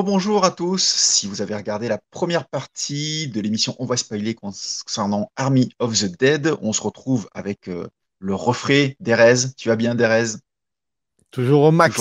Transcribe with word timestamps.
Rebonjour 0.00 0.46
à 0.46 0.50
tous. 0.50 0.82
Si 0.82 1.26
vous 1.26 1.42
avez 1.42 1.54
regardé 1.54 1.86
la 1.86 1.98
première 2.10 2.48
partie 2.48 3.28
de 3.28 3.38
l'émission 3.38 3.76
On 3.78 3.84
va 3.84 3.98
spoiler 3.98 4.32
concernant 4.32 5.30
Army 5.36 5.68
of 5.78 5.92
the 5.92 6.18
Dead, 6.18 6.54
on 6.62 6.72
se 6.72 6.80
retrouve 6.80 7.28
avec 7.34 7.68
euh, 7.68 7.86
le 8.18 8.34
refrain 8.34 8.92
d'Erez. 8.98 9.50
Tu 9.58 9.68
vas 9.68 9.76
bien, 9.76 9.94
Derez 9.94 10.38
Toujours 11.30 11.64
au 11.64 11.70
max. 11.70 12.00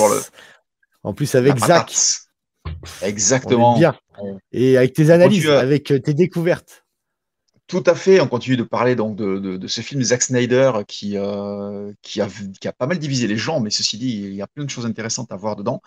En 1.04 1.14
plus, 1.14 1.36
avec 1.36 1.58
Zach. 1.58 1.94
Exactement. 3.02 3.78
bien. 3.78 3.94
Et 4.54 4.78
avec 4.78 4.94
tes 4.94 5.10
analyses, 5.10 5.50
avec 5.50 5.92
euh, 5.92 6.00
tes 6.00 6.14
découvertes. 6.14 6.86
Tout 7.70 7.84
à 7.86 7.94
fait. 7.94 8.20
On 8.20 8.28
continue 8.28 8.58
de 8.58 8.64
parler 8.64 8.96
donc 8.96 9.16
de, 9.16 9.68
ce 9.68 9.82
film 9.82 10.02
Zack 10.02 10.24
Snyder 10.24 10.72
qui, 10.88 11.16
euh, 11.18 11.94
qui, 12.02 12.20
a, 12.20 12.28
qui, 12.60 12.68
a, 12.68 12.74
pas 12.74 12.88
mal 12.88 12.98
divisé 12.98 13.28
les 13.28 13.38
gens, 13.38 13.60
mais 13.60 13.70
ceci 13.70 14.00
dit, 14.00 14.24
il 14.24 14.34
y 14.34 14.42
a 14.42 14.48
plein 14.48 14.64
de 14.64 14.72
choses 14.72 14.88
intéressantes 14.88 15.32
à 15.32 15.36
voir 15.36 15.56
dedans. 15.56 15.80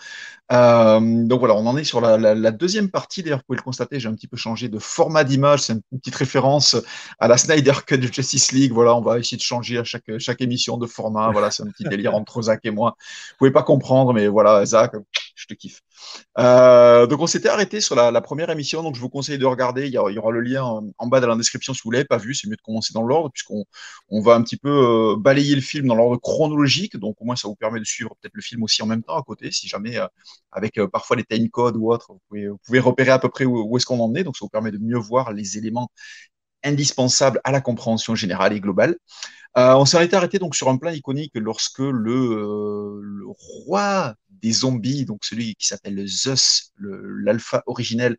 Euh, 0.52 1.00
donc 1.00 1.40
voilà, 1.40 1.56
on 1.56 1.66
en 1.66 1.76
est 1.76 1.82
sur 1.82 2.00
la, 2.00 2.52
deuxième 2.52 2.88
partie. 2.88 3.24
D'ailleurs, 3.24 3.40
vous 3.40 3.46
pouvez 3.48 3.56
le 3.56 3.64
constater, 3.64 3.98
j'ai 3.98 4.08
un 4.08 4.14
petit 4.14 4.28
peu 4.28 4.36
changé 4.36 4.68
de 4.68 4.78
format 4.78 5.24
d'image. 5.24 5.62
C'est 5.62 5.72
une 5.72 5.82
petite 5.98 6.14
référence 6.14 6.76
à 7.18 7.26
la 7.26 7.36
Snyder 7.36 7.74
Cut 7.84 7.98
de 7.98 8.06
Justice 8.06 8.52
League. 8.52 8.70
Voilà, 8.72 8.94
on 8.94 9.00
va 9.00 9.18
essayer 9.18 9.36
de 9.36 9.42
changer 9.42 9.78
à 9.78 9.82
chaque, 9.82 10.18
chaque 10.18 10.40
émission 10.40 10.76
de 10.76 10.86
format. 10.86 11.32
Voilà, 11.32 11.50
c'est 11.50 11.64
un 11.64 11.66
petit 11.66 11.82
délire 11.82 12.14
entre 12.14 12.42
Zach 12.42 12.60
et 12.62 12.70
moi. 12.70 12.94
Vous 13.00 13.36
pouvez 13.38 13.50
pas 13.50 13.64
comprendre, 13.64 14.12
mais 14.12 14.28
voilà, 14.28 14.64
Zach, 14.64 14.92
je 15.42 15.46
te 15.48 15.54
kiffe. 15.54 15.82
Euh, 16.38 17.06
donc 17.06 17.20
on 17.20 17.26
s'était 17.26 17.48
arrêté 17.48 17.80
sur 17.80 17.94
la, 17.96 18.20
première 18.20 18.50
émission, 18.50 18.82
donc 18.82 18.94
je 18.94 19.00
vous 19.00 19.08
conseille 19.08 19.38
de 19.38 19.46
regarder. 19.46 19.86
Il 19.86 19.92
y, 19.92 19.98
aura, 19.98 20.30
le 20.30 20.40
lien 20.40 20.62
en 20.62 21.06
bas 21.08 21.20
de 21.20 21.26
la 21.26 21.36
description 21.36 21.74
si 21.74 21.80
vous 21.84 21.90
l'avez 21.90 22.04
pas 22.04 22.16
vu. 22.16 22.34
C'est 22.34 22.48
mieux 22.48 22.56
de 22.56 22.62
commencer 22.62 22.92
dans 22.94 23.02
l'ordre 23.02 23.30
puisqu'on 23.30 23.64
on 24.08 24.20
va 24.20 24.34
un 24.34 24.42
petit 24.42 24.56
peu 24.56 24.70
euh, 24.70 25.16
balayer 25.16 25.54
le 25.54 25.60
film 25.60 25.88
dans 25.88 25.94
l'ordre 25.94 26.16
chronologique. 26.16 26.96
Donc 26.96 27.20
au 27.20 27.24
moins 27.24 27.36
ça 27.36 27.48
vous 27.48 27.56
permet 27.56 27.80
de 27.80 27.84
suivre 27.84 28.14
peut-être 28.20 28.34
le 28.34 28.42
film 28.42 28.62
aussi 28.62 28.82
en 28.82 28.86
même 28.86 29.02
temps 29.02 29.16
à 29.16 29.22
côté, 29.22 29.50
si 29.50 29.66
jamais 29.68 29.98
euh, 29.98 30.06
avec 30.52 30.80
parfois 30.92 31.16
les 31.16 31.24
time 31.24 31.48
codes 31.50 31.76
ou 31.76 31.92
autres, 31.92 32.12
vous 32.30 32.58
pouvez, 32.64 32.78
repérer 32.78 33.10
à 33.10 33.18
peu 33.18 33.28
près 33.28 33.44
où, 33.44 33.76
est-ce 33.76 33.86
qu'on 33.86 34.00
en 34.00 34.14
est. 34.14 34.24
Donc 34.24 34.36
ça 34.36 34.44
vous 34.44 34.50
permet 34.50 34.70
de 34.70 34.78
mieux 34.78 34.98
voir 34.98 35.32
les 35.32 35.58
éléments 35.58 35.90
indispensables 36.64 37.40
à 37.42 37.50
la 37.50 37.60
compréhension 37.60 38.14
générale 38.14 38.52
et 38.52 38.60
globale. 38.60 38.96
on 39.56 39.84
était 39.84 40.16
arrêté 40.16 40.38
donc 40.38 40.54
sur 40.54 40.68
un 40.68 40.76
plan 40.76 40.92
iconique 40.92 41.32
lorsque 41.34 41.80
le 41.80 43.24
roi 43.66 44.14
des 44.42 44.52
zombies, 44.52 45.04
donc 45.04 45.24
celui 45.24 45.54
qui 45.54 45.66
s'appelle 45.66 46.06
Zeus, 46.06 46.72
l'alpha 46.78 47.62
originel, 47.66 48.16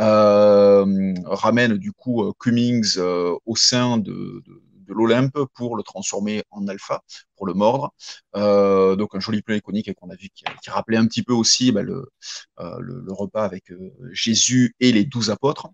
euh, 0.00 1.14
ramène 1.26 1.76
du 1.76 1.92
coup 1.92 2.22
euh, 2.22 2.32
Cummings 2.38 2.94
euh, 2.96 3.36
au 3.44 3.56
sein 3.56 3.98
de, 3.98 4.42
l'Olympe 4.88 5.38
pour 5.54 5.76
le 5.76 5.82
transformer 5.82 6.44
en 6.50 6.68
alpha, 6.68 7.02
pour 7.34 7.44
le 7.46 7.54
mordre. 7.54 7.92
donc 8.34 9.16
un 9.16 9.20
joli 9.20 9.42
plan 9.42 9.56
iconique 9.56 9.92
qu'on 9.94 10.10
a 10.10 10.14
vu 10.14 10.28
qui, 10.32 10.44
rappelait 10.68 10.96
un 10.96 11.06
petit 11.06 11.24
peu 11.24 11.32
aussi 11.32 11.72
bah, 11.72 11.82
le, 11.82 12.08
repas 13.08 13.44
avec 13.44 13.72
Jésus 14.12 14.76
et 14.78 14.92
les 14.92 15.04
douze 15.04 15.30
apôtres. 15.30 15.70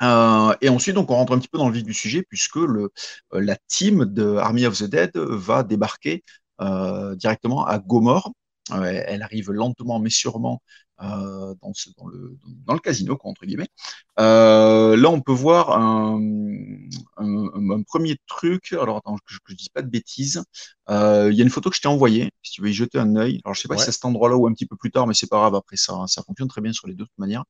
et 0.00 0.68
ensuite, 0.70 0.94
donc, 0.94 1.10
on 1.10 1.16
rentre 1.16 1.34
un 1.34 1.38
petit 1.38 1.48
peu 1.48 1.58
dans 1.58 1.68
le 1.68 1.74
vif 1.74 1.84
du 1.84 1.92
sujet 1.92 2.22
puisque 2.22 2.56
le, 2.56 2.90
la 3.30 3.56
team 3.68 4.06
de 4.06 4.36
Army 4.36 4.64
of 4.64 4.78
the 4.78 4.84
Dead 4.84 5.14
va 5.18 5.62
débarquer 5.62 6.24
directement 7.18 7.66
à 7.66 7.78
Gomorre 7.78 8.32
elle 8.72 9.22
arrive 9.22 9.50
lentement 9.50 9.98
mais 9.98 10.10
sûrement 10.10 10.62
euh, 11.02 11.54
dans, 11.62 11.72
le, 12.08 12.36
dans, 12.66 12.74
le, 12.74 12.78
casino, 12.78 13.18
entre 13.24 13.46
guillemets. 13.46 13.68
Euh, 14.18 14.98
là, 14.98 15.08
on 15.08 15.22
peut 15.22 15.32
voir 15.32 15.70
un, 15.70 16.20
premier 17.86 18.18
truc. 18.26 18.74
Alors, 18.74 18.98
attends, 18.98 19.16
que 19.16 19.22
je 19.28 19.38
ne 19.48 19.54
dise 19.54 19.70
pas 19.70 19.80
de 19.80 19.88
bêtises. 19.88 20.42
Euh, 20.90 21.30
il 21.32 21.38
y 21.38 21.40
a 21.40 21.44
une 21.44 21.50
photo 21.50 21.70
que 21.70 21.76
je 21.76 21.80
t'ai 21.80 21.88
envoyée, 21.88 22.30
si 22.42 22.52
tu 22.52 22.60
veux 22.60 22.68
y 22.68 22.74
jeter 22.74 22.98
un 22.98 23.16
œil. 23.16 23.40
Alors, 23.44 23.54
je 23.54 23.60
ne 23.60 23.62
sais 23.62 23.68
pas 23.68 23.78
si 23.78 23.84
c'est 23.84 23.88
à 23.88 23.92
cet 23.92 24.04
endroit-là 24.04 24.36
ou 24.36 24.46
un 24.46 24.52
petit 24.52 24.66
peu 24.66 24.76
plus 24.76 24.90
tard, 24.90 25.06
mais 25.06 25.14
c'est 25.14 25.28
pas 25.28 25.38
grave. 25.38 25.54
Après, 25.54 25.76
ça, 25.76 26.04
ça 26.06 26.22
fonctionne 26.22 26.48
très 26.48 26.60
bien 26.60 26.74
sur 26.74 26.86
les 26.86 26.94
deux 26.94 27.06
manières. 27.16 27.44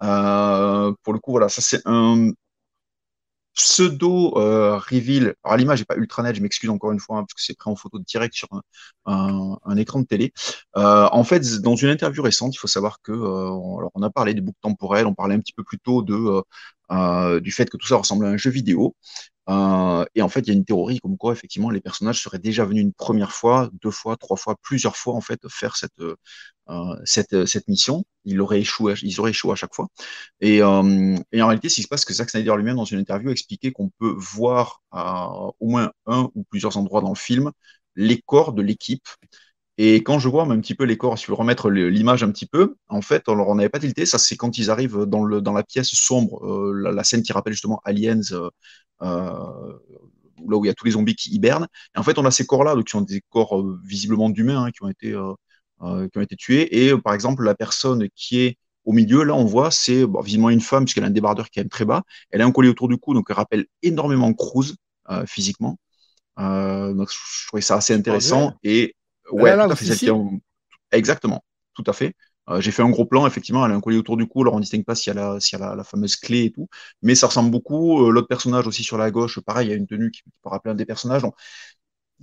pour 0.00 1.12
le 1.12 1.18
coup, 1.20 1.30
voilà, 1.30 1.48
ça, 1.48 1.62
c'est 1.62 1.82
un, 1.84 2.30
pseudo 3.58 4.38
euh, 4.38 4.78
reveal. 4.78 5.34
Alors 5.42 5.56
l'image 5.56 5.80
n'est 5.80 5.84
pas 5.84 5.96
ultra 5.96 6.22
nette, 6.22 6.36
je 6.36 6.42
m'excuse 6.42 6.70
encore 6.70 6.92
une 6.92 7.00
fois 7.00 7.18
hein, 7.18 7.22
parce 7.22 7.34
que 7.34 7.42
c'est 7.42 7.56
pris 7.56 7.68
en 7.68 7.74
photo 7.74 7.98
direct 7.98 8.32
sur 8.34 8.48
un, 9.06 9.76
écran 9.76 10.00
de 10.00 10.06
télé. 10.06 10.32
Euh, 10.76 11.08
en 11.10 11.24
fait, 11.24 11.60
dans 11.60 11.74
une 11.74 11.90
interview 11.90 12.22
récente, 12.22 12.54
il 12.54 12.58
faut 12.58 12.68
savoir 12.68 13.02
que 13.02 13.12
euh, 13.12 13.50
on 13.94 14.02
a 14.02 14.10
parlé 14.10 14.32
des 14.32 14.40
boucles 14.40 14.60
temporelles, 14.62 15.06
on 15.06 15.14
parlait 15.14 15.34
un 15.34 15.40
petit 15.40 15.52
peu 15.52 15.64
plus 15.64 15.78
tôt 15.80 16.02
de 16.02 16.42
du 16.90 17.52
fait 17.52 17.68
que 17.70 17.76
tout 17.76 17.86
ça 17.86 17.96
ressemble 17.96 18.26
à 18.26 18.28
un 18.30 18.36
jeu 18.36 18.50
vidéo. 18.50 18.94
Euh, 19.48 20.04
et 20.14 20.20
en 20.22 20.28
fait, 20.28 20.40
il 20.40 20.48
y 20.48 20.50
a 20.50 20.54
une 20.54 20.64
théorie 20.64 20.98
comme 21.00 21.16
quoi, 21.16 21.32
effectivement, 21.32 21.70
les 21.70 21.80
personnages 21.80 22.22
seraient 22.22 22.38
déjà 22.38 22.64
venus 22.66 22.82
une 22.82 22.92
première 22.92 23.32
fois, 23.32 23.70
deux 23.82 23.90
fois, 23.90 24.16
trois 24.16 24.36
fois, 24.36 24.56
plusieurs 24.62 24.96
fois, 24.96 25.14
en 25.14 25.22
fait, 25.22 25.40
faire 25.48 25.76
cette, 25.76 25.98
euh, 26.00 26.96
cette, 27.04 27.46
cette 27.46 27.66
mission. 27.68 28.04
Ils 28.24 28.40
auraient 28.42 28.60
échoué, 28.60 28.94
ils 29.02 29.18
auraient 29.20 29.30
échoué 29.30 29.52
à 29.52 29.54
chaque 29.54 29.74
fois. 29.74 29.88
Et, 30.40 30.62
euh, 30.62 30.66
en 30.66 31.46
réalité, 31.46 31.68
ce 31.70 31.76
qui 31.76 31.82
se 31.82 31.88
passe, 31.88 32.04
que 32.04 32.12
Zack 32.12 32.28
Snyder 32.30 32.54
lui-même, 32.56 32.76
dans 32.76 32.84
une 32.84 32.98
interview, 32.98 33.30
expliquait 33.30 33.72
qu'on 33.72 33.90
peut 33.98 34.14
voir 34.16 34.82
à 34.90 35.30
au 35.60 35.68
moins 35.68 35.92
un 36.06 36.30
ou 36.34 36.44
plusieurs 36.50 36.76
endroits 36.76 37.00
dans 37.00 37.10
le 37.10 37.14
film 37.16 37.50
les 37.96 38.22
corps 38.26 38.52
de 38.52 38.62
l'équipe 38.62 39.08
et 39.80 39.96
quand 40.02 40.18
je 40.18 40.28
vois 40.28 40.42
un 40.42 40.60
petit 40.60 40.74
peu 40.74 40.82
les 40.84 40.96
corps, 40.98 41.16
si 41.18 41.26
je 41.26 41.30
veux 41.30 41.36
remettre 41.36 41.70
l'image 41.70 42.24
un 42.24 42.32
petit 42.32 42.46
peu, 42.46 42.74
en 42.88 43.00
fait, 43.00 43.28
on 43.28 43.54
n'avait 43.54 43.68
pas 43.68 43.78
tilté. 43.78 44.06
Ça, 44.06 44.18
c'est 44.18 44.36
quand 44.36 44.58
ils 44.58 44.70
arrivent 44.70 45.04
dans, 45.04 45.24
le, 45.24 45.40
dans 45.40 45.52
la 45.52 45.62
pièce 45.62 45.90
sombre, 45.90 46.40
euh, 46.86 46.92
la, 46.92 47.04
scène 47.04 47.22
qui 47.22 47.32
rappelle 47.32 47.52
justement 47.52 47.80
Aliens, 47.84 48.20
euh, 48.32 48.50
euh, 49.02 49.78
là 50.48 50.56
où 50.56 50.64
il 50.64 50.68
y 50.68 50.70
a 50.70 50.74
tous 50.74 50.84
les 50.84 50.92
zombies 50.92 51.16
qui 51.16 51.30
hibernent. 51.30 51.68
Et 51.94 51.98
en 51.98 52.02
fait, 52.02 52.18
on 52.18 52.24
a 52.24 52.30
ces 52.30 52.46
corps-là, 52.46 52.74
qui 52.76 52.90
sont 52.90 53.00
des 53.00 53.22
corps 53.28 53.64
visiblement 53.84 54.30
d'humains, 54.30 54.64
hein, 54.64 54.70
qui 54.70 54.82
ont 54.82 54.88
été 54.88 55.16
qui 55.80 56.18
ont 56.18 56.20
été 56.20 56.34
tués. 56.36 56.86
Et 56.86 56.96
par 56.98 57.14
exemple, 57.14 57.44
la 57.44 57.54
personne 57.54 58.08
qui 58.16 58.40
est 58.40 58.58
au 58.84 58.92
milieu, 58.92 59.22
là, 59.22 59.34
on 59.34 59.44
voit, 59.44 59.70
c'est 59.70 60.04
visiblement 60.22 60.50
une 60.50 60.60
femme, 60.60 60.84
puisqu'elle 60.84 61.04
a 61.04 61.08
un 61.08 61.10
débardeur 61.10 61.50
qui 61.50 61.60
est 61.60 61.68
très 61.68 61.84
bas. 61.84 62.02
Elle 62.30 62.40
a 62.40 62.46
un 62.46 62.50
collier 62.50 62.70
autour 62.70 62.88
du 62.88 62.96
cou, 62.96 63.14
donc 63.14 63.26
elle 63.28 63.36
rappelle 63.36 63.66
énormément 63.82 64.32
Cruz 64.32 64.74
physiquement. 65.26 65.78
donc, 66.36 67.10
je 67.10 67.46
trouvais 67.46 67.62
ça 67.62 67.76
assez 67.76 67.94
intéressant. 67.94 68.54
Et 68.62 68.94
Ouais, 69.30 69.54
tout 69.54 69.72
à 69.72 69.76
fait. 69.76 70.10
Exactement, 70.92 71.44
tout 71.74 71.84
à 71.86 71.92
fait. 71.92 72.14
Euh, 72.48 72.60
j'ai 72.60 72.70
fait 72.70 72.82
un 72.82 72.90
gros 72.90 73.04
plan, 73.04 73.26
effectivement, 73.26 73.64
elle 73.66 73.72
a 73.72 73.74
un 73.74 73.80
collier 73.80 73.98
autour 73.98 74.16
du 74.16 74.26
cou, 74.26 74.42
alors 74.42 74.54
on 74.54 74.56
ne 74.56 74.62
distingue 74.62 74.84
pas 74.84 74.94
s'il 74.94 75.12
y 75.14 75.16
a, 75.18 75.38
la, 75.58 75.74
la, 75.74 75.84
fameuse 75.84 76.16
clé 76.16 76.44
et 76.44 76.52
tout, 76.52 76.68
mais 77.02 77.14
ça 77.14 77.26
ressemble 77.26 77.50
beaucoup. 77.50 78.06
Euh, 78.06 78.10
l'autre 78.10 78.28
personnage 78.28 78.66
aussi 78.66 78.82
sur 78.82 78.96
la 78.98 79.10
gauche, 79.10 79.40
pareil, 79.40 79.68
il 79.68 79.70
y 79.70 79.72
a 79.74 79.76
une 79.76 79.86
tenue 79.86 80.10
qui, 80.10 80.22
peut 80.22 80.48
rappeler 80.48 80.72
un 80.72 80.74
des 80.74 80.86
personnages. 80.86 81.22
Donc, 81.22 81.34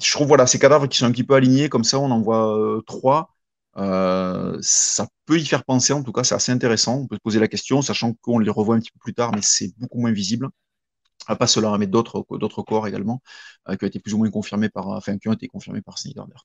je 0.01 0.11
trouve, 0.11 0.27
voilà, 0.27 0.47
ces 0.47 0.59
cadavres 0.59 0.87
qui 0.87 0.97
sont 0.97 1.05
un 1.05 1.11
petit 1.11 1.23
peu 1.23 1.35
alignés, 1.35 1.69
comme 1.69 1.83
ça, 1.83 1.99
on 1.99 2.11
en 2.11 2.21
voit 2.21 2.57
euh, 2.59 2.81
trois. 2.87 3.35
ça 4.61 5.07
peut 5.25 5.39
y 5.39 5.45
faire 5.45 5.63
penser, 5.65 5.93
en 5.93 6.03
tout 6.03 6.11
cas, 6.11 6.23
c'est 6.23 6.35
assez 6.35 6.51
intéressant. 6.51 6.97
On 7.01 7.07
peut 7.07 7.15
se 7.15 7.21
poser 7.21 7.39
la 7.39 7.47
question, 7.47 7.81
sachant 7.81 8.13
qu'on 8.13 8.39
les 8.39 8.49
revoit 8.49 8.75
un 8.75 8.79
petit 8.79 8.91
peu 8.91 8.99
plus 8.99 9.13
tard, 9.13 9.31
mais 9.33 9.41
c'est 9.41 9.73
beaucoup 9.77 9.99
moins 9.99 10.11
visible. 10.11 10.49
Ah, 11.27 11.35
pas 11.35 11.47
cela, 11.47 11.77
mais 11.77 11.87
d'autres, 11.87 12.21
corps 12.63 12.87
également, 12.87 13.21
euh, 13.69 13.75
qui 13.75 13.85
ont 13.85 13.87
été 13.87 13.99
plus 13.99 14.13
ou 14.13 14.19
moins 14.19 14.29
confirmés 14.29 14.69
par, 14.69 14.87
enfin, 14.89 15.17
qui 15.17 15.27
ont 15.27 15.33
été 15.33 15.47
confirmés 15.47 15.81
par 15.81 15.95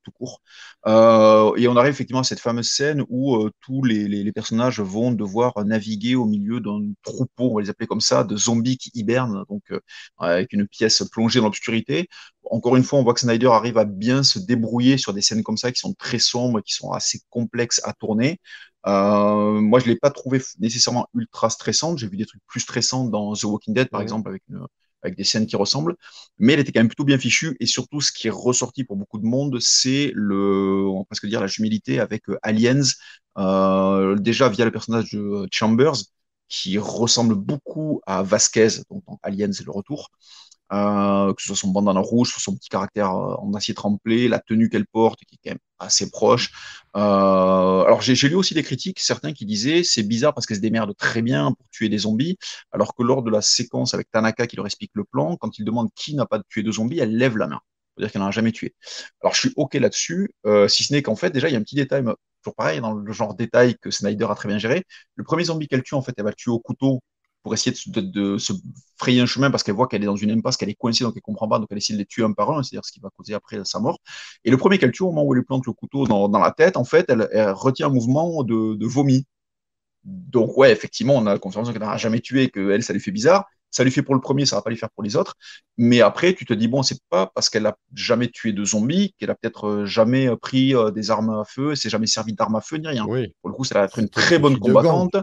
tout 0.03 0.11
court. 0.13 0.41
Euh, 0.87 1.55
et 1.57 1.69
on 1.69 1.77
arrive 1.77 1.93
effectivement 1.93 2.21
à 2.21 2.25
cette 2.25 2.41
fameuse 2.41 2.69
scène 2.71 3.05
où 3.09 3.37
euh, 3.37 3.51
tous 3.61 3.85
les, 3.85 4.09
les, 4.09 4.33
personnages 4.33 4.81
vont 4.81 5.13
devoir 5.13 5.53
naviguer 5.65 6.15
au 6.15 6.25
milieu 6.25 6.61
d'un 6.61 6.81
troupeau, 7.03 7.51
on 7.51 7.55
va 7.57 7.63
les 7.63 7.71
appeler 7.71 7.87
comme 7.87 8.01
ça, 8.01 8.25
de 8.25 8.37
zombies 8.37 8.79
qui 8.79 8.91
hibernent, 8.95 9.45
donc 9.49 9.63
avec 10.19 10.53
une 10.53 10.67
pièce 10.67 11.03
plongée 11.13 11.41
dans 11.41 11.47
l'obscurité. 11.47 12.09
Encore 12.45 12.77
une 12.77 12.85
fois, 12.85 12.99
on 12.99 13.03
voit 13.05 13.15
que 13.15 13.21
Snyder 13.21 13.49
arrive 13.49 13.79
à 13.79 13.85
bien 13.85 14.23
se 14.23 14.39
débrouiller 14.39 14.99
sur 14.99 15.13
des 15.13 15.23
scènes 15.23 15.43
comme 15.43 15.57
ça, 15.57 15.73
qui 15.73 15.81
sont 15.81 15.95
très 15.95 16.19
sombres, 16.19 16.61
qui 16.63 16.75
sont 16.75 16.91
assez 16.93 17.21
complexes 17.31 17.81
à 17.85 17.93
tourner. 17.93 18.41
Euh, 18.87 19.61
moi, 19.61 19.79
je 19.81 19.87
l'ai 19.87 19.97
pas 19.97 20.11
trouvé 20.11 20.41
nécessairement 20.59 21.09
ultra 21.15 21.51
stressante. 21.51 21.99
J'ai 21.99 22.09
vu 22.09 22.17
des 22.17 22.27
trucs 22.27 22.43
plus 22.47 22.61
stressants 22.61 23.05
dans 23.05 23.35
The 23.35 23.45
Walking 23.45 23.75
Dead, 23.75 23.89
par 23.89 24.01
exemple, 24.01 24.29
avec, 24.29 24.43
avec 25.03 25.17
des 25.17 25.25
scènes 25.25 25.47
qui 25.47 25.57
ressemblent. 25.57 25.97
Mais 26.39 26.55
elle 26.55 26.61
était 26.61 26.73
quand 26.73 26.81
même 26.81 26.89
plutôt 26.89 27.05
bien 27.05 27.19
fichue. 27.19 27.57
Et 27.61 27.67
surtout, 27.67 28.01
ce 28.01 28.13
qui 28.13 28.29
est 28.29 28.31
ressorti 28.31 28.85
pour 28.85 28.97
beaucoup 28.97 29.19
de 29.19 29.27
monde, 29.27 29.59
c'est 29.61 30.13
le, 30.15 30.87
on 30.89 31.01
va 31.01 31.05
presque 31.05 31.27
dire 31.27 31.41
la 31.41 31.49
humilité 31.59 32.01
avec 32.01 32.29
euh, 32.31 32.39
Aliens. 32.43 32.83
Euh, 33.39 34.17
déjà 34.17 34.49
via 34.49 34.65
le 34.65 34.73
personnage 34.73 35.13
de 35.13 35.47
Chambers, 35.53 35.97
qui 36.49 36.79
ressemble 36.79 37.35
beaucoup 37.37 38.01
à 38.07 38.23
Vasquez, 38.23 38.69
donc 38.91 39.05
dans 39.07 39.19
Aliens 39.23 39.51
le 39.65 39.71
retour. 39.71 40.11
Euh, 40.73 41.35
que 41.35 41.43
ce 41.43 41.49
soit 41.49 41.57
son 41.57 41.69
bandana 41.69 41.99
rouge, 41.99 42.33
son 42.39 42.55
petit 42.55 42.69
caractère 42.69 43.11
euh, 43.11 43.35
en 43.39 43.53
acier 43.55 43.75
tremblé, 43.75 44.29
la 44.29 44.39
tenue 44.39 44.69
qu'elle 44.69 44.87
porte, 44.87 45.19
qui 45.27 45.35
est 45.35 45.39
quand 45.43 45.51
même 45.51 45.59
assez 45.81 46.11
proche. 46.11 46.53
Euh, 46.97 47.01
alors 47.01 48.03
j'ai 48.03 48.29
lu 48.29 48.37
aussi 48.37 48.55
des 48.55 48.63
critiques, 48.63 49.01
certains 49.01 49.33
qui 49.33 49.47
disaient 49.47 49.83
c'est 49.83 50.05
bizarre 50.05 50.33
parce 50.33 50.47
qu'elle 50.47 50.59
se 50.59 50.63
démerde 50.63 50.95
très 50.97 51.23
bien 51.23 51.53
pour 51.53 51.67
tuer 51.71 51.89
des 51.89 51.99
zombies, 51.99 52.39
alors 52.71 52.95
que 52.95 53.03
lors 53.03 53.23
de 53.23 53.31
la 53.31 53.43
séquence 53.43 53.95
avec 53.95 54.11
Tanaka 54.13 54.47
qui 54.47 54.55
leur 54.57 54.67
explique 54.67 54.93
le 54.95 55.03
plan, 55.05 55.37
quand 55.37 55.59
il 55.59 55.65
demande 55.65 55.89
qui 55.97 56.15
n'a 56.15 56.27
pas 56.27 56.41
tué 56.49 56.63
de 56.63 56.71
zombies, 56.71 57.01
elle 57.01 57.17
lève 57.17 57.37
la 57.37 57.49
main. 57.49 57.61
C'est-à-dire 57.97 58.13
qu'elle 58.13 58.23
n'en 58.23 58.29
a 58.29 58.31
jamais 58.31 58.53
tué. 58.53 58.75
Alors 59.23 59.35
je 59.35 59.41
suis 59.41 59.53
OK 59.57 59.75
là-dessus, 59.75 60.31
si 60.69 60.85
ce 60.85 60.93
n'est 60.93 61.03
qu'en 61.03 61.17
fait, 61.17 61.31
déjà, 61.31 61.49
il 61.49 61.53
y 61.53 61.57
a 61.57 61.59
un 61.59 61.63
petit 61.63 61.75
détail, 61.75 62.05
toujours 62.43 62.55
pareil, 62.55 62.81
dans 62.81 62.93
le 62.93 63.13
genre 63.13 63.35
détail 63.35 63.77
que 63.81 63.91
Snyder 63.91 64.27
a 64.31 64.35
très 64.37 64.49
bien 64.49 64.59
géré. 64.59 64.85
Le 65.17 65.25
premier 65.25 65.45
zombie 65.45 65.67
qu'elle 65.69 65.83
tue, 65.83 65.95
en 65.95 66.03
fait, 66.03 66.13
elle 66.17 66.25
va 66.25 66.31
le 66.31 66.37
tuer 66.37 66.53
au 66.53 66.61
couteau 66.61 67.03
pour 67.43 67.55
essayer 67.55 67.75
de, 67.87 68.39
se 68.39 68.53
frayer 68.99 69.21
un 69.21 69.27
chemin 69.27 69.51
parce 69.51 69.63
qu'elle 69.63 69.75
voit 69.75 69.89
qu'elle 69.89 70.03
est 70.03 70.07
dans 70.07 70.17
une 70.17 70.31
impasse, 70.31 70.57
qu'elle 70.57 70.69
est 70.69 70.75
coincée, 70.75 71.05
donc 71.05 71.15
elle 71.17 71.23
comprend 71.23 71.49
pas, 71.49 71.59
donc 71.59 71.69
elle 71.71 71.79
essaie 71.79 71.95
de 71.95 71.99
les 71.99 72.07
tuer 72.07 72.23
un 72.23 72.33
par 72.33 72.51
un, 72.51 72.63
c'est-à-dire 72.63 72.85
ce 72.85 72.93
qui 72.93 73.01
va 73.01 73.09
causer 73.17 73.35
après 73.35 73.65
sa 73.65 73.79
mort. 73.79 73.99
Et 74.45 74.51
le 74.51 74.57
premier 74.57 74.79
qu'elle 74.79 74.93
tue, 74.93 75.03
au 75.03 75.07
moment 75.07 75.25
où 75.25 75.33
elle 75.33 75.39
lui 75.39 75.47
plante 75.47 75.67
le 75.67 75.73
couteau 75.73 76.07
dans, 76.07 76.29
la 76.29 76.51
tête, 76.51 76.77
en 76.77 76.85
fait, 76.85 77.07
elle, 77.09 77.51
retient 77.53 77.87
un 77.87 77.91
mouvement 77.91 78.43
de, 78.45 78.87
vomi. 78.87 79.25
donc, 80.05 80.57
ouais, 80.59 80.73
effectivement, 80.73 81.15
on 81.17 81.27
a 81.27 81.33
la 81.33 81.39
confirmation 81.39 81.73
qu'elle 81.73 81.83
n'a 81.83 81.97
jamais 81.97 82.21
tué, 82.21 82.51
que 82.51 82.71
elle, 82.71 82.83
ça 82.83 82.93
lui 82.93 83.01
fait 83.01 83.11
bizarre. 83.11 83.47
Ça 83.71 83.85
lui 83.85 83.91
fait 83.91 84.03
pour 84.03 84.15
le 84.15 84.21
premier, 84.21 84.47
ça 84.47 84.57
va 84.57 84.63
pas 84.63 84.71
lui 84.71 84.77
faire 84.77 84.91
pour 84.91 85.05
les 85.05 85.17
autres. 85.17 85.37
Mais 85.77 86.01
après, 86.01 86.35
tu 86.35 86.45
te 86.45 86.53
dis, 86.53 86.67
bon, 86.67 86.83
c'est 86.83 86.99
pas 87.09 87.31
parce 87.35 87.49
qu'elle 87.49 87.67
a 87.67 87.77
jamais 87.95 88.29
tué 88.29 88.53
de 88.53 88.65
zombies 88.65 89.15
qu'elle 89.19 89.31
a 89.31 89.35
peut-être 89.35 89.69
euh, 89.69 89.87
jamais 89.87 90.29
euh, 90.29 90.37
pris 90.37 90.75
euh, 90.75 90.91
des 90.91 91.11
armes 91.11 91.31
à 91.31 91.45
feu, 91.45 91.75
s'est 91.77 91.89
jamais 91.89 92.09
servi 92.09 92.33
d'armes 92.33 92.57
à 92.57 92.61
feu 92.61 92.79
ni 92.79 92.89
rien. 92.89 93.05
Pour 93.05 93.51
le 93.51 93.55
coup, 93.55 93.65
ça 93.65 93.79
va 93.79 93.85
être 93.85 93.99
une 93.99 94.09
très 94.09 94.39
bonne 94.39 94.59
combattante. 94.59 95.17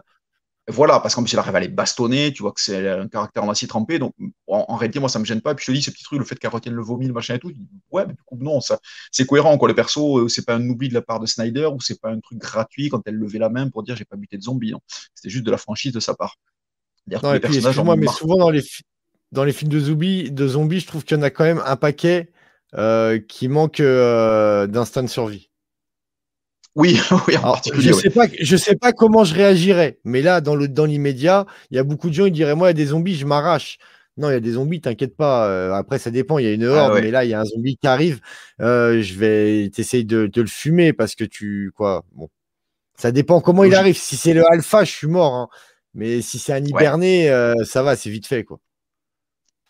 Voilà, 0.69 0.99
parce 0.99 1.15
qu'en 1.15 1.23
plus, 1.23 1.33
elle 1.33 1.39
arrive 1.39 1.55
à 1.55 1.61
les 1.61 1.69
bastonner, 1.69 2.33
tu 2.33 2.41
vois 2.41 2.51
que 2.51 2.59
c'est 2.59 2.89
un 2.89 3.07
caractère 3.07 3.43
en 3.43 3.49
acier 3.49 3.69
trempé. 3.69 3.99
Donc, 3.99 4.13
en, 4.47 4.75
réalité, 4.75 4.99
moi, 4.99 5.07
ça 5.07 5.17
me 5.17 5.23
gêne 5.23 5.39
pas. 5.39 5.51
Et 5.51 5.55
puis, 5.55 5.63
je 5.65 5.71
te 5.71 5.75
dis, 5.77 5.81
ce 5.81 5.91
petit 5.91 6.03
truc, 6.03 6.19
le 6.19 6.25
fait 6.25 6.35
qu'elle 6.35 6.51
retienne 6.51 6.73
le 6.73 6.81
vomi, 6.81 7.07
le 7.07 7.13
machin 7.13 7.35
et 7.35 7.39
tout, 7.39 7.53
ouais, 7.91 8.05
mais 8.05 8.13
du 8.13 8.21
coup, 8.25 8.37
non, 8.37 8.59
ça, 8.59 8.79
c'est 9.11 9.25
cohérent, 9.25 9.57
quoi. 9.57 9.69
Le 9.69 9.75
perso, 9.75 10.27
c'est 10.27 10.45
pas 10.45 10.55
un 10.55 10.69
oubli 10.69 10.89
de 10.89 10.93
la 10.93 11.01
part 11.01 11.21
de 11.21 11.25
Snyder 11.25 11.67
ou 11.67 11.79
c'est 11.79 12.01
pas 12.01 12.09
un 12.09 12.19
truc 12.19 12.39
gratuit 12.39 12.89
quand 12.89 13.01
elle 13.05 13.15
levait 13.15 13.39
la 13.39 13.49
main 13.49 13.69
pour 13.69 13.83
dire 13.83 13.95
j'ai 13.95 14.05
pas 14.05 14.17
buté 14.17 14.37
de 14.37 14.43
zombies. 14.43 14.73
C'était 15.15 15.29
juste 15.29 15.45
de 15.45 15.51
la 15.51 15.57
franchise 15.57 15.93
de 15.93 16.01
sa 16.01 16.15
part. 16.15 16.35
Non, 17.23 17.33
et 17.33 17.39
puis, 17.39 17.61
moi 17.83 17.95
mais 17.95 18.07
souvent 18.07 18.37
dans 18.37 18.49
les, 18.49 18.63
dans 19.31 19.45
les 19.45 19.53
films 19.53 19.71
de 19.71 19.79
zombies, 19.79 20.31
de 20.31 20.47
zombies, 20.47 20.81
je 20.81 20.87
trouve 20.87 21.05
qu'il 21.05 21.17
y 21.17 21.19
en 21.19 21.23
a 21.23 21.29
quand 21.29 21.45
même 21.45 21.61
un 21.65 21.77
paquet 21.77 22.31
euh, 22.75 23.19
qui 23.19 23.47
manque 23.47 23.79
euh, 23.79 24.67
d'instinct 24.67 25.03
de 25.03 25.07
survie. 25.07 25.49
Oui, 26.77 27.00
oui, 27.27 27.35
en 27.38 27.41
particulier. 27.41 27.89
Je 27.89 27.94
sais 27.94 28.09
pas, 28.12 28.27
je 28.39 28.56
sais 28.56 28.75
pas 28.75 28.94
comment 28.94 29.24
je 29.24 29.33
réagirais, 29.33 29.97
mais 30.06 30.21
là, 30.21 30.41
dans 30.41 30.56
le 30.56 30.68
dans 30.68 30.85
l'immédiat, 30.85 31.47
il 31.71 31.75
y 31.75 31.79
a 31.79 31.83
beaucoup 31.83 32.09
de 32.09 32.13
gens 32.13 32.25
qui 32.25 32.31
diraient 32.31 32.56
moi, 32.56 32.68
il 32.68 32.69
y 32.69 32.75
a 32.81 32.85
des 32.85 32.85
zombies, 32.85 33.15
je 33.15 33.25
m'arrache. 33.25 33.79
Non, 34.15 34.29
il 34.29 34.33
y 34.33 34.35
a 34.35 34.39
des 34.39 34.53
zombies, 34.53 34.79
t'inquiète 34.79 35.15
pas. 35.15 35.47
Euh, 35.47 35.74
après, 35.74 35.97
ça 36.00 36.12
dépend. 36.12 36.38
Il 36.38 36.45
y 36.45 36.47
a 36.47 36.53
une 36.53 36.65
ah 36.65 36.89
horde, 36.89 37.00
mais 37.01 37.12
là, 37.12 37.25
il 37.25 37.29
y 37.29 37.33
a 37.33 37.41
un 37.41 37.45
zombie 37.45 37.77
qui 37.77 37.88
arrive. 37.88 38.19
je 38.59 39.13
vais 39.15 39.69
t'essayer 39.69 40.03
de, 40.03 40.27
de, 40.27 40.41
le 40.41 40.47
fumer 40.47 40.94
parce 40.94 41.15
que 41.15 41.24
tu 41.24 41.71
quoi. 41.75 42.06
Bon, 42.13 42.29
ça 42.95 43.12
dépend 43.12 43.41
comment 43.41 43.63
il 43.63 43.73
arrive. 43.73 43.97
Si 43.97 44.15
c'est 44.15 44.33
le 44.33 44.44
alpha, 44.51 44.83
je 44.83 44.91
suis 44.91 45.07
mort. 45.07 45.33
Hein. 45.33 45.50
Mais 45.95 46.21
si 46.21 46.38
c'est 46.38 46.53
un 46.53 46.63
hiberné, 46.63 47.27
ça 47.65 47.81
va, 47.81 47.95
c'est 47.95 48.12
vite 48.12 48.27
fait 48.27 48.44
quoi. 48.44 48.59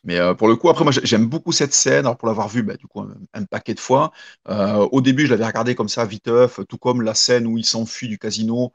Mais 0.08 0.18
euh, 0.20 0.34
pour 0.34 0.48
le 0.48 0.56
coup, 0.56 0.70
après, 0.70 0.84
moi, 0.86 0.94
j'aime 1.04 1.28
beaucoup 1.28 1.52
cette 1.52 1.74
scène. 1.74 2.06
Alors, 2.06 2.18
pour 2.18 2.30
l'avoir 2.30 2.48
vue, 2.48 2.64
bah, 2.64 2.78
du 2.78 2.88
coup, 2.88 3.02
un, 3.34 3.44
paquet 3.46 3.74
de 3.74 3.80
fois. 3.80 4.12
Euh, 4.50 4.88
au 4.92 5.02
début, 5.02 5.26
je 5.26 5.32
l'avais 5.32 5.46
regardé 5.46 5.76
comme 5.76 5.90
ça, 5.90 6.06
viteuf, 6.06 6.62
tout 6.70 6.78
comme 6.78 7.02
la 7.02 7.14
scène 7.14 7.46
où 7.46 7.58
il 7.58 7.66
s'enfuit 7.66 8.08
du 8.08 8.18
casino. 8.18 8.72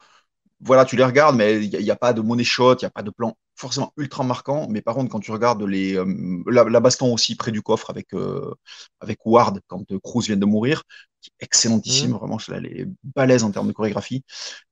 Voilà, 0.61 0.85
tu 0.85 0.97
les 0.97 1.05
regardes, 1.05 1.37
mais 1.37 1.65
il 1.65 1.71
n'y 1.81 1.91
a, 1.91 1.97
pas 1.97 2.13
de 2.13 2.21
money 2.23 2.45
shot, 2.45 2.75
il 2.77 2.85
n'y 2.85 2.87
a 2.87 2.91
pas 2.91 3.03
de 3.03 3.11
plan 3.11 3.37
forcément 3.55 3.93
ultra 3.97 4.25
marquant. 4.25 4.67
Mais 4.69 4.83
par 4.83 4.95
contre, 4.95 5.11
quand 5.11 5.21
tu 5.21 5.31
regardes 5.31 5.63
les, 5.63 5.97
euh, 5.97 6.43
la, 6.47 6.81
baston 6.81 7.13
aussi 7.13 7.37
près 7.37 7.53
du 7.53 7.63
coffre 7.63 7.91
avec, 7.91 8.09
avec 9.01 9.25
Ward, 9.25 9.61
quand 9.67 9.85
Cruz 10.03 10.27
vient 10.27 10.37
de 10.37 10.47
mourir, 10.47 10.83
excellentissime, 11.41 12.11
mmh. 12.11 12.15
vraiment, 12.15 12.39
elle 12.53 12.67
est 12.67 12.87
balèze 13.15 13.45
en 13.45 13.51
termes 13.51 13.69
de 13.69 13.73
chorégraphie. 13.73 14.25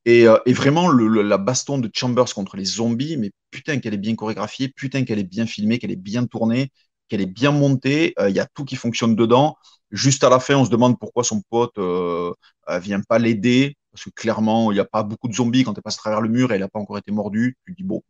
Et, 0.05 0.27
euh, 0.27 0.39
vraiment, 0.49 0.89
le, 0.89 1.23
la 1.23 1.39
baston 1.39 1.79
de 1.79 1.91
Chambers 1.93 2.33
contre 2.35 2.57
les 2.57 2.65
zombies, 2.65 3.17
mais 3.17 3.31
putain 3.51 3.79
qu'elle 3.79 3.95
est 3.95 3.99
bien 3.99 4.15
chorégraphiée, 4.15 4.69
putain 4.69 5.05
qu'elle 5.05 5.19
est 5.19 5.25
bien 5.25 5.47
filmée, 5.47 5.79
qu'elle 5.79 5.93
est 5.93 5.97
bien 5.97 6.27
tournée, 6.27 6.71
qu'elle 7.09 7.21
est 7.21 7.27
bien 7.27 7.53
montée, 7.53 8.15
euh, 8.19 8.31
il 8.31 8.37
y 8.37 8.41
a 8.41 8.47
tout 8.47 8.65
qui 8.65 8.77
fonctionne 8.77 9.15
dedans. 9.15 9.57
Juste 9.91 10.25
à 10.25 10.31
la 10.31 10.41
fin, 10.41 10.57
on 10.57 10.65
se 10.65 10.71
demande 10.71 10.99
pourquoi 10.99 11.25
son 11.25 11.43
pote 11.43 11.77
euh, 11.79 12.33
vient 12.81 13.01
pas 13.01 13.19
l'aider, 13.19 13.77
parce 13.93 14.05
que 14.05 14.11
clairement, 14.11 14.71
il 14.71 14.75
n'y 14.75 14.81
a 14.81 14.85
pas 14.85 15.03
beaucoup 15.03 15.29
de 15.29 15.35
zombies 15.35 15.65
quand 15.65 15.77
elle 15.77 15.83
passe 15.83 15.97
à 15.97 15.99
travers 15.99 16.21
le 16.21 16.29
mur 16.29 16.53
et 16.53 16.55
elle 16.55 16.61
n'a 16.61 16.69
pas 16.69 16.79
encore 16.79 16.99
été 16.99 17.11
mordue. 17.11 17.57
Tu 17.67 17.73
te 17.73 17.77
dis, 17.77 17.85
bon, 17.85 18.03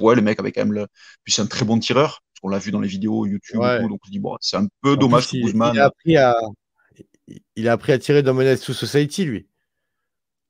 ouais, 0.00 0.14
le 0.14 0.22
mec 0.22 0.38
avait 0.40 0.52
quand 0.52 0.62
même 0.62 0.72
le... 0.72 0.86
Puis 1.24 1.32
c'est 1.32 1.42
un 1.42 1.46
très 1.46 1.64
bon 1.64 1.78
tireur, 1.78 2.22
parce 2.32 2.40
qu'on 2.40 2.48
l'a 2.48 2.58
vu 2.58 2.70
dans 2.70 2.80
les 2.80 2.88
vidéos 2.88 3.26
YouTube, 3.26 3.60
donc 3.60 4.00
on 4.02 4.06
se 4.06 4.10
dit, 4.10 4.20
bon, 4.20 4.36
c'est 4.40 4.56
un 4.56 4.66
peu 4.80 4.96
dommage 4.96 5.30
que 5.30 5.36
Guzman... 5.36 5.74
Il 5.74 5.80
a 5.80 5.84
appris 5.84 6.16
à, 6.16 6.36
il 7.56 7.68
a 7.68 7.72
appris 7.72 7.92
à 7.92 7.98
tirer 7.98 8.22
dans 8.22 8.34
Menace 8.34 8.60
to 8.60 8.72
Society, 8.72 9.24
lui. 9.24 9.46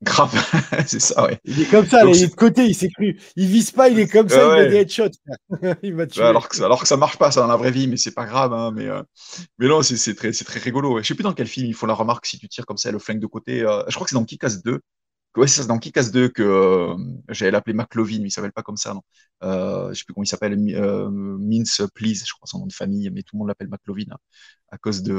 Grave, 0.01 0.33
c'est 0.87 1.01
ça, 1.01 1.25
ouais. 1.25 1.39
Il 1.43 1.61
est 1.61 1.69
comme 1.69 1.85
ça, 1.85 2.05
il 2.05 2.23
est 2.23 2.29
de 2.29 2.35
côté, 2.35 2.65
il 2.65 2.73
s'est 2.73 2.89
cru. 2.89 3.19
Il 3.35 3.47
vise 3.47 3.71
pas, 3.71 3.89
il 3.89 3.99
est 3.99 4.07
comme 4.07 4.29
ça, 4.29 4.57
il 4.57 4.63
met 4.63 4.69
des 4.69 4.77
headshots. 4.77 5.09
il 5.83 5.93
m'a 5.93 6.07
tué. 6.07 6.23
Alors 6.23 6.47
que, 6.47 6.61
alors 6.63 6.79
que 6.79 6.87
ça 6.87 6.95
marche 6.95 7.17
pas, 7.17 7.31
ça, 7.31 7.41
dans 7.41 7.47
la 7.47 7.57
vraie 7.57 7.71
vie, 7.71 7.87
mais 7.87 7.97
c'est 7.97 8.13
pas 8.13 8.25
grave. 8.25 8.53
Hein, 8.53 8.71
mais, 8.73 8.87
euh, 8.87 9.03
mais 9.57 9.67
non, 9.67 9.81
c'est 9.81 10.15
très, 10.15 10.31
très 10.31 10.59
rigolo. 10.59 10.99
Je 11.01 11.07
sais 11.07 11.15
plus 11.15 11.23
dans 11.23 11.33
quel 11.33 11.47
film 11.47 11.67
ils 11.67 11.73
font 11.73 11.85
la 11.85 11.93
remarque 11.93 12.25
si 12.25 12.39
tu 12.39 12.47
tires 12.47 12.65
comme 12.65 12.77
ça 12.77 12.91
le 12.91 12.99
flingue 12.99 13.19
de 13.19 13.27
côté. 13.27 13.61
Euh, 13.61 13.83
je 13.87 13.95
crois 13.95 14.05
que 14.05 14.09
c'est 14.09 14.15
dans 14.15 14.23
Kick-Ass 14.25 14.63
2. 14.63 14.79
Ouais, 15.35 15.47
c'est 15.47 15.67
dans 15.67 15.77
Kick-Ass 15.77 16.11
2 16.11 16.29
que 16.29 16.41
euh, 16.43 16.95
j'allais 17.29 17.51
l'appeler 17.51 17.73
McLovin, 17.73 18.19
mais 18.19 18.27
il 18.27 18.31
s'appelle 18.31 18.51
pas 18.51 18.63
comme 18.63 18.77
ça, 18.77 18.93
non. 18.93 19.03
Euh, 19.43 19.89
je 19.93 19.99
sais 19.99 20.03
plus 20.03 20.13
comment 20.13 20.23
il 20.23 20.27
s'appelle, 20.27 20.57
euh, 20.75 21.09
Mince 21.09 21.81
Please, 21.93 22.23
je 22.25 22.33
crois 22.33 22.47
son 22.47 22.59
nom 22.59 22.65
de 22.65 22.73
famille, 22.73 23.09
mais 23.11 23.21
tout 23.21 23.35
le 23.35 23.39
monde 23.39 23.47
l'appelle 23.47 23.69
McLovin 23.69 24.11
hein, 24.11 24.17
à 24.69 24.77
cause 24.77 25.03
de, 25.03 25.15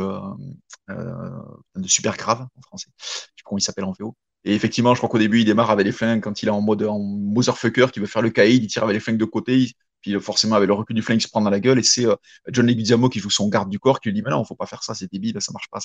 de 0.89 1.89
super 1.89 2.17
grave 2.17 2.47
en 2.57 2.63
français. 2.63 2.89
Je 2.99 3.07
sais 3.07 3.29
plus 3.37 3.43
comment 3.45 3.59
il 3.59 3.63
s'appelle 3.63 3.85
en 3.85 3.93
VO. 3.99 4.17
Et 4.45 4.55
effectivement, 4.55 4.95
je 4.95 5.01
crois 5.01 5.11
qu'au 5.11 5.19
début, 5.19 5.41
il 5.41 5.45
démarre 5.45 5.71
avec 5.71 5.85
les 5.85 5.93
flingues 5.93 6.23
quand 6.23 6.43
il 6.43 6.49
est 6.49 6.53
en 6.53 6.61
mode 6.61 6.83
en 6.83 6.99
motherfucker, 6.99 7.87
qui 7.93 8.01
veut 8.01 8.07
faire 8.07 8.23
le 8.23 8.31
caïd, 8.31 8.63
il 8.65 8.69
tire 8.69 8.85
avec 8.85 8.95
les 8.95 9.01
flingues 9.01 9.19
de 9.19 9.25
côté, 9.25 9.73
puis 10.01 10.19
forcément 10.21 10.57
avec 10.57 10.69
le 10.69 10.75
recul 10.75 10.97
du 10.97 11.03
flingue, 11.03 11.19
il 11.19 11.23
se 11.23 11.29
prend 11.29 11.43
dans 11.43 11.51
la 11.51 11.61
gueule, 11.61 11.79
et 11.79 11.83
c'est 11.83 12.07
John 12.49 12.67
Leguizamo 12.67 13.09
qui 13.09 13.21
joue 13.21 13.31
son 13.31 13.49
garde 13.49 13.69
du 13.69 13.79
corps 13.79 14.01
qui 14.01 14.09
lui 14.09 14.15
dit 14.15 14.23
mais 14.23 14.31
non, 14.31 14.45
faut 14.45 14.55
pas 14.55 14.67
faire 14.67 14.83
ça, 14.83 14.95
c'est 14.95 15.11
débile, 15.13 15.37
ça 15.41 15.53
marche 15.53 15.69
pas. 15.71 15.81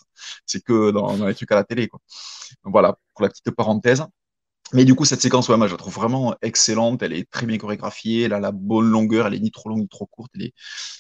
C'est 0.45 0.63
que 0.63 0.91
dans, 0.91 1.25
les 1.25 1.35
trucs 1.35 1.51
à 1.51 1.55
la 1.55 1.63
télé, 1.63 1.87
quoi. 1.87 1.99
Voilà 2.63 2.97
pour 3.13 3.23
la 3.23 3.29
petite 3.29 3.51
parenthèse. 3.51 4.03
Mais 4.73 4.83
du 4.83 4.95
coup, 4.95 5.06
cette 5.06 5.21
séquence, 5.21 5.47
ouais, 5.47 5.57
moi, 5.57 5.67
je 5.67 5.73
la 5.73 5.77
trouve 5.77 5.94
vraiment 5.94 6.35
excellente. 6.41 7.03
Elle 7.03 7.13
est 7.13 7.29
très 7.29 7.45
bien 7.45 7.57
chorégraphiée. 7.57 8.23
Elle 8.23 8.33
a 8.33 8.39
la 8.39 8.51
bonne 8.51 8.89
longueur. 8.89 9.27
Elle 9.27 9.35
est 9.35 9.39
ni 9.39 9.51
trop 9.51 9.69
longue 9.69 9.81
ni 9.81 9.88
trop 9.88 10.07
courte. 10.07 10.31
Elle 10.35 10.44
est... 10.47 10.53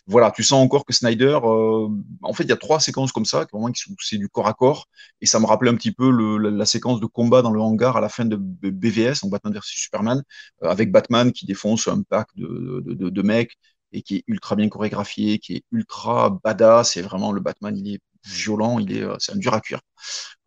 Voilà, 0.05 0.31
tu 0.31 0.43
sens 0.43 0.63
encore 0.63 0.85
que 0.85 0.93
Snyder. 0.93 1.39
Euh, 1.43 1.89
en 2.21 2.33
fait, 2.33 2.43
il 2.43 2.49
y 2.49 2.53
a 2.53 2.57
trois 2.57 2.79
séquences 2.79 3.11
comme 3.11 3.25
ça, 3.25 3.45
qui 3.45 3.83
c'est 4.01 4.17
du 4.17 4.29
corps 4.29 4.47
à 4.47 4.53
corps. 4.53 4.87
Et 5.19 5.25
ça 5.25 5.39
me 5.39 5.45
rappelait 5.45 5.71
un 5.71 5.75
petit 5.75 5.91
peu 5.91 6.11
le, 6.11 6.37
la, 6.37 6.65
séquence 6.65 6.99
de 6.99 7.07
combat 7.07 7.41
dans 7.41 7.51
le 7.51 7.59
hangar 7.59 7.97
à 7.97 8.01
la 8.01 8.09
fin 8.09 8.25
de 8.25 8.35
BVS, 8.37 9.21
donc 9.23 9.31
Batman 9.31 9.53
vs 9.53 9.61
Superman, 9.63 10.23
euh, 10.63 10.69
avec 10.69 10.91
Batman 10.91 11.31
qui 11.31 11.45
défonce 11.45 11.87
un 11.87 12.03
pack 12.03 12.27
de, 12.35 12.81
de, 12.85 12.93
de, 12.93 13.09
de 13.09 13.21
mecs 13.23 13.57
et 13.91 14.01
qui 14.03 14.17
est 14.17 14.23
ultra 14.27 14.55
bien 14.55 14.69
chorégraphié, 14.69 15.39
qui 15.39 15.55
est 15.55 15.63
ultra 15.71 16.39
badass. 16.43 16.91
C'est 16.93 17.01
vraiment 17.01 17.31
le 17.31 17.41
Batman, 17.41 17.75
il 17.77 17.95
est 17.95 17.99
violent, 18.25 18.79
il 18.79 18.95
est, 18.95 19.01
euh, 19.01 19.15
c'est 19.19 19.33
un 19.33 19.37
dur 19.37 19.53
à 19.53 19.61
cuire. 19.61 19.79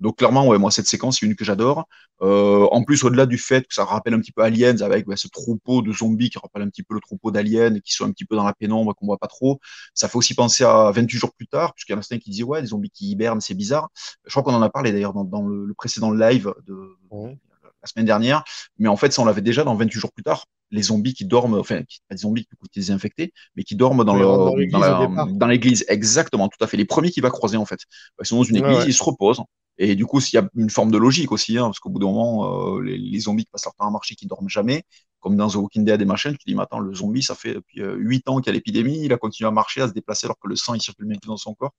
Donc 0.01 0.19
clairement, 0.19 0.47
ouais, 0.47 0.59
moi 0.59 0.71
cette 0.71 0.87
séquence, 0.87 1.19
c'est 1.21 1.27
une 1.27 1.35
que 1.35 1.45
j'adore. 1.45 1.87
Euh, 2.23 2.67
en 2.71 2.83
plus, 2.83 3.05
au-delà 3.05 3.27
du 3.27 3.39
fait 3.39 3.67
que 3.67 3.75
ça 3.75 3.85
rappelle 3.85 4.15
un 4.15 4.21
petit 4.21 4.33
peu 4.33 4.43
Aliens 4.43 4.81
avec 4.81 5.07
ce 5.17 5.29
troupeau 5.29 5.83
de 5.83 5.93
zombies 5.93 6.31
qui 6.31 6.39
rappelle 6.39 6.63
un 6.63 6.69
petit 6.69 6.83
peu 6.83 6.95
le 6.95 7.01
troupeau 7.01 7.31
d'aliens 7.31 7.79
qui 7.81 7.93
sont 7.93 8.05
un 8.05 8.13
petit 8.13 8.25
peu 8.25 8.37
dans 8.37 8.45
la 8.45 8.53
pénombre, 8.53 8.95
qu'on 8.95 9.07
voit 9.07 9.19
pas 9.19 9.29
trop. 9.29 9.61
Ça 9.95 10.09
fait 10.09 10.17
aussi 10.17 10.35
penser 10.35 10.65
à 10.65 10.91
28 10.93 11.19
jours 11.19 11.33
plus 11.35 11.47
tard, 11.47 11.75
puisqu'il 11.75 11.93
y 11.93 11.97
en 11.97 11.99
a 11.99 12.03
certains 12.03 12.19
qui 12.19 12.31
disent 12.31 12.45
ouais, 12.45 12.61
les 12.61 12.69
zombies 12.69 12.91
qui 12.91 13.11
hibernent, 13.11 13.41
c'est 13.41 13.55
bizarre. 13.55 13.89
Je 14.25 14.31
crois 14.31 14.43
qu'on 14.43 14.55
en 14.55 14.63
a 14.63 14.71
parlé 14.71 14.93
d'ailleurs 14.93 15.15
dans, 15.15 15.43
le, 15.43 15.75
précédent 15.75 16.13
live 16.13 16.53
de, 16.67 16.97
la 17.11 17.87
semaine 17.87 18.07
dernière, 18.07 18.45
mais 18.79 18.89
en 18.89 18.97
fait, 18.97 19.13
ça 19.13 19.23
on 19.23 19.25
l'avait 19.25 19.43
déjà 19.43 19.65
dans 19.65 19.77
28 19.77 20.01
jours 20.01 20.13
plus 20.13 20.25
tard 20.25 20.45
les 20.71 20.83
zombies 20.83 21.15
qui 21.15 21.25
dorment, 21.25 21.59
enfin, 21.59 21.83
pas 22.09 22.15
des 22.15 22.23
zombies 22.23 22.47
qui 22.73 22.83
sont 22.83 22.93
infectés, 22.93 23.33
mais 23.57 23.65
qui 23.65 23.75
dorment 23.75 24.05
dans, 24.05 24.17
dans 24.17 25.47
l'église. 25.47 25.85
Exactement, 25.89 26.49
tout 26.49 26.63
à 26.63 26.67
fait. 26.67 26.77
Les 26.77 26.85
premiers 26.85 27.11
qui 27.11 27.21
va 27.21 27.31
croiser, 27.31 27.57
en 27.57 27.65
fait. 27.65 27.81
Ils 28.21 28.27
sont 28.27 28.37
dans 28.37 28.43
une 28.43 28.57
église, 28.57 28.85
ils 28.87 28.95
se 28.95 29.03
reposent. 29.03 29.43
Et 29.79 29.95
du 29.95 30.07
coup, 30.07 30.21
il 30.21 30.35
y 30.35 30.39
a 30.39 30.49
une 30.57 30.71
forme 30.71 30.91
de 30.91 30.99
logique 30.99 31.31
aussi, 31.31 31.57
hein, 31.57 31.65
parce 31.65 31.79
qu'au 31.79 31.89
bout 31.89 32.01
d'un 32.01 32.07
moment, 32.07 32.77
euh, 32.77 32.83
les, 32.83 33.21
zombies 33.21 33.45
qui 33.45 33.51
passent 33.53 33.65
leur 33.65 33.75
temps 33.75 33.87
à 33.87 33.91
marcher, 33.91 34.17
qui 34.17 34.27
dorment 34.27 34.49
jamais, 34.49 34.83
comme 35.21 35.37
dans 35.37 35.49
The 35.49 35.55
Walking 35.55 35.85
Dead 35.85 36.03
et 36.03 36.05
machin, 36.05 36.33
tu 36.33 36.39
dis, 36.47 36.55
mais 36.57 36.63
attends, 36.63 36.81
le 36.81 36.93
zombie, 36.95 37.23
ça 37.23 37.37
fait 37.37 37.55
depuis 37.55 37.81
euh, 37.81 37.95
8 37.97 38.29
ans 38.29 38.41
qu'il 38.41 38.47
y 38.47 38.51
a 38.51 38.53
l'épidémie, 38.55 39.05
il 39.05 39.13
a 39.13 39.17
continué 39.17 39.47
à 39.47 39.53
marcher, 39.53 39.81
à 39.81 39.89
se 39.89 39.93
déplacer 39.93 40.27
alors 40.27 40.39
que 40.39 40.49
le 40.49 40.57
sang, 40.57 40.75
il 40.75 40.83
circule 40.83 41.07
même 41.07 41.21
plus 41.21 41.29
dans 41.29 41.37
son 41.37 41.55
corps. 41.55 41.73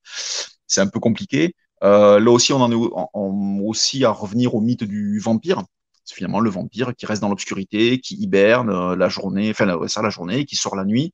C'est 0.66 0.80
un 0.80 0.88
peu 0.88 1.02
compliqué. 1.02 1.54
Euh, 1.84 2.20
là 2.20 2.32
aussi, 2.32 2.54
on 2.54 2.62
en 2.62 2.72
est 2.72 3.66
aussi 3.66 4.06
à 4.06 4.12
revenir 4.12 4.56
au 4.56 4.62
mythe 4.62 4.86
du 4.86 5.20
vampire, 5.20 5.64
c'est 6.10 6.16
finalement 6.16 6.40
le 6.40 6.50
vampire 6.50 6.96
qui 6.96 7.06
reste 7.06 7.22
dans 7.22 7.30
l'obscurité, 7.30 8.00
qui 8.00 8.16
hiberne 8.16 8.72
euh, 8.72 8.96
la 8.96 9.10
journée, 9.10 9.52
enfin 9.52 9.88
ça 9.88 10.02
la 10.02 10.10
journée, 10.10 10.46
qui 10.46 10.56
sort 10.56 10.76
la 10.76 10.84
nuit. 10.84 11.14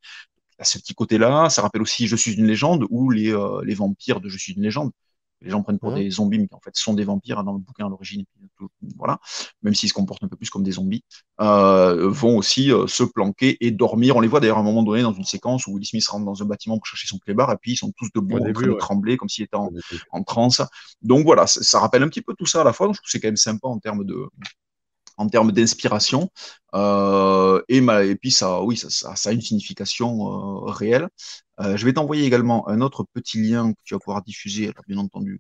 À 0.57 0.63
ce 0.63 0.77
petit 0.77 0.93
côté-là, 0.93 1.49
ça 1.49 1.61
rappelle 1.61 1.81
aussi 1.81 2.07
Je 2.07 2.15
suis 2.15 2.33
une 2.33 2.45
légende 2.45 2.85
ou 2.89 3.09
les, 3.09 3.33
euh, 3.33 3.61
les 3.65 3.73
vampires 3.73 4.21
de 4.21 4.29
Je 4.29 4.37
suis 4.37 4.53
une 4.53 4.63
légende. 4.63 4.91
Les 5.41 5.51
gens 5.51 5.61
prennent 5.61 5.79
pour 5.79 5.93
des 5.93 6.09
zombies, 6.09 6.39
mais 6.39 6.47
qui 6.47 6.55
en 6.55 6.61
fait 6.61 6.75
sont 6.77 6.93
des 6.93 7.03
vampires 7.03 7.39
hein, 7.39 7.43
dans 7.43 7.51
le 7.51 7.59
bouquin 7.59 7.85
à 7.85 7.89
l'origine. 7.89 8.23
Voilà, 8.97 9.19
même 9.61 9.75
s'ils 9.75 9.89
se 9.89 9.93
comportent 9.93 10.23
un 10.23 10.29
peu 10.29 10.37
plus 10.37 10.49
comme 10.49 10.63
des 10.63 10.71
zombies, 10.71 11.03
euh, 11.41 12.09
vont 12.09 12.37
aussi 12.37 12.71
se 12.87 13.03
planquer 13.03 13.57
et 13.59 13.69
dormir. 13.69 14.15
On 14.15 14.21
les 14.21 14.29
voit 14.29 14.39
d'ailleurs 14.39 14.57
à 14.57 14.61
un 14.61 14.63
moment 14.63 14.81
donné 14.81 15.01
dans 15.01 15.11
une 15.11 15.25
séquence 15.25 15.67
où 15.67 15.73
Will 15.73 15.85
Smith 15.85 16.07
rentre 16.07 16.25
dans 16.25 16.41
un 16.41 16.45
bâtiment 16.45 16.77
pour 16.77 16.87
chercher 16.87 17.07
son 17.07 17.19
clébard 17.19 17.51
et 17.51 17.57
puis 17.61 17.73
ils 17.73 17.77
sont 17.77 17.91
tous 17.97 18.07
debout 18.15 18.37
en 18.37 18.53
train 18.53 18.65
de 18.65 18.73
trembler 18.73 19.17
comme 19.17 19.27
s'il 19.27 19.43
était 19.43 19.57
en, 19.57 19.69
en 20.11 20.23
transe. 20.23 20.61
Donc 21.01 21.25
voilà, 21.25 21.45
ça, 21.47 21.79
rappelle 21.79 22.01
un 22.01 22.07
petit 22.07 22.21
peu 22.21 22.33
tout 22.33 22.45
ça 22.45 22.61
à 22.61 22.63
la 22.63 22.71
fois. 22.71 22.87
Donc 22.87 22.95
je 22.95 23.01
trouve 23.01 23.07
que 23.07 23.11
c'est 23.11 23.19
quand 23.19 23.27
même 23.27 23.35
sympa 23.35 23.67
en 23.67 23.77
termes 23.77 24.05
de, 24.05 24.15
en 25.17 25.27
termes 25.27 25.51
d'inspiration. 25.51 26.29
Euh, 26.75 27.61
et, 27.69 27.77
et, 27.77 28.15
puis 28.15 28.31
ça, 28.31 28.61
oui, 28.61 28.75
ça, 28.75 28.89
ça, 29.15 29.29
a 29.29 29.31
une 29.31 29.41
signification 29.41 30.65
euh, 30.67 30.71
réelle. 30.71 31.07
Euh, 31.61 31.77
je 31.77 31.85
vais 31.85 31.93
t'envoyer 31.93 32.25
également 32.25 32.67
un 32.67 32.81
autre 32.81 33.05
petit 33.13 33.41
lien 33.41 33.71
que 33.71 33.77
tu 33.85 33.93
vas 33.93 33.99
pouvoir 33.99 34.21
diffuser, 34.23 34.71
bien 34.87 34.97
entendu. 34.97 35.39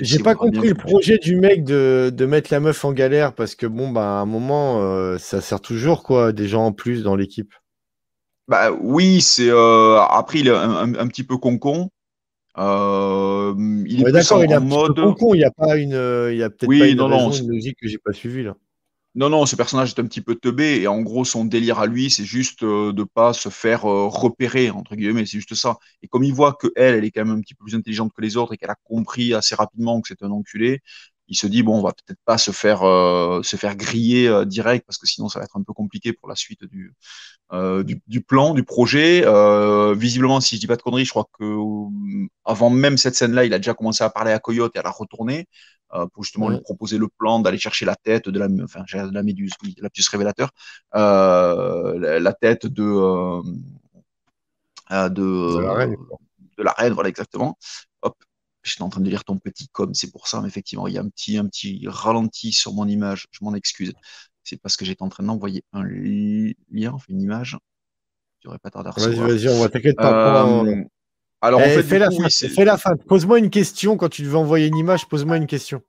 J'ai 0.00 0.18
pas 0.18 0.34
compris 0.34 0.68
le 0.68 0.74
projet 0.74 1.18
du 1.18 1.36
mec 1.36 1.64
de, 1.64 2.12
de, 2.12 2.26
mettre 2.26 2.52
la 2.52 2.58
meuf 2.58 2.84
en 2.84 2.92
galère 2.92 3.32
parce 3.32 3.54
que 3.54 3.66
bon, 3.66 3.90
bah, 3.90 4.18
à 4.18 4.22
un 4.22 4.26
moment, 4.26 5.18
ça 5.18 5.40
sert 5.40 5.60
toujours 5.60 6.02
quoi, 6.02 6.32
des 6.32 6.48
gens 6.48 6.66
en 6.66 6.72
plus 6.72 7.02
dans 7.02 7.14
l'équipe. 7.14 7.52
Bah 8.48 8.72
oui, 8.72 9.20
c'est 9.20 9.50
après 9.50 10.40
il 10.40 10.48
est 10.48 10.50
un, 10.50 10.94
un, 10.94 11.06
petit 11.06 11.22
peu 11.22 11.36
concon. 11.36 11.90
Euh, 12.58 13.54
il 13.86 14.06
est 14.06 14.10
d'accord, 14.10 14.44
il 14.44 14.50
est 14.50 14.54
un 14.54 14.60
mode. 14.60 14.96
Concon, 14.96 15.32
il 15.32 15.38
n'y 15.38 15.44
a 15.44 15.52
pas 15.52 15.76
une, 15.76 16.28
il 16.32 16.38
y 16.38 16.42
a 16.42 16.50
peut-être 16.50 16.66
pas 16.66 16.88
une, 16.88 17.00
raison, 17.00 17.30
une 17.30 17.50
logique 17.50 17.78
que 17.80 17.86
j'ai 17.86 17.98
pas 17.98 18.12
suivi 18.12 18.42
là. 18.42 18.56
Non, 19.14 19.28
non, 19.28 19.44
ce 19.44 19.56
personnage 19.56 19.90
est 19.90 20.00
un 20.00 20.06
petit 20.06 20.22
peu 20.22 20.36
teubé 20.36 20.80
et 20.80 20.86
en 20.88 21.02
gros, 21.02 21.24
son 21.26 21.44
délire 21.44 21.78
à 21.78 21.86
lui, 21.86 22.08
c'est 22.10 22.24
juste 22.24 22.62
euh, 22.62 22.94
de 22.94 23.04
pas 23.04 23.34
se 23.34 23.50
faire 23.50 23.84
euh, 23.84 24.06
repérer, 24.08 24.70
entre 24.70 24.96
guillemets, 24.96 25.26
c'est 25.26 25.32
juste 25.38 25.54
ça. 25.54 25.76
Et 26.02 26.08
comme 26.08 26.24
il 26.24 26.32
voit 26.32 26.54
que 26.54 26.68
elle, 26.76 27.04
est 27.04 27.10
quand 27.10 27.22
même 27.26 27.36
un 27.36 27.40
petit 27.42 27.54
peu 27.54 27.64
plus 27.64 27.74
intelligente 27.74 28.12
que 28.16 28.22
les 28.22 28.38
autres 28.38 28.54
et 28.54 28.56
qu'elle 28.56 28.70
a 28.70 28.76
compris 28.84 29.34
assez 29.34 29.54
rapidement 29.54 30.00
que 30.00 30.08
c'est 30.08 30.22
un 30.22 30.30
enculé, 30.30 30.80
il 31.28 31.36
se 31.36 31.46
dit, 31.46 31.62
bon, 31.62 31.78
on 31.78 31.82
va 31.82 31.92
peut-être 31.92 32.20
pas 32.24 32.38
se 32.38 32.52
faire, 32.52 32.84
euh, 32.84 33.42
se 33.42 33.56
faire 33.56 33.76
griller 33.76 34.44
direct 34.46 34.86
parce 34.86 34.96
que 34.98 35.06
sinon, 35.06 35.28
ça 35.28 35.38
va 35.40 35.44
être 35.44 35.56
un 35.58 35.62
peu 35.62 35.74
compliqué 35.74 36.14
pour 36.14 36.28
la 36.28 36.34
suite 36.34 36.64
du, 36.64 36.94
du, 38.06 38.20
plan, 38.22 38.54
du 38.54 38.64
projet. 38.64 39.24
visiblement, 39.94 40.40
si 40.40 40.56
je 40.56 40.60
dis 40.60 40.66
pas 40.66 40.76
de 40.76 40.82
conneries, 40.82 41.04
je 41.04 41.10
crois 41.10 41.28
que 41.38 41.44
avant 42.44 42.70
même 42.70 42.96
cette 42.98 43.14
scène-là, 43.14 43.44
il 43.44 43.54
a 43.54 43.58
déjà 43.58 43.74
commencé 43.74 44.04
à 44.04 44.10
parler 44.10 44.32
à 44.32 44.38
Coyote 44.38 44.72
et 44.76 44.78
à 44.78 44.82
la 44.82 44.90
retourner. 44.90 45.46
Euh, 45.94 46.06
pour 46.06 46.24
justement 46.24 46.48
lui 46.48 46.60
proposer 46.60 46.96
le 46.96 47.06
plan 47.06 47.40
d'aller 47.40 47.58
chercher 47.58 47.84
la 47.84 47.96
tête 47.96 48.30
de 48.30 48.38
la, 48.38 48.48
enfin, 48.64 48.82
de 48.82 49.14
la 49.14 49.22
méduse, 49.22 49.52
oui, 49.62 49.74
lapsus 49.78 50.04
révélateur, 50.10 50.50
euh, 50.94 52.18
la, 52.18 52.32
tête 52.32 52.66
de, 52.66 52.82
euh, 52.82 53.42
de, 54.90 55.58
de, 55.58 55.60
la 55.60 55.74
reine, 55.74 55.96
de 56.56 56.62
la 56.62 56.72
reine, 56.72 56.94
voilà 56.94 57.10
exactement. 57.10 57.58
Hop, 58.00 58.16
j'étais 58.62 58.80
en 58.80 58.88
train 58.88 59.02
de 59.02 59.10
lire 59.10 59.24
ton 59.24 59.36
petit 59.36 59.68
com, 59.68 59.92
c'est 59.92 60.10
pour 60.10 60.28
ça, 60.28 60.40
mais 60.40 60.48
effectivement, 60.48 60.86
il 60.86 60.94
y 60.94 60.98
a 60.98 61.02
un 61.02 61.10
petit, 61.10 61.36
un 61.36 61.46
petit 61.46 61.84
ralenti 61.86 62.52
sur 62.52 62.72
mon 62.72 62.88
image, 62.88 63.26
je 63.30 63.44
m'en 63.44 63.54
excuse. 63.54 63.92
C'est 64.44 64.56
parce 64.62 64.78
que 64.78 64.86
j'étais 64.86 65.02
en 65.02 65.10
train 65.10 65.24
d'envoyer 65.24 65.62
un 65.74 65.84
lien, 65.84 66.92
enfin 66.92 67.04
une 67.10 67.20
image. 67.20 67.58
Tu 68.40 68.48
n'aurais 68.48 68.58
pas 68.58 68.70
tardé 68.70 68.88
à 68.88 68.92
recevoir. 68.92 69.28
Vas-y, 69.28 69.44
vas-y, 69.44 69.54
on 69.54 69.60
va 69.60 69.68
t'inquiète 69.68 69.96
pas. 69.96 70.64
Alors, 71.42 71.60
en 71.60 71.64
eh, 71.64 71.70
fait, 71.70 71.82
fais, 71.82 71.98
la 71.98 72.08
fin, 72.10 72.28
fais 72.28 72.64
la 72.64 72.78
fin. 72.78 72.96
Pose-moi 72.96 73.40
une 73.40 73.50
question. 73.50 73.96
Quand 73.96 74.08
tu 74.08 74.24
veux 74.24 74.36
envoyer 74.36 74.68
une 74.68 74.76
image, 74.76 75.06
pose-moi 75.08 75.36
une 75.36 75.46
question. 75.46 75.82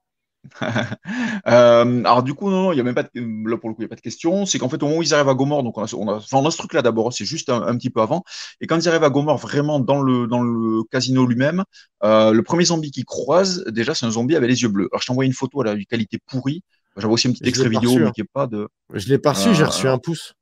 Euh, 1.46 2.04
alors 2.06 2.24
du 2.24 2.34
coup, 2.34 2.50
non, 2.50 2.72
il 2.72 2.76
n'y 2.76 2.82
a 2.82 2.84
même 2.84 2.96
pas 2.96 3.04
de, 3.04 3.50
là 3.50 3.58
pour 3.58 3.68
le 3.68 3.76
coup, 3.76 3.82
il 3.82 3.84
n'y 3.84 3.88
a 3.88 3.90
pas 3.90 3.98
de 3.98 4.02
question. 4.02 4.46
C'est 4.46 4.60
qu'en 4.60 4.70
fait, 4.70 4.82
au 4.82 4.86
moment 4.86 5.00
où 5.00 5.04
ils 5.04 5.14
arrivent 5.14 5.28
à 5.28 5.34
Gomorre, 5.34 5.62
donc 5.62 5.78
on 5.78 5.84
a, 5.84 5.94
on 5.94 6.08
a, 6.08 6.16
enfin, 6.16 6.38
on 6.38 6.46
a 6.46 6.52
ce 6.52 6.58
truc-là 6.58 6.82
d'abord, 6.82 7.12
c'est 7.12 7.26
juste 7.26 7.50
un, 7.50 7.76
petit 7.76 7.90
peu 7.90 8.02
avant. 8.02 8.24
Et 8.62 8.68
quand 8.68 8.78
ils 8.78 8.88
arrivent 8.88 9.04
à 9.04 9.10
Gomorre, 9.10 9.38
vraiment 9.38 9.80
dans 9.80 10.02
le, 10.02 10.26
dans 10.28 10.42
le 10.42 10.84
casino 10.90 11.26
lui-même, 11.26 11.64
euh, 12.04 12.32
le 12.32 12.44
premier 12.44 12.64
zombie 12.64 12.92
qu'ils 12.92 13.04
croisent, 13.04 13.66
déjà, 13.68 13.94
c'est 13.94 14.06
un 14.06 14.12
zombie 14.12 14.38
avec 14.38 14.50
les 14.50 14.62
yeux 14.62 14.70
bleus. 14.70 14.88
Alors 14.94 15.02
je 15.02 15.08
t'ai 15.08 15.12
envoyé 15.12 15.28
une 15.28 15.36
photo 15.36 15.62
à 15.62 15.66
la 15.66 15.76
qualité 15.84 16.18
pourrie. 16.26 16.64
J'avais 16.96 17.14
aussi 17.14 17.28
un 17.28 17.34
petit 17.34 17.48
extrait 17.48 17.68
vidéo, 17.68 18.00
mais 18.00 18.06
hein. 18.06 18.12
qui 18.16 18.22
n'est 18.22 18.28
pas 18.32 18.48
de. 18.48 18.70
Je 18.94 19.10
l'ai 19.10 19.18
pas 19.18 19.34
reçu, 19.34 19.54
j'ai 19.54 19.66
reçu 19.66 19.90
un 19.90 19.98
pouce. 19.98 20.34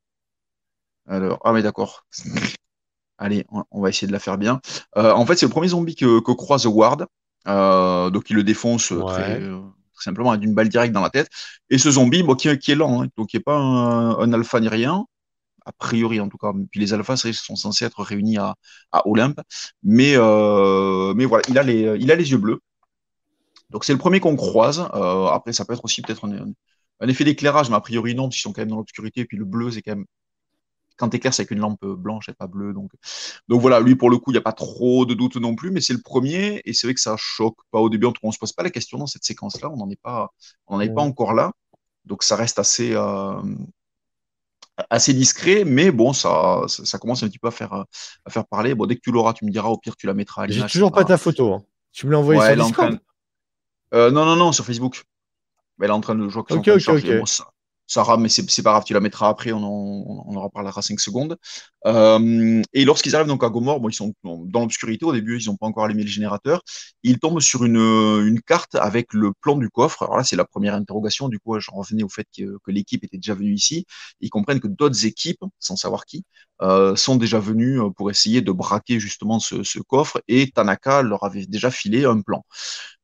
Alors, 1.08 1.40
ah 1.42 1.52
mais 1.52 1.62
d'accord. 1.62 2.06
Allez, 3.22 3.46
on, 3.70 3.80
va 3.80 3.88
essayer 3.88 4.08
de 4.08 4.12
la 4.12 4.18
faire 4.18 4.36
bien. 4.36 4.60
Euh, 4.96 5.12
en 5.12 5.24
fait, 5.24 5.36
c'est 5.36 5.46
le 5.46 5.50
premier 5.50 5.68
zombie 5.68 5.94
que, 5.94 6.18
croise 6.32 6.66
Ward. 6.66 7.06
Euh, 7.46 8.10
donc, 8.10 8.30
il 8.30 8.36
le 8.36 8.42
défonce 8.42 8.90
euh, 8.90 9.00
très, 9.00 9.40
simplement 9.94 10.36
d'une 10.36 10.54
balle 10.54 10.68
directe 10.68 10.92
dans 10.92 11.00
la 11.00 11.10
tête. 11.10 11.28
Et 11.70 11.78
ce 11.78 11.88
zombie, 11.92 12.24
bon, 12.24 12.34
qui, 12.34 12.48
est 12.48 12.74
lent, 12.74 13.02
hein, 13.02 13.06
donc 13.16 13.28
qui 13.28 13.36
n'est 13.36 13.42
pas 13.42 13.54
un, 13.54 14.32
alpha 14.32 14.58
ni 14.58 14.66
rien, 14.66 15.04
a 15.64 15.70
priori 15.70 16.18
en 16.18 16.28
tout 16.28 16.36
cas. 16.36 16.52
Puis 16.72 16.80
les 16.80 16.94
alphas 16.94 17.16
sont 17.16 17.54
censés 17.54 17.84
être 17.84 18.02
réunis 18.02 18.38
à, 18.38 18.56
Olympe. 19.04 19.40
Mais, 19.84 20.16
mais 21.14 21.24
voilà, 21.24 21.44
il 21.48 21.56
a, 21.58 21.62
les, 21.62 21.96
il 22.00 22.10
a 22.10 22.16
les 22.16 22.32
yeux 22.32 22.38
bleus. 22.38 22.58
Donc, 23.70 23.84
c'est 23.84 23.92
le 23.92 24.00
premier 24.00 24.18
qu'on 24.18 24.34
croise. 24.34 24.80
après, 24.80 25.52
ça 25.52 25.64
peut 25.64 25.74
être 25.74 25.84
aussi 25.84 26.02
peut-être 26.02 26.26
un, 26.26 26.48
un, 26.98 27.08
effet 27.08 27.22
d'éclairage, 27.22 27.70
mais 27.70 27.76
a 27.76 27.80
priori 27.80 28.16
non, 28.16 28.24
parce 28.24 28.34
qu'ils 28.34 28.42
sont 28.42 28.52
quand 28.52 28.62
même 28.62 28.70
dans 28.70 28.78
l'obscurité. 28.78 29.20
Et 29.20 29.26
puis 29.26 29.36
le 29.36 29.44
bleu, 29.44 29.70
c'est 29.70 29.82
quand 29.82 29.94
même 29.94 30.06
quand 30.96 31.08
clair, 31.18 31.32
c'est 31.34 31.42
avec 31.42 31.50
une 31.50 31.58
lampe 31.58 31.84
blanche 31.84 32.28
et 32.28 32.32
pas 32.32 32.46
bleue. 32.46 32.72
Donc, 32.72 32.90
donc 33.48 33.60
voilà, 33.60 33.80
lui, 33.80 33.96
pour 33.96 34.10
le 34.10 34.18
coup, 34.18 34.30
il 34.30 34.34
n'y 34.34 34.38
a 34.38 34.42
pas 34.42 34.52
trop 34.52 35.04
de 35.04 35.14
doute 35.14 35.36
non 35.36 35.54
plus, 35.54 35.70
mais 35.70 35.80
c'est 35.80 35.92
le 35.92 36.00
premier. 36.00 36.62
Et 36.64 36.72
c'est 36.72 36.86
vrai 36.86 36.94
que 36.94 37.00
ça 37.00 37.16
choque 37.18 37.58
pas 37.70 37.80
au 37.80 37.88
début. 37.88 38.06
En 38.06 38.12
tout 38.12 38.20
cas, 38.20 38.26
on 38.26 38.30
ne 38.30 38.34
se 38.34 38.38
pose 38.38 38.52
pas 38.52 38.62
la 38.62 38.70
question 38.70 38.98
dans 38.98 39.06
cette 39.06 39.24
séquence-là. 39.24 39.70
On 39.70 39.76
n'en 39.76 39.90
est, 39.90 40.00
pas, 40.00 40.30
on 40.66 40.80
est 40.80 40.92
pas 40.92 41.02
encore 41.02 41.34
là. 41.34 41.52
Donc 42.04 42.22
ça 42.22 42.36
reste 42.36 42.58
assez, 42.58 42.92
euh, 42.94 43.40
assez 44.90 45.14
discret, 45.14 45.64
mais 45.64 45.90
bon, 45.90 46.12
ça, 46.12 46.62
ça, 46.66 46.98
commence 46.98 47.22
un 47.22 47.28
petit 47.28 47.38
peu 47.38 47.48
à 47.48 47.52
faire, 47.52 47.72
à 47.72 48.30
faire 48.30 48.46
parler. 48.46 48.74
Bon, 48.74 48.86
dès 48.86 48.96
que 48.96 49.00
tu 49.00 49.12
l'auras, 49.12 49.32
tu 49.32 49.44
me 49.44 49.50
diras, 49.50 49.68
au 49.68 49.78
pire, 49.78 49.96
tu 49.96 50.06
la 50.06 50.14
mettras 50.14 50.42
à 50.42 50.46
l'image. 50.46 50.68
J'ai 50.68 50.72
toujours 50.72 50.92
pas, 50.92 51.04
ta 51.04 51.18
photo. 51.18 51.54
Hein. 51.54 51.62
Tu 51.92 52.06
me 52.06 52.12
l'as 52.12 52.18
envoyée 52.18 52.40
sur 52.40 52.64
Discord 52.64 52.98
euh, 53.94 54.10
Non, 54.10 54.24
non, 54.24 54.36
non, 54.36 54.52
sur 54.52 54.64
Facebook. 54.64 55.02
elle 55.80 55.88
est 55.88 55.90
en 55.90 56.00
train 56.00 56.14
de 56.14 56.28
jouer. 56.28 56.40
Ok, 56.40 56.68
ok, 56.68 56.88
ok. 56.88 57.22
Sarah, 57.92 58.16
mais 58.16 58.30
c'est 58.30 58.62
pas 58.62 58.70
grave, 58.70 58.84
tu 58.86 58.94
la 58.94 59.00
mettras 59.00 59.28
après, 59.28 59.52
on 59.52 59.62
en, 59.62 60.24
on 60.26 60.34
en 60.36 60.42
reparlera 60.42 60.80
5 60.80 60.98
secondes. 60.98 61.36
Euh, 61.84 62.62
et 62.72 62.86
lorsqu'ils 62.86 63.14
arrivent 63.14 63.28
donc 63.28 63.44
à 63.44 63.50
Gomorre, 63.50 63.80
ils 63.86 63.92
sont 63.92 64.14
dans 64.24 64.60
l'obscurité 64.60 65.04
au 65.04 65.12
début, 65.12 65.38
ils 65.38 65.46
n'ont 65.46 65.56
pas 65.56 65.66
encore 65.66 65.84
allumé 65.84 66.02
le 66.02 66.08
générateur. 66.08 66.62
Ils 67.02 67.18
tombent 67.18 67.40
sur 67.40 67.64
une, 67.64 68.40
carte 68.46 68.76
avec 68.76 69.12
le 69.12 69.32
plan 69.42 69.56
du 69.56 69.68
coffre. 69.68 70.04
Alors 70.04 70.16
là, 70.16 70.24
c'est 70.24 70.36
la 70.36 70.46
première 70.46 70.74
interrogation. 70.74 71.28
Du 71.28 71.38
coup, 71.38 71.60
je 71.60 71.70
revenais 71.70 72.02
au 72.02 72.08
fait 72.08 72.26
que, 72.36 72.56
l'équipe 72.68 73.04
était 73.04 73.18
déjà 73.18 73.34
venue 73.34 73.52
ici. 73.52 73.84
Ils 74.20 74.30
comprennent 74.30 74.60
que 74.60 74.68
d'autres 74.68 75.04
équipes, 75.04 75.44
sans 75.58 75.76
savoir 75.76 76.06
qui, 76.06 76.24
euh, 76.62 76.96
sont 76.96 77.16
déjà 77.16 77.40
venues 77.40 77.78
pour 77.96 78.10
essayer 78.10 78.40
de 78.40 78.52
braquer 78.52 79.00
justement 79.00 79.38
ce 79.38 79.80
coffre. 79.80 80.22
Et 80.28 80.50
Tanaka 80.50 81.02
leur 81.02 81.24
avait 81.24 81.44
déjà 81.46 81.70
filé 81.70 82.06
un 82.06 82.22
plan. 82.22 82.42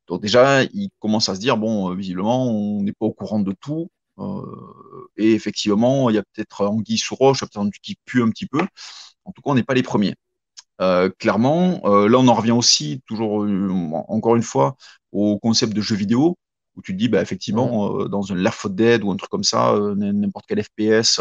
Donc 0.08 0.22
déjà, 0.22 0.62
ils 0.64 0.88
commencent 0.98 1.28
à 1.28 1.34
se 1.34 1.40
dire, 1.40 1.58
bon, 1.58 1.94
visiblement, 1.94 2.46
on 2.50 2.82
n'est 2.82 2.92
pas 2.92 3.06
au 3.06 3.12
courant 3.12 3.40
de 3.40 3.52
tout. 3.60 3.90
Euh, 4.18 5.08
et 5.16 5.32
effectivement, 5.34 6.10
il 6.10 6.16
y 6.16 6.18
a 6.18 6.22
peut-être 6.22 6.64
anguille 6.66 6.98
sous 6.98 7.14
roche, 7.14 7.40
peut-être 7.40 7.58
un 7.58 7.70
qui 7.82 7.96
pue 8.04 8.22
un 8.22 8.30
petit 8.30 8.46
peu. 8.46 8.60
En 9.24 9.32
tout 9.32 9.42
cas, 9.42 9.50
on 9.50 9.54
n'est 9.54 9.62
pas 9.62 9.74
les 9.74 9.82
premiers. 9.82 10.14
Euh, 10.80 11.10
clairement, 11.18 11.80
euh, 11.86 12.08
là, 12.08 12.18
on 12.18 12.28
en 12.28 12.34
revient 12.34 12.52
aussi, 12.52 13.02
toujours, 13.06 13.46
encore 14.08 14.36
une 14.36 14.42
fois, 14.42 14.76
au 15.12 15.38
concept 15.38 15.74
de 15.74 15.80
jeu 15.80 15.96
vidéo, 15.96 16.38
où 16.76 16.82
tu 16.82 16.92
te 16.92 16.98
dis, 16.98 17.08
bah, 17.08 17.22
effectivement, 17.22 18.04
dans 18.06 18.32
un 18.32 18.36
Left 18.36 18.62
4 18.62 18.74
Dead 18.74 19.04
ou 19.04 19.10
un 19.12 19.16
truc 19.16 19.30
comme 19.30 19.44
ça, 19.44 19.76
n'importe 19.96 20.46
quel 20.48 20.62
FPS, 20.62 21.20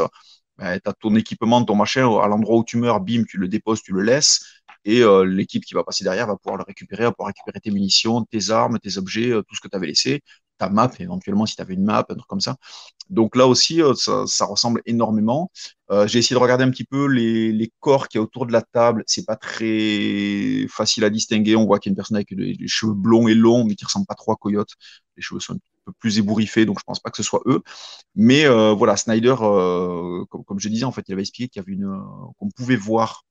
bah, 0.58 0.80
tu 0.80 0.89
as 0.89 0.94
ton 0.94 1.16
équipement, 1.16 1.63
ton 1.66 1.75
machin, 1.75 2.04
à 2.20 2.27
l'endroit 2.27 2.58
où 2.58 2.63
tu 2.63 2.77
meurs, 2.77 3.00
bim, 3.01 3.24
tu 3.27 3.38
le 3.38 3.48
déposes, 3.48 3.82
tu 3.82 3.94
le 3.94 4.01
laisses, 4.01 4.42
et 4.86 5.01
l'équipe 5.25 5.66
qui 5.66 5.74
va 5.74 5.84
passer 5.84 6.04
derrière 6.04 6.27
va 6.27 6.38
pouvoir 6.38 6.58
le 6.58 6.63
récupérer, 6.63 7.04
va 7.06 7.12
pouvoir 7.12 7.27
récupérer 7.27 7.60
tes 7.60 7.72
munitions, 7.72 8.24
tes 8.25 8.51
armes, 8.51 8.80
tes 8.80 8.98
objets, 8.98 9.32
tout 9.32 9.56
ce 9.56 9.62
que 9.62 9.68
tu 9.68 9.75
avais 9.75 9.88
laissé, 9.88 10.22
ta 10.57 10.69
map, 10.69 10.91
éventuellement 10.99 11.45
si 11.45 11.55
tu 11.55 11.61
avais 11.61 11.75
une 11.75 11.83
map, 11.83 12.05
un 12.09 12.15
truc 12.15 12.27
comme 12.27 12.41
ça. 12.41 12.57
Donc 13.09 13.35
là 13.35 13.47
aussi, 13.47 13.81
euh, 13.81 13.93
ça, 13.93 14.45
ressemble 14.45 14.81
énormément. 14.85 15.51
Euh, 15.91 16.07
j'ai 16.07 16.19
essayé 16.19 16.35
de 16.35 16.41
regarder 16.41 16.63
un 16.63 16.69
petit 16.71 16.83
peu 16.83 17.07
les, 17.07 17.71
corps 17.79 18.07
qui 18.07 18.17
y 18.17 18.19
a 18.19 18.21
autour 18.21 18.45
de 18.45 18.51
la 18.51 18.61
table. 18.61 19.03
C'est 19.07 19.25
pas 19.25 19.35
très 19.35 20.67
facile 20.69 21.03
à 21.03 21.09
distinguer. 21.09 21.55
On 21.55 21.65
voit 21.65 21.79
qu'il 21.79 21.89
y 21.89 21.91
a 21.91 21.93
une 21.93 21.95
personne 21.95 22.17
avec 22.17 22.35
des, 22.35 22.67
cheveux 22.67 22.93
blonds 22.93 23.27
et 23.27 23.33
longs, 23.35 23.63
mais 23.65 23.75
qui 23.75 23.85
ressemble 23.85 24.05
pas 24.05 24.15
trop 24.15 24.33
à 24.33 24.35
Coyote. 24.35 24.71
Les 25.15 25.23
cheveux 25.23 25.39
sont 25.39 25.53
un 25.53 25.59
peu 25.85 25.93
plus 25.99 26.19
ébouriffés, 26.19 26.65
donc 26.65 26.79
je 26.79 26.83
pense 26.85 26.99
pas 26.99 27.09
que 27.09 27.17
ce 27.17 27.23
soit 27.23 27.41
eux. 27.45 27.61
Mais 28.15 28.45
euh, 28.45 28.73
voilà, 28.73 28.97
Snyder, 28.97 29.35
comme, 29.37 30.59
je 30.59 30.69
disais, 30.69 30.85
en 30.85 30.91
fait, 30.91 31.03
il 31.07 31.13
avait 31.13 31.21
expliqué 31.21 31.49
qu'il 31.49 31.61
y 31.61 31.63
avait 31.63 31.73
une, 31.73 32.01
qu'on 32.37 32.49
pouvait 32.49 32.75
voir 32.75 33.23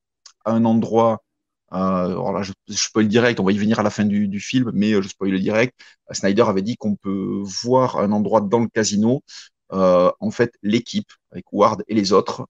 à 0.45 0.53
un 0.53 0.65
endroit 0.65 1.13
euh, 1.13 1.26
alors 1.71 2.33
là, 2.33 2.43
je, 2.43 2.53
je 2.69 2.75
spoil 2.77 3.09
direct, 3.09 3.41
on 3.41 3.45
va 3.45 3.53
y 3.53 3.59
venir 3.59 3.79
à 3.81 3.83
la 3.83 3.91
fin 3.91 4.05
du, 4.05 4.41
film, 4.41 4.71
mais 4.75 4.93
euh, 4.93 5.03
je 5.03 5.09
spoil 5.09 5.39
direct. 5.41 5.79
Snyder 6.13 6.43
avait 6.43 6.63
dit 6.63 6.77
qu'on 6.77 6.97
peut 6.97 7.43
voir 7.63 7.99
un 7.99 8.13
endroit 8.13 8.41
dans 8.41 8.61
le 8.61 8.69
casino, 8.69 9.23
euh, 9.73 10.11
en 10.21 10.31
fait, 10.31 10.55
l'équipe, 10.63 11.11
avec 11.33 11.53
Ward 11.53 11.83
et 11.89 11.95
les 11.95 12.13
autres, 12.13 12.47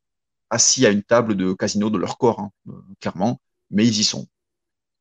assis 0.50 0.86
à 0.86 0.90
une 0.90 1.02
table 1.02 1.36
de 1.36 1.52
casino 1.54 1.90
de 1.90 1.98
leur 1.98 2.18
corps, 2.18 2.40
hein, 2.40 2.50
euh, 2.68 2.72
clairement, 3.00 3.40
mais 3.70 3.86
ils 3.86 4.00
y 4.00 4.04
sont. 4.04 4.26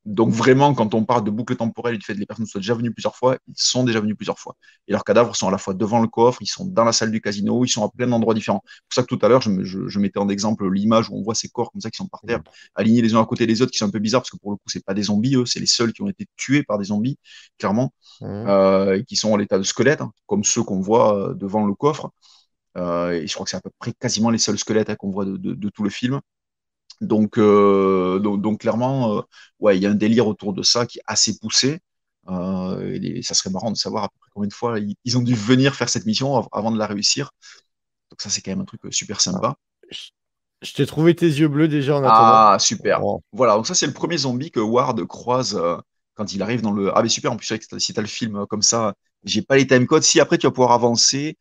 Donc 0.06 0.30
vraiment, 0.30 0.74
quand 0.76 0.94
on 0.94 1.04
parle 1.04 1.24
de 1.24 1.32
boucle 1.32 1.56
temporelle 1.56 1.96
et 1.96 1.98
du 1.98 2.06
fait 2.06 2.14
que 2.14 2.20
les 2.20 2.28
personnes 2.28 2.46
soient 2.46 2.62
déjà 2.62 2.76
venues 2.76 2.92
plusieurs 2.92 3.16
fois, 3.16 3.38
ils 3.48 3.54
sont 3.58 3.84
déjà 3.84 4.00
venus 4.00 4.16
plusieurs 4.16 4.38
fois. 4.38 4.56
Et 4.88 4.92
leurs 4.92 5.04
cadavres 5.04 5.36
sont 5.36 5.48
à 5.48 5.52
la 5.52 5.58
fois 5.58 5.74
devant 5.74 6.00
le 6.00 6.08
coffre, 6.08 6.42
ils 6.42 6.48
sont 6.48 6.66
dans 6.66 6.84
la 6.84 6.92
salle 6.92 7.10
du 7.10 7.22
casino, 7.22 7.66
ils 7.66 7.70
sont 7.70 7.84
à 7.84 7.90
plein 7.90 8.08
d'endroits 8.08 8.36
différents. 8.36 8.62
C'est 8.66 8.82
pour 8.84 8.94
ça 8.94 9.02
que 9.02 9.08
tout 9.08 9.20
à 9.26 9.30
l'heure, 9.30 9.42
je, 9.42 9.52
je, 9.64 10.00
mettais 10.00 10.20
en 10.20 10.30
exemple 10.30 10.72
l'image 10.72 11.10
où 11.10 11.16
on 11.18 11.24
voit 11.24 11.34
ces 11.34 11.50
corps 11.50 11.72
comme 11.72 11.82
ça 11.82 11.90
qui 11.90 11.98
sont 11.98 12.08
par 12.08 12.22
terre, 12.22 12.42
alignés 12.76 13.02
les 13.02 13.16
uns 13.16 13.22
à 13.22 13.26
côté 13.26 13.48
des 13.48 13.62
autres, 13.64 13.72
qui 13.72 13.80
sont 13.80 13.88
un 13.88 13.92
peu 13.92 14.00
bizarres 14.00 14.22
parce 14.22 14.30
que 14.30 14.38
pour 14.38 14.52
le 14.52 14.58
coup, 14.58 14.68
c'est 14.68 14.86
pas 14.86 14.94
des 14.94 15.04
zombies, 15.04 15.36
eux, 15.36 15.46
c'est 15.48 15.60
les 15.60 15.66
seuls 15.66 15.92
qui 15.92 16.04
ont 16.04 16.10
été 16.10 16.28
tués 16.38 16.64
par 16.64 16.78
des 16.78 16.86
zombies, 16.86 17.18
clairement, 17.58 17.92
mmh. 18.22 18.26
euh, 18.26 18.98
et 19.00 19.06
qui 19.06 19.16
sont 19.16 19.32
en 19.32 19.38
l'état 19.38 19.58
de 19.58 19.64
squelette, 19.64 20.02
hein, 20.02 20.12
comme 20.28 20.44
ceux 20.44 20.62
qu'on 20.62 20.82
voit 20.82 21.18
euh, 21.18 21.34
devant 21.34 21.66
le 21.66 21.74
coffre. 21.74 22.12
Euh, 22.78 23.12
et 23.12 23.28
je 23.28 23.34
crois 23.34 23.46
que 23.46 23.50
c'est 23.50 23.58
à 23.58 23.62
peu 23.62 23.72
près 23.80 23.94
quasiment 23.94 24.30
les 24.30 24.38
seuls 24.38 24.58
squelettes 24.58 24.90
hein, 24.90 24.96
qu'on 24.96 25.10
voit 25.10 25.26
de, 25.26 25.38
de, 25.38 25.54
de, 25.54 25.70
tout 25.70 25.84
le 25.84 25.90
film. 25.90 26.20
Donc, 27.02 27.38
euh, 27.38 28.20
donc, 28.20 28.62
clairement, 28.62 29.18
euh, 29.18 29.22
ouais, 29.60 29.78
il 29.78 29.84
y 29.84 29.86
a 29.86 29.92
un 29.92 29.96
délire 29.96 30.28
autour 30.28 30.54
de 30.54 30.64
ça 30.64 30.86
qui 30.86 31.00
est 31.00 31.04
assez 31.06 31.38
poussé. 31.40 31.80
Euh, 32.28 33.00
et 33.02 33.22
ça 33.22 33.36
serait 33.36 33.52
marrant 33.52 33.72
de 33.72 33.78
savoir 33.78 34.06
à 34.06 34.10
peu 34.10 34.16
près 34.20 34.30
combien 34.34 34.48
de 34.48 34.54
fois 34.54 34.80
ils, 34.80 35.18
ont 35.18 35.22
dû 35.22 35.36
venir 35.36 35.76
faire 35.76 35.90
cette 35.90 36.08
mission 36.08 36.48
avant 36.52 36.72
de 36.72 36.78
la 36.78 36.88
réussir. 36.88 37.32
Donc 38.10 38.22
ça, 38.22 38.30
c'est 38.30 38.42
quand 38.42 38.52
même 38.52 38.62
un 38.62 38.66
truc 38.66 38.82
super 38.92 39.22
sympa. 39.22 39.56
Je 40.62 40.74
t'ai 40.74 40.86
trouvé 40.86 41.16
tes 41.16 41.28
yeux 41.28 41.48
bleus 41.48 41.68
déjà 41.68 41.96
en 41.96 42.04
attendant. 42.04 42.14
Ah, 42.14 42.58
super. 42.60 43.02
Voilà, 43.32 43.56
donc 43.56 43.68
ça, 43.68 43.76
c'est 43.76 43.86
le 43.86 43.94
premier 43.94 44.18
zombie 44.18 44.50
que 44.50 44.60
Ward 44.60 45.06
croise 45.06 45.60
quand 46.16 46.34
il 46.34 46.42
arrive 46.42 46.62
dans 46.62 46.72
le... 46.72 46.98
Ah, 46.98 47.04
mais 47.04 47.10
super, 47.10 47.32
en 47.32 47.38
plus, 47.38 47.54
si 47.78 47.94
tu 47.94 48.00
as 48.00 48.02
le 48.02 48.08
film 48.08 48.46
comme 48.48 48.64
ça, 48.64 48.96
j'ai 49.24 49.42
pas 49.42 49.58
les 49.58 49.68
timecodes. 49.68 50.04
Si 50.04 50.20
après, 50.20 50.38
tu 50.38 50.48
vas 50.48 50.52
pouvoir 50.52 50.72
avancer, 50.72 51.38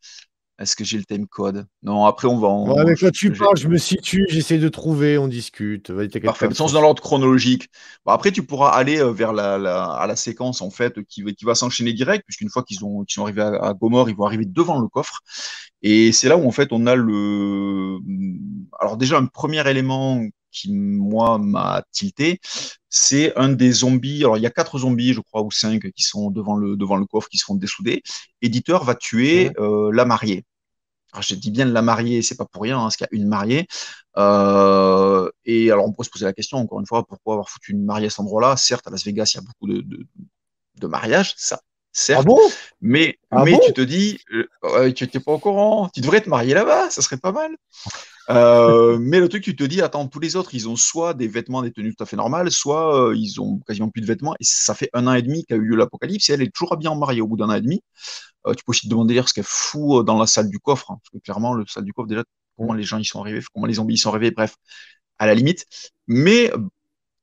Est-ce 0.58 0.76
que 0.76 0.84
j'ai 0.84 0.98
le 0.98 1.04
time 1.04 1.26
code? 1.26 1.66
Non, 1.82 2.04
après 2.04 2.28
on 2.28 2.38
va 2.38 2.46
en. 2.46 2.70
Ouais, 2.70 2.84
mais 2.86 2.94
quand 2.94 3.10
tu 3.10 3.32
parles, 3.32 3.56
je 3.56 3.66
me 3.66 3.76
situe, 3.78 4.24
j'essaie 4.28 4.58
de 4.58 4.68
trouver, 4.68 5.18
on 5.18 5.26
discute. 5.26 5.92
Parfait, 6.22 6.52
sens 6.54 6.72
dans 6.72 6.80
l'ordre 6.80 7.02
chronologique. 7.02 7.68
Bon, 8.06 8.12
après, 8.12 8.30
tu 8.30 8.44
pourras 8.44 8.70
aller 8.70 9.00
euh, 9.00 9.10
vers 9.10 9.32
la, 9.32 9.54
à 9.84 10.06
la 10.06 10.14
séquence 10.14 10.62
en 10.62 10.70
fait 10.70 11.02
qui, 11.04 11.24
qui 11.24 11.44
va 11.44 11.56
s'enchaîner 11.56 11.92
direct, 11.92 12.24
puisqu'une 12.24 12.50
fois 12.50 12.62
qu'ils 12.62 12.84
ont 12.84 13.04
sont 13.08 13.22
arrivés 13.22 13.42
à, 13.42 13.54
à, 13.64 13.74
Gomorre, 13.74 14.08
ils 14.08 14.16
vont 14.16 14.26
arriver 14.26 14.44
devant 14.46 14.78
le 14.78 14.86
coffre. 14.86 15.22
Et 15.82 16.12
c'est 16.12 16.28
là 16.28 16.36
où 16.36 16.46
en 16.46 16.52
fait 16.52 16.68
on 16.70 16.86
a 16.86 16.94
le. 16.94 17.98
Alors 18.78 18.96
déjà 18.96 19.18
un 19.18 19.26
premier 19.26 19.68
élément 19.68 20.22
qui 20.54 20.72
moi 20.72 21.38
m'a 21.38 21.82
tilté, 21.90 22.40
c'est 22.88 23.36
un 23.36 23.50
des 23.62 23.72
zombies. 23.82 24.20
Alors 24.24 24.38
il 24.38 24.42
y 24.42 24.46
a 24.46 24.54
quatre 24.60 24.78
zombies, 24.78 25.12
je 25.12 25.20
crois, 25.20 25.42
ou 25.42 25.50
cinq 25.50 25.90
qui 25.96 26.02
sont 26.02 26.30
devant 26.30 26.56
le 26.62 26.76
devant 26.76 26.96
le 26.96 27.06
coffre, 27.06 27.28
qui 27.28 27.38
se 27.38 27.44
font 27.44 27.58
dessouder. 27.64 28.02
Éditeur 28.40 28.84
va 28.84 28.94
tuer 28.94 29.50
euh, 29.58 29.90
la 29.92 30.04
mariée. 30.04 30.44
Alors, 31.12 31.22
je 31.22 31.36
dis 31.36 31.52
bien 31.52 31.66
la 31.66 31.82
mariée, 31.82 32.22
c'est 32.22 32.36
pas 32.36 32.44
pour 32.44 32.62
rien, 32.62 32.76
hein, 32.76 32.86
parce 32.86 32.96
qu'il 32.96 33.06
y 33.12 33.14
a 33.14 33.22
une 33.22 33.28
mariée. 33.28 33.68
Euh, 34.16 35.30
et 35.44 35.70
alors 35.70 35.86
on 35.86 35.92
peut 35.92 36.02
se 36.02 36.10
poser 36.10 36.24
la 36.24 36.32
question 36.32 36.58
encore 36.58 36.80
une 36.80 36.86
fois, 36.86 37.06
pourquoi 37.06 37.34
avoir 37.34 37.48
foutu 37.48 37.70
une 37.72 37.84
mariée 37.84 38.08
à 38.08 38.10
cet 38.10 38.20
endroit-là? 38.20 38.56
Certes, 38.56 38.86
à 38.88 38.90
Las 38.90 39.04
Vegas, 39.04 39.30
il 39.32 39.36
y 39.36 39.38
a 39.38 39.42
beaucoup 39.42 39.68
de, 39.72 39.78
de, 39.82 40.06
de 40.82 40.86
mariages, 40.88 41.34
ça, 41.36 41.60
certes. 41.92 42.22
Ah 42.24 42.30
bon? 42.30 42.40
Mais 42.80 43.18
ah 43.30 43.44
mais 43.44 43.56
tu 43.64 43.72
te 43.72 43.80
dis, 43.80 44.18
euh, 44.32 44.92
tu 44.92 45.04
n'étais 45.04 45.20
pas 45.20 45.32
au 45.32 45.38
courant, 45.38 45.88
tu 45.94 46.00
devrais 46.00 46.20
te 46.20 46.28
marier 46.28 46.54
là-bas, 46.54 46.90
ça 46.90 47.00
serait 47.00 47.22
pas 47.26 47.32
mal. 47.32 47.52
Euh, 48.30 48.98
mais 48.98 49.20
le 49.20 49.28
truc, 49.28 49.42
tu 49.44 49.54
te 49.54 49.64
dis, 49.64 49.82
attends, 49.82 50.08
tous 50.08 50.20
les 50.20 50.36
autres, 50.36 50.54
ils 50.54 50.68
ont 50.68 50.76
soit 50.76 51.14
des 51.14 51.28
vêtements, 51.28 51.62
des 51.62 51.72
tenues 51.72 51.94
tout 51.94 52.02
à 52.02 52.06
fait 52.06 52.16
normales, 52.16 52.50
soit 52.50 53.10
euh, 53.10 53.16
ils 53.16 53.40
ont 53.40 53.60
quasiment 53.66 53.90
plus 53.90 54.00
de 54.00 54.06
vêtements. 54.06 54.34
Et 54.40 54.44
ça 54.44 54.74
fait 54.74 54.88
un 54.94 55.06
an 55.06 55.14
et 55.14 55.22
demi 55.22 55.44
qu'a 55.44 55.56
eu 55.56 55.60
lieu 55.60 55.76
l'apocalypse 55.76 56.30
et 56.30 56.34
elle 56.34 56.42
est 56.42 56.54
toujours 56.54 56.76
bien 56.76 56.94
mariée 56.94 57.20
au 57.20 57.26
bout 57.26 57.36
d'un 57.36 57.48
an 57.50 57.54
et 57.54 57.60
demi. 57.60 57.82
Euh, 58.46 58.54
tu 58.54 58.64
peux 58.64 58.70
aussi 58.70 58.82
te 58.86 58.90
demander 58.90 59.20
ce 59.26 59.34
qu'elle 59.34 59.44
fout 59.44 60.04
dans 60.06 60.18
la 60.18 60.26
salle 60.26 60.48
du 60.48 60.58
coffre, 60.58 60.90
hein, 60.90 60.98
parce 61.02 61.10
que 61.10 61.18
clairement, 61.18 61.54
le 61.54 61.66
salle 61.66 61.84
du 61.84 61.92
coffre, 61.92 62.08
déjà, 62.08 62.24
comment 62.56 62.74
les 62.74 62.82
gens 62.84 62.98
y 62.98 63.04
sont 63.04 63.20
arrivés, 63.20 63.42
comment 63.54 63.66
les 63.66 63.74
zombies 63.74 63.94
y 63.94 63.98
sont 63.98 64.10
arrivés, 64.10 64.30
bref, 64.30 64.56
à 65.18 65.26
la 65.26 65.34
limite. 65.34 65.66
Mais 66.06 66.50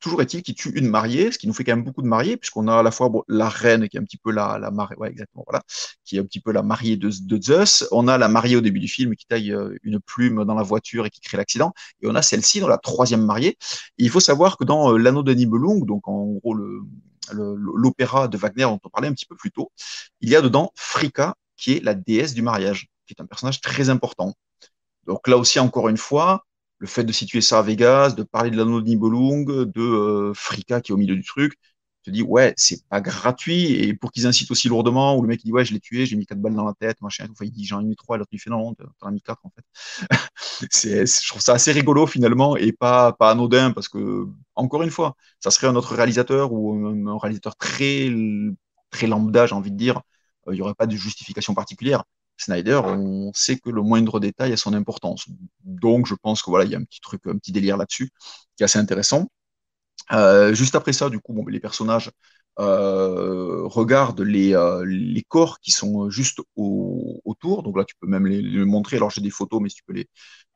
Toujours 0.01 0.21
est-il 0.21 0.41
qu'il 0.41 0.55
tue 0.55 0.71
une 0.71 0.87
mariée, 0.87 1.31
ce 1.31 1.37
qui 1.37 1.47
nous 1.47 1.53
fait 1.53 1.63
quand 1.63 1.75
même 1.75 1.85
beaucoup 1.85 2.01
de 2.01 2.07
mariés, 2.07 2.35
puisqu'on 2.35 2.67
a 2.67 2.79
à 2.79 2.83
la 2.83 2.91
fois 2.91 3.09
la 3.27 3.47
reine 3.47 3.87
qui 3.87 3.97
est 3.97 3.99
un 3.99 4.03
petit 4.03 4.17
peu 4.17 4.31
la, 4.31 4.57
la 4.59 4.71
mariée, 4.71 4.97
ouais, 4.97 5.09
exactement, 5.09 5.45
voilà, 5.47 5.63
qui 6.03 6.17
est 6.17 6.19
un 6.19 6.25
petit 6.25 6.39
peu 6.39 6.51
la 6.51 6.63
mariée 6.63 6.97
de, 6.97 7.09
Zeus. 7.41 7.87
On 7.91 8.07
a 8.07 8.17
la 8.17 8.27
mariée 8.27 8.55
au 8.55 8.61
début 8.61 8.79
du 8.79 8.87
film 8.87 9.15
qui 9.15 9.27
taille 9.27 9.53
euh, 9.53 9.77
une 9.83 9.99
plume 9.99 10.43
dans 10.43 10.55
la 10.55 10.63
voiture 10.63 11.05
et 11.05 11.09
qui 11.09 11.21
crée 11.21 11.37
l'accident. 11.37 11.71
Et 12.01 12.07
on 12.07 12.15
a 12.15 12.21
celle-ci 12.21 12.59
dans 12.59 12.67
la 12.67 12.79
troisième 12.79 13.23
mariée. 13.23 13.57
Il 13.97 14.09
faut 14.09 14.19
savoir 14.19 14.57
que 14.57 14.63
dans 14.63 14.93
euh, 14.93 14.97
l'anneau 14.97 15.23
de 15.23 15.33
Nibelung, 15.33 15.85
donc 15.85 16.07
en 16.07 16.25
gros 16.25 16.55
le, 16.55 16.81
l'opéra 17.31 18.27
de 18.27 18.37
Wagner 18.37 18.63
dont 18.63 18.79
on 18.83 18.89
parlait 18.89 19.07
un 19.07 19.13
petit 19.13 19.27
peu 19.27 19.35
plus 19.35 19.51
tôt, 19.51 19.71
il 20.19 20.29
y 20.29 20.35
a 20.35 20.41
dedans 20.41 20.71
Frika, 20.75 21.35
qui 21.57 21.73
est 21.73 21.83
la 21.83 21.93
déesse 21.93 22.33
du 22.33 22.41
mariage, 22.41 22.87
qui 23.05 23.13
est 23.13 23.21
un 23.21 23.27
personnage 23.27 23.61
très 23.61 23.89
important. 23.89 24.33
Donc 25.05 25.27
là 25.27 25.37
aussi, 25.37 25.59
encore 25.59 25.89
une 25.89 25.97
fois, 25.97 26.45
le 26.81 26.87
fait 26.87 27.03
de 27.03 27.11
situer 27.13 27.41
ça 27.41 27.59
à 27.59 27.61
Vegas, 27.61 28.11
de 28.11 28.23
parler 28.23 28.49
de 28.51 28.57
l'anneau 28.57 28.81
de 28.81 28.87
Nibelung, 28.87 29.45
de 29.65 30.31
Frika 30.35 30.81
qui 30.81 30.91
est 30.91 30.95
au 30.95 30.97
milieu 30.97 31.15
du 31.15 31.23
truc, 31.23 31.53
te 32.03 32.09
dis 32.11 32.23
ouais, 32.23 32.53
c'est 32.57 32.87
pas 32.89 33.01
gratuit 33.01 33.73
et 33.73 33.93
pour 33.93 34.11
qu'ils 34.11 34.25
incitent 34.27 34.51
aussi 34.51 34.67
lourdement 34.69 35.15
où 35.17 35.21
le 35.21 35.27
mec 35.27 35.41
il 35.43 35.47
dit 35.47 35.51
ouais, 35.53 35.65
je 35.65 35.73
l'ai 35.73 35.79
tué, 35.79 36.05
j'ai 36.05 36.15
mis 36.15 36.25
quatre 36.25 36.39
balles 36.41 36.55
dans 36.55 36.65
la 36.65 36.73
tête, 36.73 36.99
machin, 37.01 37.27
enfin, 37.31 37.45
il 37.45 37.51
dit 37.51 37.65
j'en 37.65 37.79
ai 37.81 37.83
mis 37.85 37.95
trois, 37.95 38.17
l'autre 38.17 38.29
il 38.33 38.39
fait 38.39 38.49
non, 38.49 38.73
t'en 38.99 39.07
as 39.07 39.11
mis 39.11 39.21
quatre 39.21 39.45
en 39.45 39.51
fait. 39.51 39.63
je 41.05 41.27
trouve 41.27 41.41
ça 41.41 41.53
assez 41.53 41.71
rigolo 41.71 42.07
finalement 42.07 42.57
et 42.57 42.71
pas 42.71 43.13
pas 43.13 43.31
anodin 43.31 43.71
parce 43.71 43.89
que 43.89 44.27
encore 44.55 44.83
une 44.83 44.89
fois, 44.91 45.15
ça 45.39 45.51
serait 45.51 45.67
un 45.67 45.75
autre 45.75 45.95
réalisateur 45.95 46.51
ou 46.53 46.73
un, 46.87 47.17
réalisateur 47.19 47.55
très 47.55 48.09
très 48.89 49.07
lambda, 49.07 49.45
j'ai 49.45 49.55
envie 49.55 49.71
de 49.71 49.77
dire, 49.77 50.01
euh, 50.47 50.53
il 50.53 50.55
n'y 50.55 50.61
aurait 50.61 50.73
pas 50.75 50.87
de 50.87 50.95
justification 50.95 51.53
particulière. 51.53 52.03
Snyder, 52.41 52.81
on 52.85 53.31
sait 53.33 53.57
que 53.57 53.69
le 53.69 53.81
moindre 53.81 54.19
détail 54.19 54.53
a 54.53 54.57
son 54.57 54.73
importance. 54.73 55.25
Donc, 55.63 56.07
je 56.07 56.15
pense 56.15 56.41
que 56.41 56.49
voilà, 56.49 56.65
il 56.65 56.71
y 56.71 56.75
a 56.75 56.79
un 56.79 56.83
petit 56.83 57.01
truc, 57.01 57.21
un 57.27 57.37
petit 57.37 57.51
délire 57.51 57.77
là-dessus 57.77 58.11
qui 58.55 58.63
est 58.63 58.65
assez 58.65 58.79
intéressant. 58.79 59.27
Euh, 60.13 60.53
juste 60.53 60.75
après 60.75 60.93
ça, 60.93 61.09
du 61.09 61.19
coup, 61.19 61.33
bon, 61.33 61.45
les 61.47 61.59
personnages 61.59 62.11
euh, 62.59 63.61
regardent 63.65 64.21
les, 64.21 64.53
euh, 64.55 64.83
les, 64.85 65.23
corps 65.23 65.59
qui 65.59 65.71
sont 65.71 66.09
juste 66.09 66.39
autour. 66.55 67.63
Donc 67.63 67.77
là, 67.77 67.85
tu 67.85 67.95
peux 67.99 68.07
même 68.07 68.27
les, 68.27 68.41
montrer. 68.65 68.97
Alors, 68.97 69.09
j'ai 69.09 69.21
des 69.21 69.29
photos, 69.29 69.61
mais 69.61 69.69
si 69.69 69.75
tu 69.75 69.83
peux 69.85 69.93
les, 69.93 70.07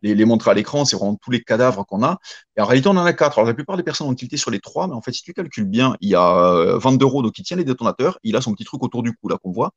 les, 0.02 0.26
montrer 0.26 0.52
à 0.52 0.54
l'écran, 0.54 0.84
c'est 0.84 0.98
vraiment 0.98 1.16
tous 1.16 1.32
les 1.32 1.42
cadavres 1.42 1.86
qu'on 1.86 2.04
a. 2.04 2.20
Et 2.58 2.62
en 2.62 2.66
réalité, 2.66 2.90
on 2.90 2.98
en 2.98 3.06
a 3.06 3.14
quatre. 3.14 3.38
Alors, 3.40 3.48
la 3.48 3.54
plupart 3.54 3.78
des 3.78 3.84
personnes 3.84 4.08
ont 4.08 4.16
tilté 4.16 4.38
sur 4.38 4.52
les 4.52 4.60
trois, 4.60 4.88
mais 4.88 4.94
en 4.94 5.02
fait, 5.02 5.14
si 5.14 5.24
tu 5.24 5.34
calcules 5.34 5.66
bien, 5.66 5.96
il 6.02 6.10
y 6.10 6.16
a 6.16 6.78
22 6.78 7.06
euros 7.06 7.22
donc 7.22 7.38
il 7.40 7.44
tient 7.44 7.58
les 7.58 7.64
détonateurs. 7.64 8.20
Il 8.24 8.36
a 8.36 8.42
son 8.42 8.54
petit 8.54 8.66
truc 8.66 8.84
autour 8.84 9.04
du 9.04 9.14
cou, 9.14 9.30
là, 9.30 9.38
qu'on 9.42 9.52
voit. 9.52 9.72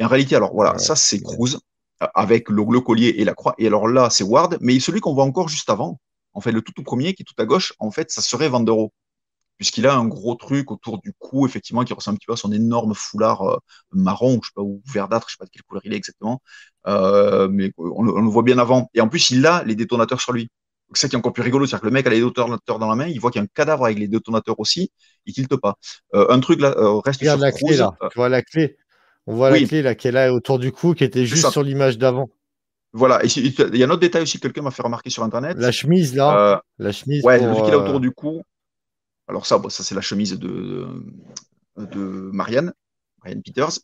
Et 0.00 0.04
en 0.04 0.08
réalité, 0.08 0.34
alors 0.34 0.54
voilà, 0.54 0.78
ça 0.78 0.96
c'est 0.96 1.20
Cruz 1.20 1.58
euh, 2.02 2.06
avec 2.14 2.48
le, 2.48 2.80
collier 2.80 3.14
et 3.18 3.24
la 3.24 3.34
croix. 3.34 3.54
Et 3.58 3.66
alors 3.66 3.86
là, 3.86 4.08
c'est 4.08 4.24
Ward, 4.24 4.56
mais 4.60 4.80
celui 4.80 5.00
qu'on 5.00 5.12
voit 5.12 5.24
encore 5.24 5.48
juste 5.48 5.68
avant, 5.68 6.00
en 6.32 6.40
fait, 6.40 6.52
le 6.52 6.62
tout, 6.62 6.72
tout 6.72 6.82
premier 6.82 7.12
qui 7.12 7.22
est 7.22 7.26
tout 7.26 7.34
à 7.40 7.44
gauche, 7.44 7.74
en 7.78 7.90
fait, 7.90 8.10
ça 8.10 8.22
serait 8.22 8.48
Vandero. 8.48 8.92
Puisqu'il 9.58 9.86
a 9.86 9.94
un 9.94 10.06
gros 10.06 10.36
truc 10.36 10.70
autour 10.70 11.02
du 11.02 11.12
cou, 11.18 11.46
effectivement, 11.46 11.84
qui 11.84 11.92
ressemble 11.92 12.14
un 12.14 12.16
petit 12.16 12.26
peu 12.26 12.32
à 12.32 12.36
son 12.36 12.50
énorme 12.50 12.94
foulard 12.94 13.42
euh, 13.42 13.58
marron, 13.92 14.36
ou 14.36 14.40
je 14.42 14.48
sais 14.48 14.52
pas, 14.54 14.62
ou 14.62 14.80
verdâtre, 14.86 15.26
je 15.28 15.34
sais 15.34 15.38
pas 15.38 15.44
de 15.44 15.50
quelle 15.50 15.64
couleur 15.64 15.82
il 15.84 15.92
est 15.92 15.96
exactement. 15.96 16.40
Euh, 16.86 17.48
mais 17.50 17.70
on, 17.76 18.02
le 18.02 18.30
voit 18.30 18.42
bien 18.42 18.56
avant. 18.56 18.88
Et 18.94 19.02
en 19.02 19.08
plus, 19.08 19.28
il 19.28 19.44
a 19.44 19.62
les 19.64 19.74
détonateurs 19.74 20.22
sur 20.22 20.32
lui. 20.32 20.48
C'est 20.94 21.02
ça 21.02 21.08
qui 21.10 21.14
est 21.14 21.18
encore 21.18 21.34
plus 21.34 21.42
rigolo, 21.42 21.66
c'est-à-dire 21.66 21.82
que 21.82 21.86
le 21.88 21.92
mec 21.92 22.06
a 22.06 22.10
les 22.10 22.22
détonateurs 22.22 22.78
dans 22.78 22.88
la 22.88 22.96
main, 22.96 23.06
il 23.06 23.20
voit 23.20 23.30
qu'il 23.30 23.38
y 23.38 23.42
a 23.42 23.44
un 23.44 23.48
cadavre 23.54 23.84
avec 23.84 23.98
les 23.98 24.08
détonateurs 24.08 24.58
aussi, 24.58 24.90
il 25.26 25.34
tilte 25.34 25.54
pas. 25.56 25.76
un 26.14 26.40
truc 26.40 26.58
là, 26.60 26.74
reste 27.04 27.22
sur 27.22 27.36
la 27.36 27.52
clé, 27.52 27.76
là. 27.76 27.92
Tu 28.10 28.18
vois 28.18 28.30
la 28.30 28.42
clé 28.42 28.76
on 29.26 29.34
voit 29.34 29.50
la 29.50 29.64
clé 29.64 29.82
là 29.82 29.94
qu'elle 29.94 30.16
a 30.16 30.32
autour 30.32 30.58
du 30.58 30.72
cou 30.72 30.94
qui 30.94 31.04
était 31.04 31.26
juste 31.26 31.50
sur 31.50 31.62
l'image 31.62 31.98
d'avant. 31.98 32.30
Voilà, 32.92 33.20
il 33.24 33.76
y 33.76 33.84
a 33.84 33.86
un 33.86 33.90
autre 33.90 34.00
détail 34.00 34.22
aussi 34.22 34.38
que 34.38 34.42
quelqu'un 34.42 34.62
m'a 34.62 34.72
fait 34.72 34.82
remarquer 34.82 35.10
sur 35.10 35.22
internet. 35.22 35.56
La 35.58 35.70
chemise 35.70 36.14
là, 36.14 36.54
euh, 36.54 36.58
la 36.78 36.90
chemise. 36.90 37.24
Ouais, 37.24 37.38
pour, 37.38 37.64
qu'il 37.64 37.72
a 37.72 37.78
autour 37.78 37.96
euh, 37.96 38.00
du 38.00 38.10
cou. 38.10 38.42
Alors 39.28 39.46
ça, 39.46 39.62
ça 39.68 39.84
c'est 39.84 39.94
la 39.94 40.00
chemise 40.00 40.36
de, 40.36 40.88
de 41.76 42.30
Marianne, 42.32 42.72
Marianne 43.22 43.42
Peters. 43.42 43.78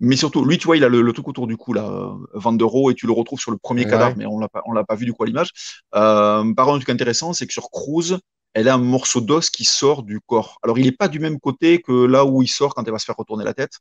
Mais 0.00 0.16
surtout, 0.16 0.46
lui, 0.46 0.56
tu 0.56 0.66
vois, 0.66 0.78
il 0.78 0.84
a 0.84 0.88
le, 0.88 1.12
truc 1.12 1.28
autour 1.28 1.46
du 1.46 1.58
cou, 1.58 1.74
là, 1.74 2.16
20 2.32 2.62
euros, 2.62 2.90
et 2.90 2.94
tu 2.94 3.06
le 3.06 3.12
retrouves 3.12 3.38
sur 3.38 3.50
le 3.50 3.58
premier 3.58 3.84
cadavre, 3.84 4.16
mais 4.16 4.24
on 4.24 4.40
on 4.64 4.72
l'a 4.72 4.84
pas 4.84 4.94
vu 4.94 5.04
du 5.04 5.12
coup 5.12 5.24
à 5.24 5.26
l'image. 5.26 5.50
Euh, 5.94 6.54
par 6.54 6.64
contre, 6.64 6.76
un 6.76 6.78
truc 6.78 6.88
intéressant, 6.88 7.34
c'est 7.34 7.46
que 7.46 7.52
sur 7.52 7.70
Cruz, 7.70 8.18
elle 8.54 8.68
a 8.68 8.74
un 8.74 8.78
morceau 8.78 9.20
d'os 9.20 9.50
qui 9.50 9.64
sort 9.66 10.02
du 10.02 10.18
corps. 10.20 10.58
Alors, 10.62 10.78
il 10.78 10.86
n'est 10.86 10.92
pas 10.92 11.08
du 11.08 11.18
même 11.18 11.38
côté 11.38 11.82
que 11.82 11.92
là 11.92 12.24
où 12.24 12.40
il 12.40 12.48
sort 12.48 12.74
quand 12.74 12.82
elle 12.84 12.92
va 12.92 12.98
se 12.98 13.04
faire 13.04 13.16
retourner 13.16 13.44
la 13.44 13.52
tête. 13.52 13.72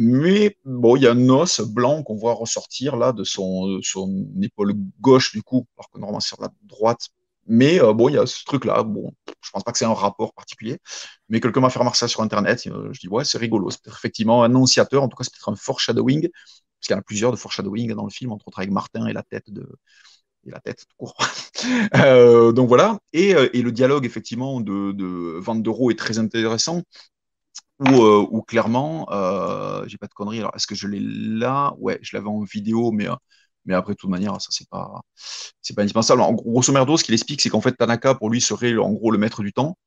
Mais 0.00 0.56
bon, 0.64 0.94
il 0.94 1.02
y 1.02 1.08
a 1.08 1.10
un 1.10 1.28
os 1.28 1.60
blanc 1.60 2.04
qu'on 2.04 2.14
voit 2.14 2.32
ressortir 2.34 2.96
là 2.96 3.12
de 3.12 3.24
son, 3.24 3.80
son 3.82 4.28
épaule 4.40 4.74
gauche 5.00 5.32
du 5.32 5.42
coup, 5.42 5.66
alors 5.76 5.90
que 5.90 5.98
normalement 5.98 6.20
c'est 6.20 6.28
sur 6.28 6.40
la 6.40 6.50
droite. 6.62 7.08
Mais 7.48 7.80
euh, 7.82 7.92
bon, 7.94 8.08
il 8.08 8.14
y 8.14 8.18
a 8.18 8.24
ce 8.24 8.44
truc-là. 8.44 8.84
Bon, 8.84 9.12
je 9.42 9.50
pense 9.50 9.64
pas 9.64 9.72
que 9.72 9.78
c'est 9.78 9.86
un 9.86 9.94
rapport 9.94 10.32
particulier, 10.34 10.78
mais 11.28 11.40
quelqu'un 11.40 11.60
m'a 11.60 11.70
fait 11.70 11.80
remarquer 11.80 11.98
ça 11.98 12.06
sur 12.06 12.20
Internet. 12.22 12.64
Euh, 12.68 12.92
je 12.92 13.00
dis 13.00 13.08
ouais, 13.08 13.24
c'est 13.24 13.38
rigolo. 13.38 13.70
C'est 13.70 13.82
peut-être 13.82 13.96
effectivement 13.96 14.44
un 14.44 14.46
annonciateur. 14.46 15.02
En 15.02 15.08
tout 15.08 15.16
cas, 15.16 15.24
c'est 15.24 15.32
peut-être 15.32 15.48
un 15.48 15.56
foreshadowing, 15.56 16.28
parce 16.28 16.86
qu'il 16.86 16.92
y 16.92 16.96
en 16.96 17.00
a 17.00 17.02
plusieurs 17.02 17.32
de 17.32 17.36
foreshadowing 17.36 17.92
dans 17.94 18.04
le 18.04 18.10
film, 18.10 18.30
entre 18.30 18.46
autres 18.46 18.60
avec 18.60 18.70
Martin 18.70 19.06
et 19.08 19.12
la 19.12 19.24
tête 19.24 19.50
de 19.50 19.68
et 20.46 20.50
la 20.50 20.60
tête 20.60 20.84
court. 20.96 21.16
euh, 21.96 22.52
donc 22.52 22.68
voilà. 22.68 22.98
Et, 23.12 23.34
euh, 23.34 23.48
et, 23.52 23.62
le 23.62 23.72
dialogue 23.72 24.06
effectivement 24.06 24.60
de, 24.60 24.92
de 24.92 25.38
Van 25.40 25.60
est 25.90 25.98
très 25.98 26.18
intéressant 26.18 26.82
ou, 27.80 28.02
euh, 28.02 28.40
clairement, 28.46 29.06
euh, 29.12 29.84
j'ai 29.86 29.98
pas 29.98 30.06
de 30.08 30.14
conneries. 30.14 30.40
Alors, 30.40 30.52
est-ce 30.56 30.66
que 30.66 30.74
je 30.74 30.86
l'ai 30.88 31.00
là? 31.00 31.74
Ouais, 31.78 31.98
je 32.02 32.16
l'avais 32.16 32.28
en 32.28 32.42
vidéo, 32.42 32.90
mais, 32.92 33.08
euh, 33.08 33.14
mais 33.64 33.74
après, 33.74 33.92
de 33.94 33.98
toute 33.98 34.10
manière, 34.10 34.40
ça, 34.40 34.48
c'est 34.50 34.68
pas, 34.68 35.00
c'est 35.62 35.74
pas 35.76 35.82
indispensable. 35.82 36.22
En 36.22 36.32
grosso 36.32 36.72
merdo, 36.72 36.96
ce 36.96 37.04
qu'il 37.04 37.14
explique, 37.14 37.40
c'est 37.40 37.50
qu'en 37.50 37.60
fait, 37.60 37.72
Tanaka, 37.76 38.14
pour 38.14 38.30
lui, 38.30 38.40
serait 38.40 38.76
en 38.78 38.92
gros 38.92 39.10
le 39.10 39.18
maître 39.18 39.42
du 39.42 39.52
temps. 39.52 39.78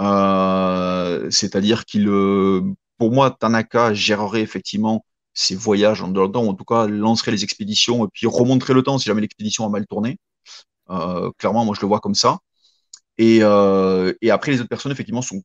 Euh, 0.00 1.30
c'est-à-dire 1.30 1.84
qu'il, 1.86 2.06
pour 2.98 3.12
moi, 3.12 3.30
Tanaka 3.30 3.94
gérerait 3.94 4.42
effectivement 4.42 5.04
ses 5.34 5.56
voyages 5.56 6.02
en 6.02 6.08
dehors 6.08 6.30
temps, 6.32 6.44
ou 6.44 6.48
en 6.50 6.54
tout 6.54 6.64
cas, 6.64 6.86
lancerait 6.86 7.32
les 7.32 7.44
expéditions 7.44 8.04
et 8.06 8.08
puis 8.12 8.26
remonterait 8.26 8.74
le 8.74 8.82
temps 8.82 8.98
si 8.98 9.06
jamais 9.06 9.20
l'expédition 9.22 9.66
a 9.66 9.68
mal 9.68 9.86
tourné. 9.86 10.18
clairement, 11.38 11.64
moi, 11.64 11.74
je 11.76 11.80
le 11.82 11.88
vois 11.88 12.00
comme 12.00 12.14
ça. 12.14 12.38
Et, 13.18 13.38
euh, 13.42 14.12
et, 14.22 14.30
après, 14.30 14.50
les 14.52 14.60
autres 14.60 14.68
personnes, 14.68 14.90
effectivement, 14.92 15.22
sont, 15.22 15.42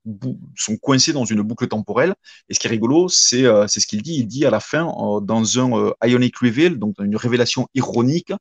sont 0.55 0.77
coincées 0.77 1.13
dans 1.13 1.25
une 1.25 1.41
boucle 1.41 1.67
temporelle. 1.67 2.15
Et 2.49 2.53
ce 2.53 2.60
qui 2.60 2.67
est 2.67 2.69
rigolo, 2.69 3.10
c'est 3.10 3.45
euh, 3.45 3.67
ce 3.67 3.86
qu'il 3.86 4.01
dit. 4.01 4.15
Il 4.15 4.27
dit 4.27 4.45
à 4.45 4.49
la 4.49 4.60
fin, 4.60 4.88
euh, 4.88 5.19
dans 5.19 5.60
un 5.60 5.71
euh, 5.77 5.91
Ionic 6.03 6.38
Reveal, 6.38 6.79
donc 6.79 6.95
une 6.99 7.15
révélation 7.15 7.67
ironique, 7.75 8.34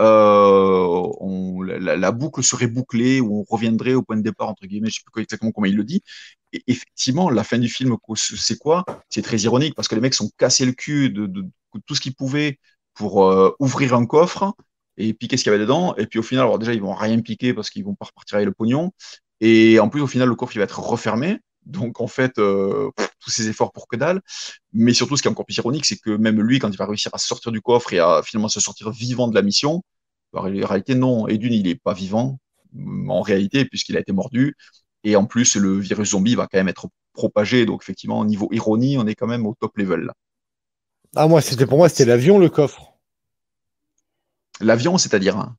euh, 0.00 0.86
on, 1.20 1.62
la, 1.62 2.12
boucle 2.12 2.42
serait 2.42 2.66
bouclée 2.66 3.20
ou 3.20 3.40
on 3.40 3.44
reviendrait 3.48 3.94
au 3.94 4.02
point 4.02 4.16
de 4.16 4.22
départ, 4.22 4.48
entre 4.48 4.66
guillemets, 4.66 4.90
je 4.90 4.96
sais 4.96 5.02
plus 5.10 5.22
exactement 5.22 5.52
comment 5.52 5.66
il 5.66 5.76
le 5.76 5.84
dit. 5.84 6.02
Et 6.52 6.62
effectivement, 6.66 7.30
la 7.30 7.44
fin 7.44 7.58
du 7.58 7.68
film, 7.68 7.96
c'est 8.16 8.58
quoi? 8.58 8.84
C'est 9.08 9.22
très 9.22 9.38
ironique 9.38 9.74
parce 9.74 9.88
que 9.88 9.94
les 9.94 10.00
mecs 10.00 10.14
sont 10.14 10.30
cassés 10.36 10.66
le 10.66 10.72
cul 10.72 11.10
de 11.10 11.46
tout 11.86 11.94
ce 11.94 12.00
qu'ils 12.00 12.14
pouvaient 12.14 12.58
pour 12.94 13.16
ouvrir 13.60 13.94
un 13.94 14.06
coffre 14.06 14.54
et 14.96 15.14
piquer 15.14 15.36
ce 15.36 15.44
qu'il 15.44 15.52
y 15.52 15.54
avait 15.54 15.62
dedans? 15.62 15.94
Et 15.96 16.06
puis 16.06 16.18
au 16.18 16.22
final, 16.22 16.44
alors 16.44 16.58
déjà, 16.58 16.74
ils 16.74 16.82
vont 16.82 16.94
rien 16.94 17.20
piquer 17.20 17.54
parce 17.54 17.70
qu'ils 17.70 17.84
vont 17.84 17.94
pas 17.94 18.06
repartir 18.06 18.36
avec 18.36 18.46
le 18.46 18.52
pognon. 18.52 18.92
Et 19.40 19.78
en 19.80 19.88
plus, 19.88 20.00
au 20.00 20.06
final, 20.06 20.28
le 20.28 20.34
coffre, 20.34 20.54
il 20.54 20.58
va 20.58 20.64
être 20.64 20.80
refermé. 20.80 21.38
Donc 21.66 22.00
en 22.00 22.06
fait, 22.06 22.38
euh, 22.38 22.90
tous 23.20 23.30
ces 23.30 23.48
efforts 23.48 23.72
pour 23.72 23.88
que 23.88 23.96
dalle. 23.96 24.20
Mais 24.72 24.92
surtout, 24.92 25.16
ce 25.16 25.22
qui 25.22 25.28
est 25.28 25.30
encore 25.30 25.46
plus 25.46 25.56
ironique, 25.56 25.86
c'est 25.86 25.96
que 25.96 26.10
même 26.10 26.40
lui, 26.40 26.58
quand 26.58 26.70
il 26.70 26.76
va 26.76 26.86
réussir 26.86 27.10
à 27.14 27.18
sortir 27.18 27.52
du 27.52 27.60
coffre 27.60 27.92
et 27.92 27.98
à 27.98 28.22
finalement 28.22 28.48
se 28.48 28.60
sortir 28.60 28.90
vivant 28.90 29.28
de 29.28 29.34
la 29.34 29.42
mission, 29.42 29.82
bah, 30.32 30.40
en 30.40 30.66
réalité, 30.66 30.94
non. 30.94 31.28
Et 31.28 31.38
d'une, 31.38 31.52
il 31.52 31.64
n'est 31.64 31.74
pas 31.74 31.94
vivant, 31.94 32.38
en 33.08 33.22
réalité, 33.22 33.64
puisqu'il 33.64 33.96
a 33.96 34.00
été 34.00 34.12
mordu. 34.12 34.56
Et 35.04 35.16
en 35.16 35.26
plus, 35.26 35.56
le 35.56 35.78
virus 35.78 36.10
zombie 36.10 36.34
va 36.34 36.46
quand 36.50 36.58
même 36.58 36.68
être 36.68 36.88
propagé. 37.12 37.66
Donc, 37.66 37.82
effectivement, 37.82 38.20
au 38.20 38.24
niveau 38.24 38.48
ironie, 38.52 38.98
on 38.98 39.06
est 39.06 39.14
quand 39.14 39.26
même 39.26 39.46
au 39.46 39.54
top 39.58 39.76
level 39.76 40.00
là. 40.00 40.14
Ah, 41.16 41.28
moi, 41.28 41.40
c'était 41.40 41.66
pour 41.66 41.78
moi, 41.78 41.88
c'était 41.88 42.06
l'avion, 42.06 42.38
le 42.38 42.48
coffre. 42.48 42.93
L'avion, 44.60 44.98
c'est-à-dire 44.98 45.36
hein 45.36 45.56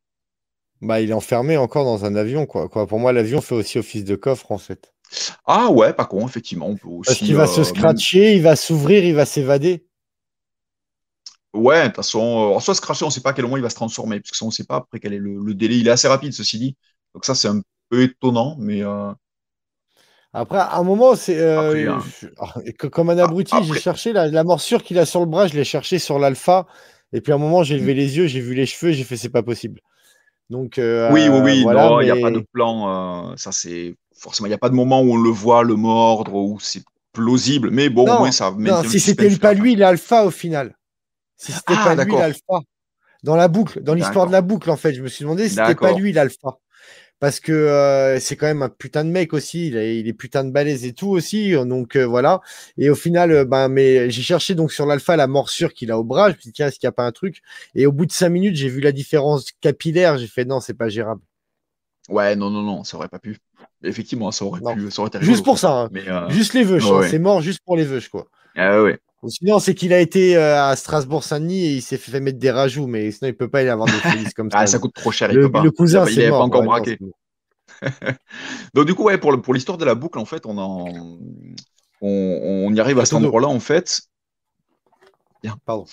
Bah, 0.82 1.02
il 1.02 1.10
est 1.10 1.14
enfermé 1.14 1.58
encore 1.58 1.86
dans 1.86 2.06
un 2.06 2.16
avion, 2.16 2.46
quoi. 2.46 2.70
quoi. 2.70 2.88
Pour 2.88 3.00
moi, 3.00 3.14
l'avion 3.14 3.42
fait 3.42 3.56
aussi 3.56 3.80
office 3.80 4.04
de 4.04 4.16
coffre, 4.16 4.52
en 4.52 4.58
fait. 4.58 4.94
Ah 5.46 5.70
ouais, 5.70 5.94
pas 5.94 6.06
con, 6.06 6.28
effectivement. 6.28 6.68
On 6.68 6.76
peut 6.76 6.88
aussi, 6.88 7.08
Parce 7.08 7.20
qu'il 7.20 7.36
va 7.36 7.48
se 7.48 7.62
euh, 7.62 7.64
scratcher, 7.64 8.36
il 8.36 8.42
va 8.42 8.56
s'ouvrir, 8.56 9.04
il 9.04 9.16
va 9.16 9.26
s'évader. 9.26 9.86
Ouais, 11.54 11.84
de 11.84 11.88
toute 11.88 11.98
façon, 11.98 12.56
euh, 12.56 12.60
soit 12.60 12.76
scratcher, 12.76 13.06
on 13.06 13.08
ne 13.08 13.14
sait 13.14 13.22
pas 13.22 13.30
à 13.30 13.34
quel 13.34 13.46
moment 13.46 13.58
il 13.58 13.64
va 13.64 13.70
se 13.70 13.76
transformer, 13.76 14.20
parce 14.20 14.42
on 14.42 14.48
ne 14.48 14.52
sait 14.52 14.66
pas 14.66 14.78
après 14.78 15.00
quel 15.00 15.14
est 15.14 15.20
le, 15.20 15.54
délai. 15.54 15.78
Il 15.78 15.88
est 15.88 15.92
assez 15.92 16.08
rapide, 16.08 16.34
ceci 16.34 16.60
dit. 16.60 16.76
Donc 17.14 17.26
ça, 17.26 17.36
c'est 17.36 17.48
un 17.48 17.62
peu 17.90 18.04
étonnant, 18.04 18.56
mais. 18.60 18.84
Euh, 18.84 19.12
après, 20.34 20.58
à 20.58 20.76
un 20.76 20.84
moment, 20.84 21.16
c'est 21.16 21.42
hein. 21.42 22.00
ah, 22.40 22.54
comme 22.92 23.10
un 23.10 23.18
abruti, 23.18 23.56
j'ai 23.64 23.80
cherché 23.80 24.12
la, 24.12 24.44
morsure 24.44 24.84
qu'il 24.84 25.00
a 25.00 25.06
sur 25.06 25.22
le 25.22 25.28
bras, 25.28 25.48
je 25.48 25.54
l'ai 25.54 25.64
cherché 25.64 25.98
sur 25.98 26.20
l'alpha. 26.20 26.68
Et 27.14 27.22
puis 27.22 27.32
à 27.32 27.36
un 27.36 27.40
moment, 27.40 27.64
j'ai 27.64 27.78
levé 27.78 27.94
les 27.94 28.18
yeux, 28.18 28.28
j'ai 28.28 28.42
vu 28.42 28.54
les 28.54 28.66
cheveux, 28.66 28.92
j'ai 28.92 29.04
fait 29.04 29.18
c'est 29.18 29.30
pas 29.30 29.44
possible. 29.44 29.82
Donc 30.50 30.76
oui, 30.78 31.28
oui, 31.30 31.40
oui, 31.44 31.66
non, 31.66 32.02
il 32.02 32.06
n'y 32.06 32.12
a 32.12 32.22
pas 32.22 32.32
de 32.32 32.44
plan. 32.54 33.36
ça 33.38 33.52
c'est 33.52 33.96
forcément, 34.18 34.48
il 34.48 34.50
n'y 34.50 34.56
a 34.56 34.60
pas 34.60 34.70
de 34.70 34.76
moment 34.76 35.02
où 35.02 35.14
on 35.14 35.18
le 35.18 35.30
voit 35.30 35.64
le 35.64 35.76
mordre, 35.76 36.36
où 36.36 36.60
c'est 36.60 36.84
plausible, 37.14 37.72
mais 37.72 37.90
bon, 37.90 38.04
au 38.04 38.20
moins 38.20 38.32
ça. 38.32 38.54
Non, 38.58 38.84
si 38.84 39.00
c'était 39.00 39.36
pas 39.38 39.54
lui 39.54 39.76
l'alpha 39.76 40.26
au 40.26 40.32
final. 40.32 40.76
Si 41.38 41.52
c'était 41.52 41.74
ah, 41.78 41.96
pas 41.96 42.04
lui 42.04 42.14
l'alpha. 42.14 42.60
Dans 43.24 43.36
la 43.36 43.48
boucle, 43.48 43.82
dans 43.82 43.96
l'histoire 43.96 44.28
de 44.28 44.32
la 44.32 44.42
boucle, 44.42 44.70
en 44.70 44.78
fait, 44.78 44.94
je 44.94 45.02
me 45.02 45.08
suis 45.08 45.24
demandé 45.24 45.50
si 45.50 45.56
c'était 45.56 45.74
pas 45.76 45.94
lui 45.94 46.12
l'alpha. 46.12 46.60
Parce 47.20 47.40
que 47.40 47.54
euh, 47.54 48.20
c'est 48.20 48.36
quand 48.36 48.46
même 48.46 48.62
un 48.62 48.70
putain 48.70 49.06
de 49.06 49.10
mec 49.10 49.34
aussi, 49.34 49.68
il 49.68 49.78
est, 49.78 50.00
il 50.00 50.08
est 50.08 50.14
putain 50.14 50.44
de 50.44 50.52
balèze 50.52 50.86
et 50.86 50.94
tout 50.94 51.08
aussi, 51.10 51.54
donc 51.54 51.96
euh, 51.96 52.04
voilà. 52.04 52.42
Et 52.78 52.90
au 52.90 52.96
final, 52.96 53.32
euh, 53.32 53.46
ben, 53.46 53.70
mais 53.70 54.10
j'ai 54.10 54.22
cherché 54.22 54.54
donc 54.54 54.74
sur 54.74 54.86
l'alpha 54.86 55.16
la 55.16 55.28
morsure 55.28 55.74
qu'il 55.74 55.92
a 55.92 55.98
au 55.98 56.04
bras, 56.04 56.30
je 56.30 56.36
me 56.36 56.42
suis 56.42 56.50
dit 56.50 56.54
tiens, 56.54 56.68
est-ce 56.68 56.78
qu'il 56.78 56.88
n'y 56.88 56.90
a 56.90 56.94
pas 56.94 57.06
un 57.06 57.14
truc? 57.14 57.42
Et 57.74 57.86
au 57.86 57.94
bout 57.94 58.06
de 58.06 58.12
cinq 58.12 58.30
minutes, 58.30 58.58
j'ai 58.58 58.68
vu 58.68 58.82
la 58.82 58.92
différence 58.92 59.46
capillaire, 59.62 60.18
j'ai 60.18 60.28
fait 60.28 60.44
non, 60.44 60.60
c'est 60.60 60.74
pas 60.74 60.90
gérable. 60.90 61.22
Ouais, 62.10 62.36
non, 62.36 62.50
non, 62.50 62.62
non, 62.62 62.84
ça 62.84 62.98
aurait 62.98 63.08
pas 63.08 63.20
pu. 63.20 63.38
Effectivement, 63.84 64.32
ça 64.32 64.44
aurait 64.44 64.60
pu. 64.60 64.92
Ça 64.92 65.02
aurait 65.02 65.08
été 65.08 65.22
juste 65.22 65.46
pour 65.46 65.58
ça, 65.58 65.72
hein. 65.72 65.90
mais, 65.92 66.04
juste 66.30 66.54
les 66.54 66.64
veuches, 66.64 66.86
hein. 66.86 67.08
c'est 67.10 67.20
mort 67.20 67.42
juste 67.42 67.62
pour 67.66 67.78
les 67.78 67.86
veuches, 67.86 68.10
quoi. 68.10 68.28
Ah 68.58 68.82
ouais. 68.84 69.00
Sinon, 69.28 69.60
c'est 69.60 69.76
qu'il 69.76 69.94
a 69.94 70.00
été 70.00 70.38
euh, 70.38 70.62
à 70.62 70.76
Strasbourg-Saint-Denis 70.76 71.66
et 71.66 71.74
il 71.76 71.82
s'est 71.82 71.98
fait 71.98 72.20
mettre 72.20 72.40
des 72.40 72.52
rajouts, 72.52 72.88
mais 72.88 73.12
sinon, 73.12 73.30
il 73.30 73.36
peut 73.36 73.50
pas 73.50 73.64
y 73.64 73.70
avoir 73.70 73.88
de 73.88 73.94
felices 73.94 74.34
comme 74.34 74.50
ça. 74.52 74.60
Ah, 74.60 74.68
ça 74.68 74.80
coûte 74.80 74.94
trop 74.94 75.12
cher, 75.12 75.32
il 75.32 75.38
le, 75.38 75.44
peut 75.44 75.52
pas. 75.52 75.64
Le 75.64 75.72
cousin, 75.72 76.06
c'est 76.06 76.30
pas 76.30 76.40
encore 76.40 76.64
braqué. 76.64 76.98
Donc, 78.74 78.86
du 78.86 78.94
coup, 78.94 79.04
ouais, 79.04 79.18
pour, 79.18 79.42
pour 79.42 79.54
l'histoire 79.54 79.78
de 79.78 79.86
la 79.86 79.96
boucle, 79.96 80.20
en 80.20 80.26
fait, 80.26 80.46
on, 80.46 80.58
en, 80.58 80.86
on, 82.02 82.74
y 82.74 82.80
arrive 82.80 83.00
à 83.00 83.06
cet 83.06 83.16
endroit-là, 83.16 83.48
en 83.48 83.60
fait. 83.60 84.02
Pardon. 85.66 85.86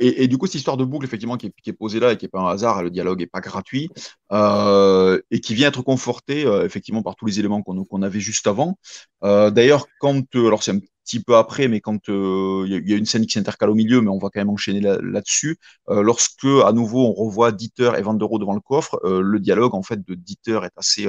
et, 0.00 0.28
du 0.28 0.38
coup, 0.38 0.46
cette 0.46 0.56
histoire 0.56 0.76
de 0.76 0.84
boucle, 0.84 1.04
effectivement, 1.04 1.36
qui 1.36 1.52
est, 1.66 1.72
posée 1.72 2.00
là 2.00 2.12
et 2.12 2.16
qui 2.16 2.24
n'est 2.24 2.30
pas 2.30 2.40
un 2.40 2.48
hasard, 2.48 2.82
le 2.82 2.90
dialogue 2.90 3.20
n'est 3.20 3.26
pas 3.26 3.40
gratuit, 3.40 3.88
euh, 4.32 5.20
et 5.30 5.40
qui 5.40 5.54
vient 5.54 5.68
être 5.68 5.82
conforté, 5.82 6.44
euh, 6.44 6.64
effectivement, 6.64 7.02
par 7.02 7.16
tous 7.16 7.26
les 7.26 7.38
éléments 7.38 7.62
qu'on 7.62 8.02
avait 8.02 8.20
juste 8.20 8.46
avant. 8.46 8.78
D'ailleurs, 9.22 9.86
quand. 10.00 10.22
alors, 10.34 10.62
c'est 10.62 10.72
un 10.72 10.80
petit 11.06 11.22
peu 11.22 11.36
après, 11.36 11.68
mais 11.68 11.80
quand 11.80 12.08
euh, 12.08 12.64
il 12.66 12.88
y, 12.88 12.92
a 12.92 12.96
une 12.96 13.06
scène 13.06 13.24
qui 13.26 13.32
s'intercale 13.32 13.70
au 13.70 13.74
milieu, 13.74 14.00
mais 14.00 14.10
on 14.10 14.18
va 14.18 14.28
quand 14.28 14.40
même 14.40 14.50
enchaîner 14.50 14.80
là-dessus. 14.80 15.58
Euh, 15.88 16.02
lorsque, 16.02 16.44
à 16.44 16.72
nouveau, 16.72 17.06
on 17.06 17.12
revoit 17.12 17.52
Dieter 17.52 17.92
et 17.96 18.02
Vandero 18.02 18.38
devant 18.38 18.54
le 18.54 18.60
coffre, 18.60 19.00
euh, 19.04 19.20
le 19.22 19.38
dialogue 19.40 19.74
en 19.74 19.82
fait 19.82 20.04
de 20.04 20.14
Dieter 20.14 20.60
est 20.64 20.76
assez 20.76 21.08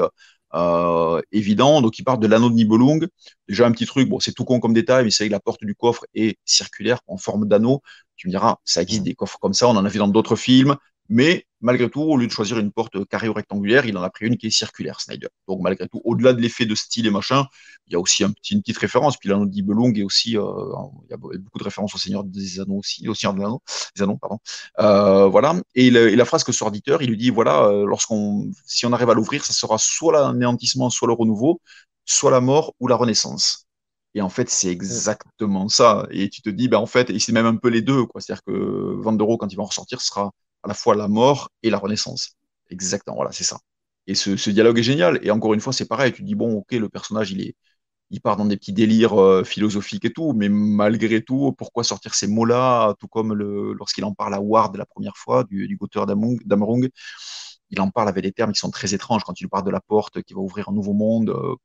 évident. 1.31 1.81
Donc, 1.81 1.99
il 1.99 2.03
part 2.03 2.17
de 2.17 2.27
l'anneau 2.27 2.49
de 2.49 2.55
Nibelung. 2.55 3.07
Déjà, 3.47 3.65
un 3.65 3.71
petit 3.71 3.85
truc, 3.85 4.09
bon, 4.09 4.19
c'est 4.19 4.33
tout 4.33 4.45
con 4.45 4.59
comme 4.59 4.73
détail, 4.73 5.03
mais 5.05 5.11
c'est 5.11 5.27
que 5.27 5.31
la 5.31 5.39
porte 5.39 5.63
du 5.63 5.75
coffre 5.75 6.05
est 6.13 6.37
circulaire, 6.45 6.99
en 7.07 7.17
forme 7.17 7.47
d'anneau. 7.47 7.81
Tu 8.15 8.27
me 8.27 8.31
diras, 8.31 8.57
ça 8.65 8.81
existe 8.81 9.03
des 9.03 9.15
coffres 9.15 9.39
comme 9.39 9.53
ça, 9.53 9.67
on 9.67 9.75
en 9.75 9.85
a 9.85 9.89
vu 9.89 9.99
dans 9.99 10.07
d'autres 10.07 10.35
films. 10.35 10.75
Mais 11.09 11.46
malgré 11.61 11.89
tout, 11.89 12.01
au 12.01 12.17
lieu 12.17 12.27
de 12.27 12.31
choisir 12.31 12.57
une 12.59 12.71
porte 12.71 13.05
carrée 13.07 13.29
ou 13.29 13.33
rectangulaire, 13.33 13.85
il 13.85 13.97
en 13.97 14.03
a 14.03 14.09
pris 14.09 14.25
une 14.27 14.37
qui 14.37 14.47
est 14.47 14.51
circulaire, 14.51 15.01
Snyder. 15.01 15.27
Donc 15.47 15.61
malgré 15.61 15.87
tout, 15.87 16.01
au-delà 16.03 16.33
de 16.33 16.41
l'effet 16.41 16.65
de 16.65 16.75
style 16.75 17.07
et 17.07 17.09
machin, 17.09 17.45
il 17.87 17.93
y 17.93 17.95
a 17.95 17.99
aussi 17.99 18.23
un 18.23 18.31
petit, 18.31 18.53
une 18.53 18.61
petite 18.61 18.77
référence. 18.77 19.17
Puis 19.17 19.29
là, 19.29 19.37
on 19.37 19.45
dit 19.45 19.61
Belong 19.63 19.93
et 19.95 20.03
aussi, 20.03 20.37
euh, 20.37 20.43
il 21.05 21.11
y 21.11 21.13
a 21.13 21.17
beaucoup 21.17 21.59
de 21.59 21.63
références 21.63 21.95
au 21.95 21.97
Seigneur 21.97 22.23
des 22.23 22.59
Anneaux 22.59 22.79
aussi, 22.79 23.07
au 23.07 23.13
Seigneur 23.13 23.33
des 23.35 23.43
Anneaux, 23.43 23.61
des 23.95 24.03
Anneaux 24.03 24.17
pardon. 24.17 24.39
Euh, 24.79 25.27
voilà. 25.27 25.55
Et, 25.75 25.89
la 25.89 26.25
phrase 26.25 26.43
que 26.43 26.51
sort 26.51 26.71
Dieter, 26.71 26.97
il 27.01 27.09
lui 27.09 27.17
dit 27.17 27.29
voilà, 27.29 27.65
euh, 27.65 27.85
lorsqu'on, 27.85 28.51
si 28.65 28.85
on 28.85 28.93
arrive 28.93 29.09
à 29.09 29.13
l'ouvrir, 29.13 29.45
ça 29.45 29.53
sera 29.53 29.77
soit 29.77 30.13
l'anéantissement, 30.13 30.89
soit 30.89 31.07
le 31.07 31.13
renouveau, 31.13 31.61
soit 32.05 32.31
la 32.31 32.41
mort 32.41 32.73
ou 32.79 32.87
la 32.87 32.95
renaissance. 32.95 33.67
Et 34.15 34.21
en 34.21 34.29
fait, 34.29 34.49
c'est 34.49 34.69
exactement 34.69 35.69
ça. 35.69 36.07
Et 36.11 36.29
tu 36.29 36.41
te 36.41 36.49
dis, 36.49 36.67
ben, 36.67 36.79
en 36.79 36.87
fait, 36.87 37.09
et 37.11 37.19
c'est 37.19 37.31
même 37.31 37.45
un 37.45 37.55
peu 37.55 37.69
les 37.69 37.81
deux, 37.81 38.05
quoi. 38.05 38.19
C'est-à-dire 38.19 38.43
que 38.43 38.51
Vandero, 39.01 39.37
quand 39.37 39.51
il 39.51 39.55
va 39.55 39.63
en 39.63 39.67
ressortir, 39.67 40.01
sera 40.01 40.31
à 40.63 40.67
la 40.67 40.73
fois 40.73 40.95
la 40.95 41.07
mort 41.07 41.49
et 41.63 41.69
la 41.69 41.77
renaissance. 41.77 42.35
Exactement, 42.69 43.15
voilà, 43.15 43.31
c'est 43.31 43.43
ça. 43.43 43.59
Et 44.07 44.15
ce, 44.15 44.49
dialogue 44.49 44.79
est 44.79 44.83
génial. 44.83 45.19
Et 45.23 45.31
encore 45.31 45.53
une 45.53 45.59
fois, 45.59 45.73
c'est 45.73 45.87
pareil. 45.87 46.13
Tu 46.13 46.23
dis, 46.23 46.35
bon, 46.35 46.53
ok, 46.55 46.71
le 46.73 46.89
personnage, 46.89 47.31
il 47.31 47.41
est, 47.41 47.55
il 48.11 48.21
part 48.21 48.37
dans 48.37 48.45
des 48.45 48.57
petits 48.57 48.73
délires 48.73 49.19
euh, 49.21 49.43
philosophiques 49.43 50.05
et 50.05 50.13
tout, 50.13 50.33
mais 50.33 50.49
malgré 50.49 51.21
tout, 51.23 51.53
pourquoi 51.57 51.83
sortir 51.83 52.15
ces 52.15 52.27
mots-là, 52.27 52.95
tout 52.99 53.07
comme 53.07 53.33
lorsqu'il 53.33 54.05
en 54.05 54.13
parle 54.13 54.33
à 54.33 54.41
Ward 54.41 54.75
la 54.77 54.85
première 54.85 55.17
fois, 55.17 55.43
du, 55.43 55.67
du 55.67 55.77
auteur 55.81 56.05
d'Amarung, 56.05 56.89
il 57.69 57.81
en 57.81 57.89
parle 57.91 58.09
avec 58.09 58.23
des 58.23 58.31
termes 58.31 58.53
qui 58.53 58.59
sont 58.59 58.71
très 58.71 58.93
étranges 58.93 59.23
quand 59.23 59.39
il 59.41 59.49
parle 59.49 59.65
de 59.65 59.71
la 59.71 59.81
porte 59.81 60.21
qui 60.23 60.33
va 60.33 60.39
ouvrir 60.39 60.69
un 60.69 60.73
nouveau 60.73 60.93
monde. 60.93 61.29
Euh, 61.31 61.55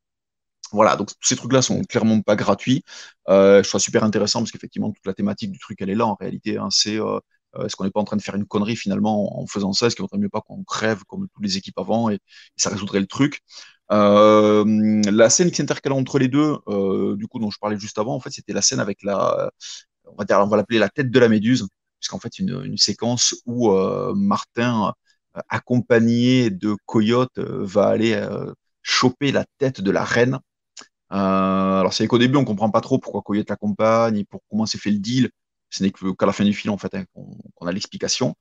voilà, 0.73 0.97
donc 0.97 1.11
ces 1.21 1.37
trucs-là 1.37 1.63
sont 1.63 1.83
clairement 1.83 2.21
pas 2.23 2.37
gratuits. 2.37 2.83
Euh, 3.29 3.63
je 3.63 3.69
trouve 3.69 3.81
super 3.81 4.05
intéressant 4.05 4.41
parce 4.41 4.51
qu'effectivement, 4.53 4.91
toute 4.91 5.07
la 5.07 5.15
thématique 5.15 5.53
du 5.53 5.59
truc, 5.59 5.81
elle 5.83 5.91
est 5.91 5.95
là 5.95 6.07
en 6.07 6.15
réalité. 6.15 6.57
Hein, 6.59 6.69
c'est 6.71 6.99
est-ce 7.61 7.77
qu'on 7.77 7.85
n'est 7.85 7.91
pas 7.91 8.01
en 8.01 8.05
train 8.05 8.17
de 8.17 8.23
faire 8.23 8.35
une 8.35 8.47
connerie 8.47 8.77
finalement 8.77 9.41
en 9.41 9.47
faisant 9.47 9.73
ça? 9.73 9.87
Est-ce 9.87 9.97
qu'il 9.97 10.03
vaudrait 10.03 10.19
mieux 10.19 10.29
pas 10.29 10.41
qu'on 10.41 10.65
crève 10.65 11.05
comme 11.05 11.29
toutes 11.29 11.45
les 11.45 11.57
équipes 11.57 11.79
avant 11.79 12.11
et, 12.11 12.19
ça 12.57 12.71
résoudrait 12.71 13.01
le 13.01 13.07
truc? 13.07 13.41
Euh, 13.91 15.03
La 15.11 15.31
scène 15.31 15.51
qui 15.51 15.57
s'intercale 15.57 15.93
entre 15.93 16.19
les 16.19 16.29
deux, 16.29 16.59
euh, 16.69 17.17
du 17.17 17.27
coup 17.27 17.39
dont 17.39 17.51
je 17.51 17.59
parlais 17.59 17.79
juste 17.79 17.99
avant, 17.99 18.15
en 18.15 18.21
fait, 18.21 18.31
c'était 18.31 18.53
la 18.53 18.63
scène 18.63 18.81
avec 18.81 19.03
la, 19.03 19.51
on 20.07 20.17
va 20.17 20.25
dire, 20.25 20.39
on 20.41 20.47
va 20.47 20.57
l'appeler 20.57 20.79
la 20.79 20.89
tête 20.89 21.11
de 21.11 21.19
la 21.19 21.29
méduse, 21.29 21.67
puisqu'en 22.01 22.19
fait 22.19 22.39
une, 22.39 22.63
une 22.65 22.79
séquence 22.79 23.35
où 23.47 23.71
Martin, 24.15 24.93
accompagné 25.49 26.51
de 26.51 26.77
Coyote, 26.87 27.39
va 27.39 27.87
aller 27.89 28.21
choper 28.83 29.33
la 29.33 29.45
tête 29.59 29.81
de 29.81 29.91
la 29.91 30.05
reine. 30.05 30.39
alors 31.11 31.93
c'est 31.93 32.07
qu'au 32.09 32.19
début 32.19 32.37
on 32.39 32.45
comprend 32.45 32.71
pas 32.71 32.81
trop 32.81 32.99
pourquoi 32.99 33.23
Coyote 33.23 33.51
l'accompagne 33.51 34.19
et 34.19 34.25
pour 34.25 34.43
comment 34.51 34.67
s'est 34.67 34.79
fait 34.79 34.91
le 34.91 34.99
deal 34.99 35.31
ce 35.73 35.83
n'est 35.83 35.91
qu'à 35.91 36.27
la 36.27 36.33
fin 36.33 36.45
du 36.45 36.53
film 36.53 36.73
en 36.75 36.79
fait 36.79 36.95
hein, 36.95 37.05
qu'on 37.15 37.67
a 37.67 37.73
l'explication. 37.73 38.37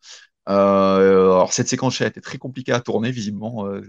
Euh, 0.50 1.32
alors 1.32 1.54
cette 1.54 1.68
séquence 1.70 2.02
a 2.02 2.08
été 2.08 2.20
très 2.22 2.38
compliquée 2.38 2.74
à 2.74 2.82
tourner 2.82 3.12
visiblement, 3.12 3.66
euh, 3.68 3.82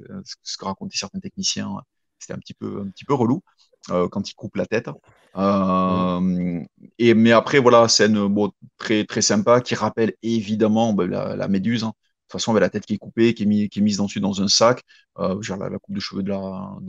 ce 0.45 0.57
que 0.57 0.65
racontaient 0.65 0.97
certains 0.97 1.21
techniciens, 1.21 1.77
c'était 2.19 2.35
un 2.35 2.39
petit 2.39 2.55
peu 2.55 3.15
relou 3.15 3.43
euh, 3.91 4.09
quand 4.09 4.31
ils 4.31 4.35
coupent 4.35 4.57
la 4.57 4.67
tête. 4.67 4.89
et 6.99 7.15
mais 7.15 7.33
après 7.33 7.59
voilà 7.59 7.89
scène 7.89 8.19
très 8.79 9.05
très 9.05 9.23
sympa 9.23 9.61
qui 9.61 9.75
rappelle 9.75 10.15
évidemment 10.23 10.93
ben, 10.93 11.09
la, 11.09 11.49
méduse. 11.49 11.85
Hein. 11.85 11.89
De 12.29 12.35
toute 12.35 12.41
façon, 12.41 12.55
la 12.55 12.71
tête 12.71 12.87
qui 12.87 12.95
est 12.95 12.99
coupée, 12.99 13.35
qui 13.35 13.43
est, 13.43 13.81
mise 13.81 13.99
dessus 13.99 14.21
dans 14.21 14.41
un 14.41 14.49
sac, 14.49 14.83
genre 15.41 15.59
la, 15.59 15.79
coupe 15.79 15.95
de 15.95 16.01
cheveux 16.01 16.23
de 16.23 16.31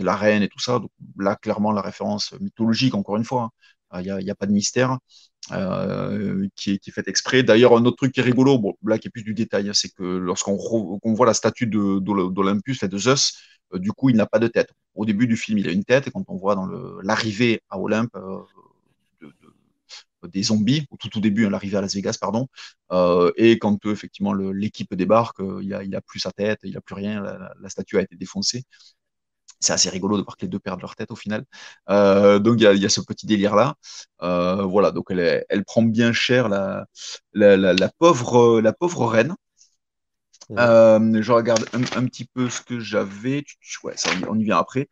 la, 0.04 0.16
reine 0.16 0.42
et 0.44 0.48
tout 0.48 0.60
ça. 0.60 0.80
Là, 1.18 1.36
clairement, 1.36 1.72
la 1.74 1.82
référence 1.82 2.34
mythologique, 2.40 2.96
encore 2.96 3.18
une 3.18 3.26
fois, 3.26 3.50
hein. 3.92 4.02
il 4.02 4.24
n'y 4.24 4.30
a, 4.32 4.36
pas 4.36 4.46
de 4.46 4.54
mystère. 4.54 5.00
Euh, 5.52 6.48
qui, 6.56 6.72
est, 6.72 6.78
qui, 6.78 6.90
est, 6.90 6.94
fait 6.94 7.08
exprès. 7.08 7.44
D'ailleurs, 7.44 7.76
un 7.76 7.84
autre 7.86 7.98
truc 7.98 8.14
qui 8.14 8.22
est 8.22 8.24
rigolo, 8.24 8.78
là 8.86 8.98
qui 8.98 9.10
est 9.10 9.12
plus 9.12 9.24
du 9.24 9.34
détail, 9.34 9.70
hein, 9.70 9.74
c'est 9.74 9.90
que 9.90 10.04
lorsqu'on 10.04 10.56
voit 10.56 11.26
la 11.26 11.34
statue 11.34 11.68
d'Olympus, 11.68 12.80
de, 12.82 12.88
de 12.88 12.98
Zeus, 12.98 13.34
euh, 13.74 13.80
du 13.80 13.92
coup, 13.92 14.10
il 14.10 14.16
n'a 14.16 14.26
pas 14.26 14.40
de 14.40 14.48
tête. 14.48 14.72
Au 14.96 15.06
début 15.06 15.28
du 15.28 15.36
film, 15.36 15.58
il 15.58 15.68
a 15.68 15.72
une 15.72 15.84
tête, 15.84 16.08
et 16.08 16.12
quand 16.12 16.24
on 16.30 16.38
voit 16.38 16.56
l'arrivée 17.04 17.62
à 17.70 17.78
Olympe 17.78 18.16
euh, 18.16 18.40
des 20.30 20.44
zombies, 20.44 20.88
au 20.90 20.96
tout, 20.96 21.10
tout 21.10 21.20
début, 21.20 21.46
hein, 21.46 21.50
l'arrivée 21.50 21.78
à 21.78 21.82
Las 21.82 21.94
Vegas, 21.94 22.18
pardon, 22.20 22.48
et 23.36 23.60
quand 23.60 23.86
effectivement 23.88 24.34
l'équipe 24.34 24.94
débarque, 24.96 25.42
il 25.62 25.74
a, 25.74 25.84
il 25.84 25.94
a 25.94 26.02
plus 26.02 26.20
sa 26.20 26.32
tête, 26.32 26.60
il 26.64 26.78
a 26.78 26.82
plus 26.82 26.96
rien, 26.96 27.22
la 27.22 27.70
statue 27.70 27.98
a 27.98 28.02
été 28.02 28.16
défoncée 28.16 28.64
c'est 29.64 29.74
assez 29.74 29.90
rigolo 29.90 30.18
de 30.18 30.24
voir 30.24 30.38
que 30.38 30.44
les 30.44 30.48
deux 30.50 30.60
perdent 30.60 30.82
leur 30.82 30.96
tête 30.96 31.12
au 31.12 31.16
final. 31.16 31.46
Euh, 31.90 32.40
donc 32.40 32.56
il 32.60 32.64
y, 32.64 32.86
a, 32.86 32.90
ce 32.90 33.02
petit 33.02 33.26
délire 33.26 33.56
là. 33.56 33.76
Euh, 34.22 34.64
voilà, 34.64 34.92
donc 34.92 35.06
elle, 35.10 35.46
elle, 35.50 35.64
prend 35.66 35.84
bien 35.84 36.14
cher 36.14 36.50
la, 36.50 36.86
la, 37.34 37.90
pauvre, 37.98 38.62
la 38.62 38.74
pauvre 38.74 39.08
reine. 39.08 39.36
Euh, 40.52 41.22
je 41.22 41.32
regarde 41.32 41.66
un, 41.74 42.06
petit 42.06 42.26
peu 42.26 42.50
ce 42.50 42.62
que 42.62 42.80
j'avais. 42.80 43.44
Ouais, 43.84 43.94
ça, 43.96 44.10
on 44.30 44.38
y 44.38 44.44
vient 44.44 44.58
après. 44.58 44.88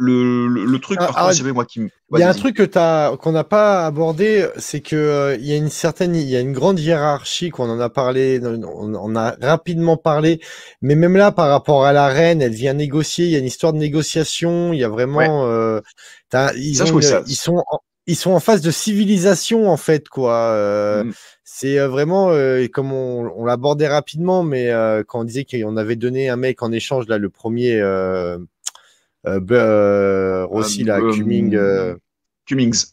Le, 0.00 0.78
truc, 0.78 0.98
par 0.98 1.12
ah, 1.16 1.30
contre, 1.30 1.52
moi 1.52 1.64
qui 1.64 1.80
Il 1.80 2.20
y 2.20 2.22
a 2.22 2.30
un 2.30 2.34
truc 2.34 2.56
que 2.56 3.16
qu'on 3.16 3.32
n'a 3.32 3.44
pas 3.44 3.84
abordé, 3.84 4.48
c'est 4.56 4.80
que 4.80 4.94
euh, 4.94 5.36
il 5.36 5.44
y 5.44 5.52
a 5.52 5.56
une 5.56 5.70
certaine, 5.70 6.14
il 6.14 6.28
y 6.28 6.36
a 6.36 6.40
une 6.40 6.52
grande 6.52 6.78
hiérarchie 6.78 7.50
qu'on 7.50 7.68
en 7.68 7.80
a 7.80 7.90
parlé, 7.90 8.40
on, 8.42 9.16
a 9.16 9.36
rapidement 9.42 9.96
parlé, 9.96 10.40
mais 10.82 10.94
même 10.94 11.16
là, 11.16 11.32
par 11.32 11.48
rapport 11.48 11.84
à 11.84 11.92
la 11.92 12.06
reine, 12.06 12.40
elle 12.40 12.52
vient 12.52 12.74
négocier, 12.74 13.26
il 13.26 13.32
y 13.32 13.36
a 13.36 13.40
une 13.40 13.46
histoire 13.46 13.72
de 13.72 13.78
négociation, 13.78 14.72
il 14.72 14.78
y 14.78 14.84
a 14.84 14.88
vraiment, 14.88 15.46
euh, 15.46 15.80
ils, 16.54 16.80
ils 17.26 17.36
sont, 17.36 17.56
en, 17.56 17.80
ils 18.06 18.16
sont 18.16 18.30
en 18.30 18.40
phase 18.40 18.60
de 18.60 18.70
civilisation 18.70 19.68
en 19.68 19.76
fait, 19.76 20.08
quoi. 20.08 20.34
Euh, 20.52 21.04
mm. 21.04 21.12
C'est 21.50 21.78
vraiment, 21.78 22.30
comme 22.72 22.92
on, 22.92 23.32
on 23.34 23.44
l'abordait 23.44 23.88
rapidement, 23.88 24.44
mais 24.44 24.70
quand 25.08 25.20
on 25.20 25.24
disait 25.24 25.44
qu'on 25.44 25.76
avait 25.76 25.96
donné 25.96 26.28
un 26.28 26.36
mec 26.36 26.62
en 26.62 26.70
échange 26.70 27.08
là, 27.08 27.18
le 27.18 27.30
premier 27.30 27.80
euh, 27.80 28.36
euh, 28.38 28.38
Rossi, 29.24 30.84
là, 30.84 30.98
euh, 31.00 31.12
Cumming, 31.12 31.58
Cummings. 32.46 32.84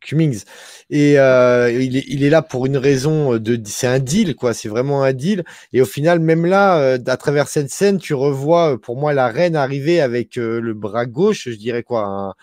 Cummings. 0.00 0.44
Et 0.90 1.12
il, 1.12 1.96
est, 1.96 2.04
il, 2.08 2.24
est, 2.24 2.30
là 2.30 2.42
pour 2.42 2.66
une 2.66 2.76
raison 2.76 3.38
de. 3.38 3.58
C'est 3.64 3.86
un 3.86 3.98
deal, 3.98 4.36
quoi. 4.36 4.52
C'est 4.52 4.68
vraiment 4.68 5.02
un 5.02 5.14
deal. 5.14 5.44
Et 5.72 5.80
au 5.80 5.86
final, 5.86 6.20
même 6.20 6.44
là, 6.44 6.98
à 7.06 7.16
travers 7.16 7.48
cette 7.48 7.70
scène, 7.70 7.98
tu 7.98 8.12
revois, 8.12 8.78
pour 8.80 8.96
moi, 8.96 9.14
la 9.14 9.28
reine 9.28 9.56
arriver 9.56 10.00
avec 10.00 10.36
le 10.36 10.74
bras 10.74 11.06
gauche, 11.06 11.48
je 11.48 11.56
dirais 11.56 11.82
quoi, 11.82 12.04
un, 12.04 12.34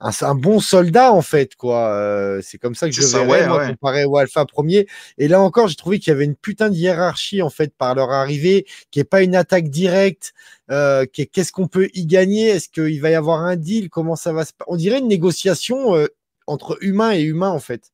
un, 0.00 0.34
bon 0.34 0.60
soldat 0.60 1.12
en 1.12 1.22
fait 1.22 1.54
quoi. 1.56 1.92
Euh, 1.94 2.40
c'est 2.42 2.58
comme 2.58 2.74
ça 2.74 2.88
que 2.88 2.94
je 2.94 3.02
verrais 3.02 3.46
moi, 3.46 3.66
comparé 3.68 4.04
au 4.04 4.16
Alpha 4.16 4.44
premier. 4.46 4.86
Et 5.18 5.28
là 5.28 5.40
encore, 5.40 5.68
j'ai 5.68 5.76
trouvé 5.76 5.98
qu'il 5.98 6.10
y 6.10 6.14
avait 6.14 6.24
une 6.24 6.36
putain 6.36 6.70
de 6.70 6.74
hiérarchie 6.74 7.42
en 7.42 7.50
fait 7.50 7.74
par 7.76 7.94
leur 7.94 8.10
arrivée, 8.10 8.66
qui 8.90 9.00
est 9.00 9.04
pas 9.04 9.22
une 9.22 9.34
attaque 9.34 9.68
directe. 9.68 10.32
Euh, 10.70 11.04
Qu'est-ce 11.12 11.52
qu'on 11.52 11.68
peut 11.68 11.88
y 11.94 12.06
gagner? 12.06 12.48
Est-ce 12.48 12.68
qu'il 12.68 13.00
va 13.00 13.10
y 13.10 13.14
avoir 13.14 13.40
un 13.40 13.56
deal? 13.56 13.90
Comment 13.90 14.16
ça 14.16 14.32
va 14.32 14.44
se 14.44 14.52
On 14.66 14.76
dirait 14.76 14.98
une 14.98 15.08
négociation 15.08 15.94
euh, 15.94 16.06
entre 16.46 16.78
humain 16.80 17.12
et 17.12 17.22
humain 17.22 17.50
en 17.50 17.60
fait. 17.60 17.92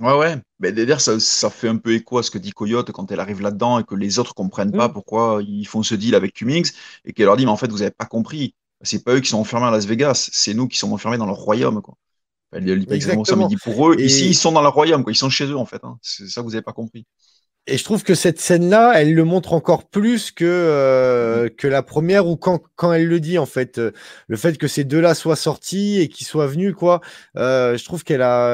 Ouais, 0.00 0.16
ouais. 0.16 0.36
Mais 0.60 0.70
d'ailleurs, 0.70 1.00
ça, 1.00 1.18
ça, 1.18 1.50
fait 1.50 1.66
un 1.68 1.76
peu 1.76 1.92
écho 1.92 2.18
à 2.18 2.22
ce 2.22 2.30
que 2.30 2.38
dit 2.38 2.52
Coyote 2.52 2.92
quand 2.92 3.10
elle 3.10 3.18
arrive 3.18 3.40
là-dedans 3.40 3.80
et 3.80 3.84
que 3.84 3.96
les 3.96 4.20
autres 4.20 4.32
comprennent 4.32 4.70
pas 4.70 4.88
mmh. 4.88 4.92
pourquoi 4.92 5.40
ils 5.42 5.66
font 5.66 5.82
ce 5.82 5.96
deal 5.96 6.14
avec 6.14 6.34
Cummings 6.34 6.70
et 7.04 7.12
qu'elle 7.12 7.26
leur 7.26 7.36
dit, 7.36 7.44
mais 7.44 7.50
en 7.50 7.56
fait, 7.56 7.68
vous 7.68 7.82
avez 7.82 7.90
pas 7.90 8.06
compris 8.06 8.54
c'est 8.82 9.04
pas 9.04 9.14
eux 9.14 9.20
qui 9.20 9.28
sont 9.28 9.38
enfermés 9.38 9.66
à 9.66 9.70
Las 9.70 9.86
Vegas, 9.86 10.30
c'est 10.32 10.54
nous 10.54 10.68
qui 10.68 10.78
sommes 10.78 10.92
enfermés 10.92 11.18
dans 11.18 11.26
leur 11.26 11.36
royaume. 11.36 11.82
Quoi. 11.82 11.94
Exactement 12.52 13.24
ça, 13.24 13.36
dit 13.48 13.56
pour 13.56 13.90
eux, 13.90 14.00
ici, 14.00 14.28
ils 14.28 14.34
sont 14.34 14.52
dans 14.52 14.62
leur 14.62 14.74
royaume, 14.74 15.02
quoi. 15.02 15.12
ils 15.12 15.16
sont 15.16 15.30
chez 15.30 15.46
eux, 15.46 15.56
en 15.56 15.66
fait. 15.66 15.80
Hein. 15.84 15.98
C'est 16.00 16.28
ça 16.28 16.40
que 16.40 16.46
vous 16.46 16.52
n'avez 16.52 16.62
pas 16.62 16.72
compris. 16.72 17.06
Et 17.70 17.76
je 17.76 17.84
trouve 17.84 18.02
que 18.02 18.14
cette 18.14 18.40
scène-là, 18.40 18.94
elle 18.94 19.12
le 19.12 19.24
montre 19.24 19.52
encore 19.52 19.90
plus 19.90 20.30
que, 20.30 20.46
euh, 20.46 21.44
mm. 21.44 21.50
que 21.50 21.68
la 21.68 21.82
première 21.82 22.26
ou 22.26 22.36
quand, 22.36 22.62
quand 22.76 22.94
elle 22.94 23.06
le 23.06 23.20
dit, 23.20 23.36
en 23.36 23.44
fait. 23.44 23.78
le 24.26 24.36
fait 24.38 24.56
que 24.56 24.66
ces 24.66 24.84
deux-là 24.84 25.14
soient 25.14 25.36
sortis 25.36 26.00
et 26.00 26.08
qu'ils 26.08 26.26
soient 26.26 26.46
venus, 26.46 26.74
quoi. 26.74 27.02
Euh, 27.36 27.76
je 27.76 27.84
trouve 27.84 28.04
qu'elle 28.04 28.22
a, 28.22 28.48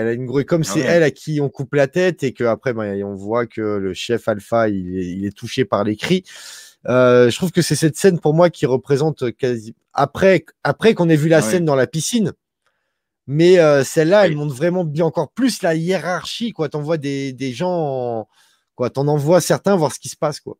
elle 0.00 0.06
a 0.06 0.12
une 0.12 0.24
grosse. 0.24 0.44
Comme 0.44 0.62
ah 0.62 0.70
c'est 0.72 0.80
elle 0.80 1.02
à 1.02 1.10
qui 1.10 1.42
on 1.42 1.50
coupe 1.50 1.74
la 1.74 1.88
tête 1.88 2.22
et 2.22 2.32
qu'après, 2.32 2.72
ben, 2.72 3.04
on 3.04 3.14
voit 3.14 3.46
que 3.46 3.60
le 3.60 3.92
chef 3.92 4.28
Alpha, 4.28 4.70
il 4.70 4.96
est, 4.96 5.10
il 5.10 5.26
est 5.26 5.36
touché 5.36 5.66
par 5.66 5.84
les 5.84 5.96
cris. 5.96 6.24
Euh, 6.86 7.30
je 7.30 7.36
trouve 7.36 7.50
que 7.50 7.62
c'est 7.62 7.76
cette 7.76 7.96
scène 7.96 8.20
pour 8.20 8.34
moi 8.34 8.50
qui 8.50 8.66
représente 8.66 9.32
quasi 9.32 9.74
après 9.94 10.44
après 10.62 10.94
qu'on 10.94 11.08
ait 11.08 11.16
vu 11.16 11.28
la 11.28 11.40
scène 11.40 11.64
dans 11.64 11.74
la 11.76 11.86
piscine. 11.86 12.32
Mais 13.26 13.58
euh, 13.58 13.84
celle-là, 13.84 14.26
elle 14.26 14.36
montre 14.36 14.54
vraiment 14.54 14.84
bien 14.84 15.06
encore 15.06 15.30
plus 15.30 15.62
la 15.62 15.74
hiérarchie. 15.74 16.52
Quoi, 16.52 16.68
t'envoies 16.68 16.98
des, 16.98 17.32
des 17.32 17.52
gens, 17.52 18.28
quoi, 18.74 18.90
t'en 18.90 19.08
envoies 19.08 19.40
certains 19.40 19.76
voir 19.76 19.92
ce 19.94 19.98
qui 19.98 20.10
se 20.10 20.16
passe, 20.16 20.40
quoi. 20.40 20.58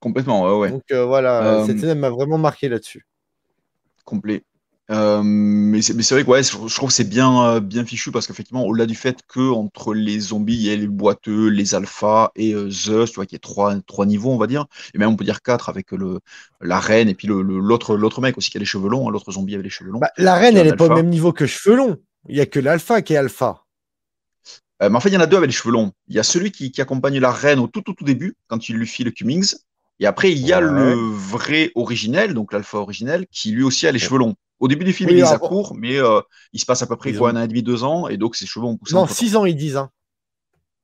Complètement, 0.00 0.58
ouais, 0.58 0.70
Donc 0.70 0.82
euh, 0.90 1.04
voilà, 1.04 1.64
cette 1.66 1.78
scène 1.78 1.98
m'a 1.98 2.10
vraiment 2.10 2.38
marqué 2.38 2.68
là-dessus. 2.68 3.06
Complet. 4.04 4.42
Euh, 4.90 5.20
mais 5.24 5.82
c'est 5.82 6.10
vrai 6.10 6.22
que 6.22 6.30
ouais, 6.30 6.42
je, 6.44 6.74
trouve 6.74 6.90
que 6.90 6.94
c'est 6.94 7.08
bien, 7.08 7.44
euh, 7.44 7.60
bien 7.60 7.84
fichu 7.84 8.12
parce 8.12 8.26
qu'effectivement, 8.26 8.64
au-delà 8.64 8.86
du 8.86 8.94
fait 8.94 9.18
que 9.26 9.50
entre 9.50 9.94
les 9.94 10.20
zombies, 10.20 10.54
il 10.54 10.62
y 10.62 10.70
a 10.70 10.76
les 10.76 10.86
boiteux, 10.86 11.48
les 11.48 11.74
alphas 11.74 12.30
et 12.36 12.52
euh, 12.54 12.70
Zeus, 12.70 13.10
tu 13.10 13.16
vois, 13.16 13.26
qui 13.26 13.34
est 13.34 13.40
trois, 13.40 13.74
trois 13.80 14.06
niveaux, 14.06 14.30
on 14.30 14.38
va 14.38 14.46
dire, 14.46 14.66
et 14.94 14.98
même 14.98 15.08
on 15.08 15.16
peut 15.16 15.24
dire 15.24 15.42
quatre 15.42 15.68
avec 15.68 15.90
le, 15.90 16.20
la 16.60 16.78
reine 16.78 17.08
et 17.08 17.14
puis 17.14 17.26
l'autre 17.26 17.94
le, 17.94 18.00
l'autre 18.00 18.20
mec 18.20 18.38
aussi 18.38 18.50
qui 18.50 18.58
a 18.58 18.60
les 18.60 18.66
cheveux 18.66 18.88
longs, 18.88 19.08
hein, 19.08 19.12
l'autre 19.12 19.32
zombie 19.32 19.54
avec 19.54 19.64
les 19.64 19.70
cheveux 19.70 19.90
longs. 19.90 19.98
Bah, 19.98 20.10
la 20.18 20.36
reine, 20.36 20.56
elle 20.56 20.68
est 20.68 20.76
pas 20.76 20.86
au 20.86 20.94
même 20.94 21.08
niveau 21.08 21.32
que 21.32 21.46
cheveux 21.46 21.76
longs. 21.76 21.96
Il 22.28 22.36
y 22.36 22.40
a 22.40 22.46
que 22.46 22.60
l'alpha 22.60 23.02
qui 23.02 23.14
est 23.14 23.16
alpha. 23.16 23.64
mais 24.80 24.94
en 24.94 25.00
fait, 25.00 25.08
il 25.08 25.14
y 25.14 25.16
en 25.16 25.20
a 25.20 25.26
deux 25.26 25.36
avec 25.36 25.48
les 25.48 25.56
cheveux 25.56 25.72
longs. 25.72 25.92
Il 26.06 26.14
y 26.14 26.20
a 26.20 26.24
celui 26.24 26.52
qui, 26.52 26.70
qui 26.70 26.80
accompagne 26.80 27.18
la 27.18 27.32
reine 27.32 27.58
au 27.58 27.66
tout, 27.66 27.82
tout, 27.82 27.94
tout 27.94 28.04
début, 28.04 28.36
quand 28.46 28.68
il 28.68 28.76
lui 28.76 28.86
file 28.86 29.12
Cummings. 29.12 29.54
Et 29.98 30.06
après, 30.06 30.30
il 30.30 30.46
y 30.46 30.52
a 30.52 30.60
le 30.60 30.92
vrai 30.94 31.72
originel, 31.74 32.34
donc 32.34 32.52
l'alpha 32.52 32.78
originel, 32.78 33.26
qui 33.32 33.50
lui 33.50 33.62
aussi 33.62 33.86
a 33.86 33.92
les 33.92 33.98
cheveux 33.98 34.18
longs. 34.18 34.36
Au 34.58 34.68
début 34.68 34.84
du 34.84 34.92
film, 34.92 35.10
il 35.10 35.18
est 35.18 35.22
à 35.22 35.38
court, 35.38 35.74
mais 35.76 35.98
euh, 35.98 36.20
il 36.52 36.60
se 36.60 36.64
passe 36.64 36.80
à 36.82 36.86
peu 36.86 36.96
près 36.96 37.12
quoi, 37.12 37.30
un 37.30 37.36
an 37.36 37.42
et 37.42 37.48
demi, 37.48 37.62
deux 37.62 37.84
ans, 37.84 38.08
et 38.08 38.16
donc 38.16 38.36
ses 38.36 38.46
cheveux 38.46 38.64
ont 38.64 38.76
poussé. 38.76 38.94
Non, 38.94 39.06
six 39.06 39.36
ans, 39.36 39.44
ils 39.44 39.56
disent. 39.56 39.76
Hein. 39.76 39.90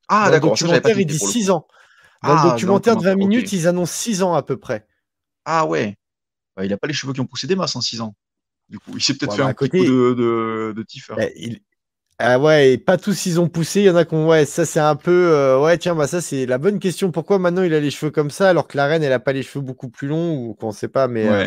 Ah, 0.08 0.30
d'accord. 0.30 0.50
Dans 0.50 0.54
le 0.54 0.72
documentaire, 0.72 0.98
ils 0.98 1.06
disent 1.06 1.30
six 1.30 1.50
ans. 1.50 1.66
Dans 2.22 2.34
le 2.34 2.40
ah, 2.40 2.50
documentaire 2.50 2.96
de 2.96 3.02
20 3.02 3.14
minutes, 3.16 3.52
ils 3.52 3.66
annoncent 3.66 3.94
six 3.94 4.22
ans 4.22 4.34
à 4.34 4.42
peu 4.42 4.56
près. 4.56 4.86
Ah 5.44 5.66
ouais. 5.66 5.96
il 6.62 6.68
n'a 6.68 6.76
pas 6.76 6.86
les 6.86 6.92
cheveux 6.92 7.12
qui 7.12 7.20
ont 7.20 7.26
poussé 7.26 7.46
des 7.46 7.56
masses 7.56 7.74
en 7.74 7.80
six 7.80 8.00
ans. 8.00 8.14
Du 8.68 8.78
coup, 8.78 8.92
il 8.94 9.02
s'est 9.02 9.14
peut-être 9.14 9.34
fait 9.34 9.42
bah, 9.42 9.48
un 9.48 9.54
côté... 9.54 9.78
coup 9.78 9.84
de, 9.84 10.14
de, 10.14 10.74
de 10.76 10.84
eh, 11.18 11.62
Ah 12.18 12.38
ouais, 12.38 12.72
et 12.72 12.78
pas 12.78 12.96
tous 12.96 13.26
ils 13.26 13.40
ont 13.40 13.48
poussé. 13.48 13.80
Il 13.80 13.84
y 13.86 13.90
en 13.90 13.96
a 13.96 14.04
qui 14.04 14.14
ont. 14.14 14.28
Ouais, 14.28 14.44
ça 14.46 14.64
c'est 14.64 14.80
un 14.80 14.94
peu. 14.96 15.32
Euh, 15.32 15.60
ouais, 15.60 15.76
tiens, 15.78 15.94
bah 15.94 16.06
ça 16.06 16.20
c'est 16.20 16.46
la 16.46 16.58
bonne 16.58 16.78
question. 16.78 17.10
Pourquoi 17.10 17.38
maintenant 17.38 17.62
il 17.62 17.74
a 17.74 17.80
les 17.80 17.90
cheveux 17.90 18.12
comme 18.12 18.30
ça 18.30 18.48
alors 18.48 18.68
que 18.68 18.76
la 18.76 18.86
reine 18.86 19.02
elle 19.02 19.12
a 19.12 19.18
pas 19.18 19.32
les 19.32 19.42
cheveux 19.42 19.64
beaucoup 19.64 19.88
plus 19.88 20.08
longs 20.08 20.36
ou 20.36 20.54
qu'on 20.54 20.72
sait 20.72 20.88
pas, 20.88 21.08
mais. 21.08 21.28
Euh, 21.28 21.46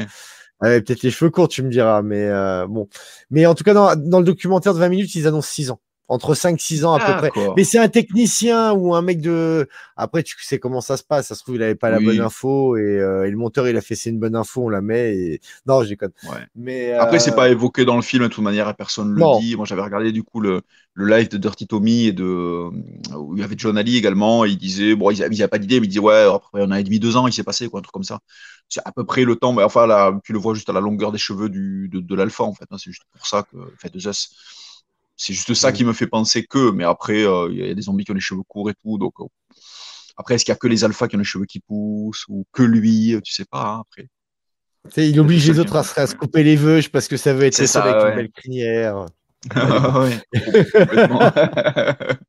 peut-être 0.59 1.03
les 1.03 1.11
cheveux 1.11 1.31
courts, 1.31 1.47
tu 1.47 1.63
me 1.63 1.69
diras, 1.69 2.01
mais 2.01 2.23
euh, 2.23 2.67
bon. 2.67 2.87
Mais 3.29 3.45
en 3.45 3.55
tout 3.55 3.63
cas, 3.63 3.73
dans, 3.73 3.95
dans, 3.95 4.19
le 4.19 4.25
documentaire 4.25 4.73
de 4.73 4.79
20 4.79 4.89
minutes, 4.89 5.15
ils 5.15 5.27
annoncent 5.27 5.49
6 5.51 5.71
ans 5.71 5.79
entre 6.07 6.35
5-6 6.35 6.85
ans 6.85 6.93
à 6.93 6.99
peu 6.99 7.29
près. 7.29 7.31
Mais 7.57 7.63
c'est 7.63 7.79
un 7.79 7.87
technicien 7.87 8.73
ou 8.73 8.93
un 8.93 9.01
mec 9.01 9.21
de. 9.21 9.67
Après, 9.97 10.23
tu 10.23 10.35
sais 10.43 10.59
comment 10.59 10.81
ça 10.81 10.97
se 10.97 11.03
passe. 11.03 11.27
Ça 11.27 11.35
se 11.35 11.41
trouve, 11.41 11.55
il 11.55 11.63
avait 11.63 11.75
pas 11.75 11.89
la 11.89 11.99
bonne 11.99 12.21
info 12.21 12.75
euh, 12.75 13.23
et, 13.23 13.31
le 13.31 13.37
monteur, 13.37 13.67
il 13.67 13.75
a 13.77 13.81
fait 13.81 13.95
c'est 13.95 14.11
une 14.11 14.19
bonne 14.19 14.35
info, 14.35 14.65
on 14.65 14.69
la 14.69 14.81
met. 14.81 15.15
Et... 15.15 15.41
Non, 15.65 15.83
j'ai 15.83 15.97
Ouais. 16.01 16.09
Mais 16.55 16.91
après, 16.91 17.19
c'est 17.19 17.35
pas 17.35 17.47
euh, 17.47 17.51
évoqué 17.51 17.85
dans 17.85 17.95
le 17.95 18.01
film 18.01 18.23
de 18.23 18.27
toute 18.27 18.43
manière, 18.43 18.73
personne 18.75 19.13
ne 19.13 19.15
le 19.15 19.39
dit. 19.39 19.55
Moi, 19.55 19.65
j'avais 19.65 19.81
regardé 19.81 20.11
du 20.11 20.23
coup 20.23 20.41
le, 20.41 20.61
le, 20.93 21.07
live 21.07 21.29
de 21.29 21.37
Dirty 21.37 21.67
Tommy 21.67 22.07
et 22.07 22.11
de 22.11 22.69
où 23.15 23.35
il 23.35 23.39
y 23.39 23.43
avait 23.43 23.55
John 23.57 23.77
Ali 23.77 23.97
également. 23.97 24.45
Et 24.45 24.49
il 24.49 24.57
disait 24.57 24.95
bon, 24.95 25.09
il 25.09 25.19
n'avait 25.19 25.47
pas 25.47 25.57
d'idée, 25.57 25.79
mais 25.79 25.87
il 25.87 25.89
disait 25.89 26.01
ouais, 26.01 26.27
après 26.31 26.61
on 26.61 26.71
a 26.71 26.79
et 26.79 26.83
demi 26.83 26.99
deux 26.99 27.17
ans, 27.17 27.27
il 27.27 27.33
s'est 27.33 27.43
passé 27.43 27.69
quoi, 27.69 27.79
un 27.79 27.83
truc 27.83 27.93
comme 27.93 28.03
ça. 28.03 28.19
C'est 28.67 28.81
à 28.85 28.91
peu 28.91 29.05
près 29.05 29.23
le 29.23 29.35
temps. 29.35 29.53
Mais 29.53 29.63
enfin, 29.63 29.87
là, 29.87 30.19
tu 30.23 30.33
le 30.33 30.39
vois 30.39 30.53
juste 30.53 30.69
à 30.69 30.73
la 30.73 30.81
longueur 30.81 31.11
des 31.11 31.17
cheveux 31.17 31.49
du, 31.49 31.89
de, 31.91 31.99
de 31.99 32.15
l'alpha 32.15 32.43
en 32.43 32.53
fait. 32.53 32.65
Hein. 32.69 32.77
c'est 32.77 32.91
juste 32.91 33.03
pour 33.15 33.25
ça 33.25 33.43
que 33.43 33.57
fait 33.79 33.91
de 33.91 33.99
Zeus 33.99 34.29
c'est 35.17 35.33
juste 35.33 35.53
ça 35.53 35.71
qui 35.71 35.85
me 35.85 35.93
fait 35.93 36.07
penser 36.07 36.45
que, 36.45 36.71
mais 36.71 36.83
après, 36.83 37.25
euh, 37.25 37.47
il 37.51 37.65
y 37.65 37.69
a 37.69 37.73
des 37.73 37.81
zombies 37.81 38.03
qui 38.03 38.11
ont 38.11 38.15
les 38.15 38.19
cheveux 38.19 38.43
courts 38.47 38.69
et 38.69 38.73
tout. 38.83 38.97
Donc, 38.97 39.13
euh, 39.19 39.25
après, 40.17 40.35
est-ce 40.35 40.45
qu'il 40.45 40.51
y 40.51 40.55
a 40.55 40.57
que 40.57 40.67
les 40.67 40.83
alphas 40.83 41.07
qui 41.07 41.15
ont 41.15 41.19
les 41.19 41.25
cheveux 41.25 41.45
qui 41.45 41.59
poussent 41.59 42.25
ou 42.27 42.45
que 42.51 42.63
lui 42.63 43.19
Tu 43.23 43.33
sais 43.33 43.45
pas. 43.45 43.65
Hein, 43.65 43.81
après. 43.81 44.07
il 44.97 45.19
oblige 45.19 45.49
les 45.49 45.59
autres 45.59 45.75
à, 45.75 45.83
se 45.83 46.15
couper 46.15 46.43
les 46.43 46.55
veuches 46.55 46.89
parce 46.89 47.07
que 47.07 47.17
ça 47.17 47.33
veut 47.33 47.43
être 47.43 47.65
ça 47.65 47.83
avec 47.83 48.09
une 48.09 48.15
belle 48.15 48.31
crinière. 48.31 49.05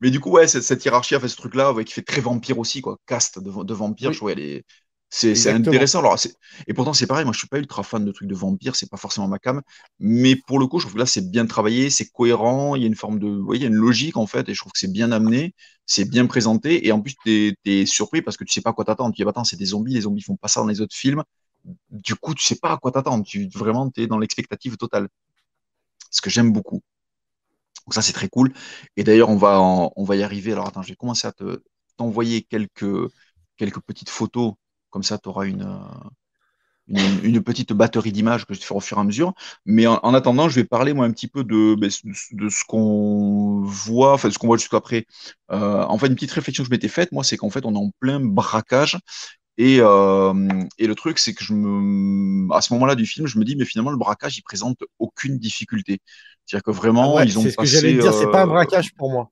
Mais 0.00 0.10
du 0.10 0.20
coup, 0.20 0.30
ouais, 0.30 0.46
cette, 0.46 0.84
hiérarchie 0.84 1.14
a 1.14 1.20
fait 1.20 1.28
ce 1.28 1.36
truc-là 1.36 1.74
qui 1.84 1.92
fait 1.92 2.02
très 2.02 2.20
vampire 2.20 2.58
aussi, 2.58 2.82
quoi. 2.82 2.98
Caste 3.06 3.38
de, 3.38 3.64
de 3.64 3.74
vampire, 3.74 4.12
je 4.12 4.20
vois, 4.20 4.32
elle 4.32 4.40
est, 4.40 4.64
c'est 5.08 5.50
intéressant. 5.50 6.00
Alors, 6.00 6.18
et 6.66 6.74
pourtant, 6.74 6.92
c'est 6.92 7.06
pareil, 7.06 7.24
moi, 7.24 7.32
je 7.32 7.38
suis 7.38 7.48
pas 7.48 7.58
ultra 7.58 7.82
fan 7.82 8.04
de 8.04 8.10
trucs 8.12 8.28
de 8.28 8.34
vampires, 8.34 8.74
c'est 8.76 8.90
pas 8.90 8.96
forcément 8.96 9.28
ma 9.28 9.38
cam. 9.38 9.62
Mais 10.00 10.36
pour 10.36 10.58
le 10.58 10.66
coup, 10.66 10.78
je 10.78 10.84
trouve 10.84 10.94
que 10.94 10.98
là, 10.98 11.06
c'est 11.06 11.30
bien 11.30 11.46
travaillé, 11.46 11.90
c'est 11.90 12.06
cohérent, 12.06 12.74
il 12.74 12.82
y 12.82 12.84
a 12.84 12.88
une 12.88 12.96
forme 12.96 13.18
de. 13.18 13.42
il 13.54 13.62
y 13.62 13.64
a 13.64 13.68
une 13.68 13.74
logique, 13.74 14.16
en 14.16 14.26
fait, 14.26 14.48
et 14.48 14.54
je 14.54 14.60
trouve 14.60 14.72
que 14.72 14.78
c'est 14.78 14.92
bien 14.92 15.12
amené, 15.12 15.54
c'est 15.86 16.04
bien 16.08 16.26
présenté. 16.26 16.86
Et 16.86 16.92
en 16.92 17.00
plus, 17.00 17.14
tu 17.24 17.56
es, 17.64 17.86
surpris 17.86 18.22
parce 18.22 18.36
que 18.36 18.44
tu 18.44 18.52
sais 18.52 18.60
pas 18.62 18.70
à 18.70 18.72
quoi 18.72 18.84
t'attendre. 18.84 19.14
Tu 19.14 19.22
dis, 19.22 19.28
attends, 19.28 19.44
c'est 19.44 19.56
des 19.56 19.66
zombies, 19.66 19.94
les 19.94 20.02
zombies 20.02 20.22
font 20.22 20.36
pas 20.36 20.48
ça 20.48 20.60
dans 20.60 20.66
les 20.66 20.80
autres 20.80 20.96
films. 20.96 21.22
Du 21.90 22.14
coup, 22.16 22.34
tu 22.34 22.44
sais 22.44 22.56
pas 22.56 22.72
à 22.72 22.76
quoi 22.78 22.92
t'attendre. 22.92 23.24
Tu, 23.24 23.48
vraiment, 23.48 23.90
tu 23.90 24.02
es 24.02 24.06
dans 24.06 24.18
l'expectative 24.18 24.76
totale. 24.76 25.08
Ce 26.10 26.20
que 26.20 26.30
j'aime 26.30 26.52
beaucoup. 26.52 26.82
Donc, 27.86 27.94
ça, 27.94 28.02
c'est 28.02 28.12
très 28.12 28.28
cool. 28.28 28.52
Et 28.96 29.04
d'ailleurs, 29.04 29.28
on 29.30 29.36
va, 29.36 29.60
on 29.60 30.04
va 30.04 30.16
y 30.16 30.22
arriver. 30.22 30.52
Alors, 30.52 30.66
attends, 30.66 30.82
je 30.82 30.88
vais 30.88 30.96
commencer 30.96 31.26
à 31.28 31.32
t'envoyer 31.96 32.42
quelques, 32.42 33.10
quelques 33.56 33.80
petites 33.80 34.10
photos 34.10 34.54
comme 34.96 35.02
ça, 35.02 35.18
tu 35.18 35.28
auras 35.28 35.44
une, 35.44 35.60
euh, 35.60 37.20
une, 37.22 37.42
petite 37.42 37.74
batterie 37.74 38.12
d'images 38.12 38.46
que 38.46 38.54
je 38.54 38.60
te 38.60 38.64
faire 38.64 38.78
au 38.78 38.80
fur 38.80 38.96
et 38.96 39.00
à 39.02 39.04
mesure. 39.04 39.34
Mais 39.66 39.86
en, 39.86 40.14
attendant, 40.14 40.48
je 40.48 40.54
vais 40.54 40.64
parler 40.64 40.94
moi 40.94 41.04
un 41.04 41.10
petit 41.10 41.28
peu 41.28 41.44
de, 41.44 41.74
ben, 41.74 41.90
de, 42.32 42.48
ce 42.48 42.64
qu'on 42.66 43.60
voit, 43.62 44.14
enfin 44.14 44.28
de 44.28 44.32
ce 44.32 44.38
qu'on 44.38 44.46
voit 44.46 44.56
jusqu'après. 44.56 45.04
Euh, 45.52 45.82
en 45.82 45.98
fait, 45.98 46.06
une 46.06 46.14
petite 46.14 46.32
réflexion 46.32 46.64
que 46.64 46.68
je 46.68 46.70
m'étais 46.70 46.88
faite, 46.88 47.12
moi, 47.12 47.24
c'est 47.24 47.36
qu'en 47.36 47.50
fait, 47.50 47.66
on 47.66 47.74
est 47.74 47.78
en 47.78 47.90
plein 48.00 48.20
braquage. 48.20 48.96
Et, 49.58 49.80
euh, 49.80 50.48
et 50.78 50.86
le 50.86 50.94
truc, 50.94 51.18
c'est 51.18 51.34
que 51.34 51.44
je 51.44 51.52
me, 51.52 52.50
à 52.54 52.62
ce 52.62 52.72
moment-là 52.72 52.94
du 52.94 53.04
film, 53.04 53.26
je 53.26 53.38
me 53.38 53.44
dis, 53.44 53.54
mais 53.54 53.66
finalement, 53.66 53.90
le 53.90 53.98
braquage, 53.98 54.38
il 54.38 54.42
présente 54.44 54.78
aucune 54.98 55.36
difficulté. 55.36 56.00
C'est-à-dire 56.46 56.64
que 56.64 56.70
vraiment, 56.70 57.20
ils 57.20 57.38
ont 57.38 57.42
C'est 57.42 57.50
ce 57.50 57.56
que 57.58 57.66
j'allais 57.66 57.92
dire, 57.92 58.14
c'est 58.14 58.30
pas 58.30 58.44
un 58.44 58.46
braquage 58.46 58.94
pour 58.94 59.10
moi. 59.10 59.30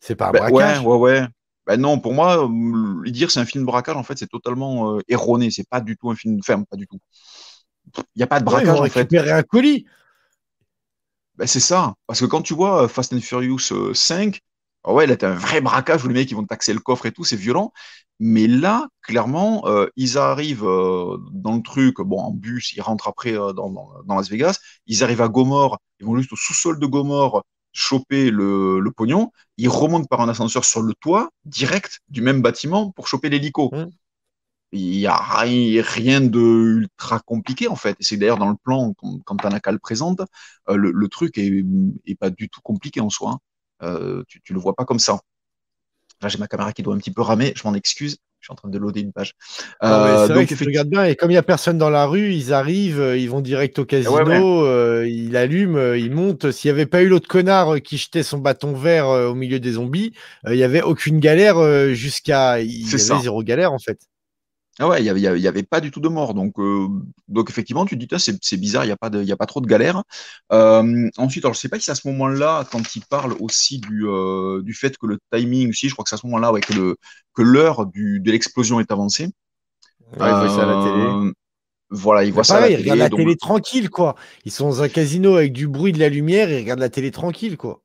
C'est 0.00 0.16
pas 0.16 0.28
un 0.28 0.32
ben, 0.32 0.38
braquage. 0.38 0.80
Ouais, 0.80 0.86
ouais, 0.86 1.20
ouais. 1.20 1.26
Ben 1.66 1.80
non, 1.80 1.98
pour 1.98 2.14
moi, 2.14 2.48
dire 3.06 3.30
c'est 3.30 3.40
un 3.40 3.44
film 3.44 3.64
de 3.64 3.66
braquage, 3.66 3.96
en 3.96 4.04
fait, 4.04 4.16
c'est 4.18 4.28
totalement 4.28 4.96
euh, 4.96 5.00
erroné. 5.08 5.50
C'est 5.50 5.68
pas 5.68 5.80
du 5.80 5.96
tout 5.96 6.10
un 6.10 6.14
film, 6.14 6.40
ferme, 6.42 6.64
pas 6.64 6.76
du 6.76 6.86
tout. 6.86 6.98
il 7.96 8.18
n'y 8.18 8.22
a 8.22 8.28
pas 8.28 8.38
de 8.38 8.44
braquage 8.44 8.80
en 8.80 8.84
fait. 8.84 9.00
récupérer 9.00 9.32
un 9.32 9.42
colis. 9.42 9.84
Ben, 11.36 11.46
c'est 11.46 11.60
ça. 11.60 11.94
Parce 12.06 12.20
que 12.20 12.26
quand 12.26 12.42
tu 12.42 12.54
vois 12.54 12.84
euh, 12.84 12.88
Fast 12.88 13.12
and 13.12 13.20
Furious 13.20 13.72
5, 13.92 14.40
ah 14.84 14.92
ouais, 14.92 15.06
là, 15.06 15.16
t'as 15.16 15.30
un 15.30 15.34
vrai 15.34 15.60
braquage 15.60 16.04
où 16.04 16.08
les 16.08 16.14
mecs 16.14 16.30
ils 16.30 16.36
vont 16.36 16.44
taxer 16.44 16.72
le 16.72 16.78
coffre 16.78 17.06
et 17.06 17.12
tout, 17.12 17.24
c'est 17.24 17.36
violent. 17.36 17.72
Mais 18.20 18.46
là, 18.46 18.86
clairement, 19.02 19.66
euh, 19.66 19.88
ils 19.96 20.16
arrivent 20.18 20.64
euh, 20.64 21.18
dans 21.32 21.56
le 21.56 21.62
truc, 21.62 22.00
bon, 22.00 22.20
en 22.20 22.30
bus, 22.30 22.72
ils 22.74 22.80
rentrent 22.80 23.08
après 23.08 23.32
dans, 23.32 23.52
dans, 24.06 24.16
Las 24.16 24.30
Vegas, 24.30 24.58
ils 24.86 25.02
arrivent 25.02 25.20
à 25.20 25.28
Gomorre, 25.28 25.78
ils 26.00 26.06
vont 26.06 26.16
juste 26.16 26.32
au 26.32 26.36
sous-sol 26.36 26.78
de 26.78 26.86
Gomorre 26.86 27.44
choper 27.76 28.30
le, 28.30 28.80
le, 28.80 28.90
pognon, 28.90 29.30
ils 29.56 29.68
remontent 29.68 30.06
par 30.06 30.20
un 30.20 30.28
ascenseur 30.28 30.64
sur 30.64 30.82
le 30.82 30.94
toit, 30.94 31.30
direct 31.44 32.00
du 32.08 32.22
même 32.22 32.42
bâtiment, 32.42 32.90
pour 32.90 33.06
choper 33.08 33.28
l'hélico. 33.28 33.70
Mmh 33.72 33.86
il 34.72 34.98
n'y 34.98 35.06
a 35.06 35.16
rien, 35.16 36.20
de 36.20 36.40
ultra 36.40 37.20
compliqué 37.20 37.68
en 37.68 37.76
fait. 37.76 37.96
Et 38.00 38.04
c'est 38.04 38.16
d'ailleurs 38.16 38.38
dans 38.38 38.50
le 38.50 38.56
plan, 38.56 38.94
quand, 39.24 39.36
Tanaka 39.36 39.72
le 39.72 39.78
présente, 39.78 40.20
euh, 40.68 40.76
le, 40.76 41.08
truc 41.08 41.38
est, 41.38 41.64
pas 42.18 42.30
du 42.30 42.48
tout 42.48 42.60
compliqué 42.62 43.00
en 43.00 43.10
soi. 43.10 43.32
Hein. 43.32 43.38
Euh, 43.82 44.24
tu, 44.28 44.40
ne 44.50 44.54
le 44.54 44.60
vois 44.60 44.74
pas 44.74 44.84
comme 44.84 44.98
ça. 44.98 45.20
Là, 46.20 46.28
j'ai 46.28 46.38
ma 46.38 46.48
caméra 46.48 46.72
qui 46.72 46.82
doit 46.82 46.94
un 46.94 46.98
petit 46.98 47.10
peu 47.10 47.22
ramer, 47.22 47.52
je 47.56 47.66
m'en 47.66 47.74
excuse. 47.74 48.18
Je 48.46 48.52
suis 48.52 48.52
en 48.52 48.54
train 48.54 48.68
de 48.68 48.78
loader 48.78 49.00
une 49.00 49.12
page. 49.12 49.32
Euh, 49.82 50.28
donc, 50.28 50.48
regardes 50.50 50.88
bien, 50.88 51.04
et 51.04 51.16
comme 51.16 51.30
il 51.30 51.34
n'y 51.34 51.38
a 51.38 51.42
personne 51.42 51.78
dans 51.78 51.90
la 51.90 52.06
rue, 52.06 52.32
ils 52.32 52.52
arrivent, 52.52 53.14
ils 53.18 53.28
vont 53.28 53.40
direct 53.40 53.80
au 53.80 53.84
casino, 53.84 54.14
ils 55.04 55.36
allument, 55.36 55.94
ils 55.94 56.12
montent. 56.12 56.52
S'il 56.52 56.70
n'y 56.70 56.76
avait 56.76 56.86
pas 56.86 57.02
eu 57.02 57.08
l'autre 57.08 57.26
connard 57.26 57.80
qui 57.82 57.98
jetait 57.98 58.22
son 58.22 58.38
bâton 58.38 58.72
vert 58.72 59.08
au 59.08 59.34
milieu 59.34 59.58
des 59.58 59.72
zombies, 59.72 60.12
il 60.46 60.54
n'y 60.54 60.62
avait 60.62 60.82
aucune 60.82 61.18
galère 61.18 61.56
jusqu'à. 61.92 62.60
Il 62.60 62.88
y 62.88 62.88
avait 62.88 63.22
zéro 63.22 63.42
galère 63.42 63.72
en 63.72 63.80
fait. 63.80 63.98
Ah 64.78 64.88
ouais, 64.88 65.00
il 65.00 65.04
n'y 65.04 65.08
avait, 65.08 65.40
y 65.40 65.48
avait 65.48 65.62
pas 65.62 65.80
du 65.80 65.90
tout 65.90 66.00
de 66.00 66.08
mort. 66.08 66.34
Donc, 66.34 66.58
euh, 66.58 66.86
donc 67.28 67.48
effectivement, 67.48 67.86
tu 67.86 67.98
te 67.98 68.04
dis, 68.04 68.38
c'est 68.42 68.56
bizarre, 68.58 68.84
il 68.84 68.88
n'y 68.88 68.92
a, 68.92 68.96
pas 68.96 69.08
de, 69.08 69.30
a 69.30 69.36
pas 69.36 69.46
trop 69.46 69.60
de 69.60 69.66
galère. 69.66 70.02
Euh, 70.52 71.08
ensuite, 71.16 71.44
alors, 71.44 71.54
je 71.54 71.58
ne 71.58 71.62
sais 71.62 71.68
pas 71.68 71.78
si 71.78 71.86
c'est 71.86 71.92
à 71.92 71.94
ce 71.94 72.06
moment-là, 72.08 72.66
quand 72.70 72.94
il 72.94 73.02
parle 73.06 73.34
aussi 73.40 73.78
du, 73.78 74.06
euh, 74.06 74.62
du 74.62 74.74
fait 74.74 74.98
que 74.98 75.06
le 75.06 75.18
timing, 75.32 75.72
si, 75.72 75.88
je 75.88 75.94
crois 75.94 76.04
que 76.04 76.10
c'est 76.10 76.16
à 76.16 76.18
ce 76.18 76.26
moment-là 76.26 76.52
ouais, 76.52 76.60
que 76.60 77.42
l'heure 77.42 77.86
de 77.86 78.30
l'explosion 78.30 78.78
est 78.80 78.92
avancée. 78.92 79.30
Ouais, 80.18 80.28
il 80.28 80.34
voit 80.34 80.48
ça 80.50 80.62
à 80.62 80.66
la 80.66 80.84
télé. 80.84 81.32
Voilà, 81.88 82.24
il 82.24 82.32
voit 82.32 82.44
ça 82.44 82.56
à 82.56 82.60
la 82.60 82.68
télé. 82.68 82.82
Ils 82.82 82.90
regardent 82.90 83.12
la 83.12 83.16
télé 83.16 83.36
tranquille, 83.36 83.88
quoi. 83.88 84.14
Ils 84.44 84.52
sont 84.52 84.66
dans 84.66 84.82
un 84.82 84.88
casino 84.88 85.36
avec 85.36 85.52
du 85.54 85.68
bruit, 85.68 85.92
de 85.92 85.98
la 85.98 86.10
lumière, 86.10 86.50
ils 86.50 86.58
regardent 86.58 86.80
la 86.80 86.90
télé 86.90 87.10
tranquille, 87.10 87.56
quoi 87.56 87.80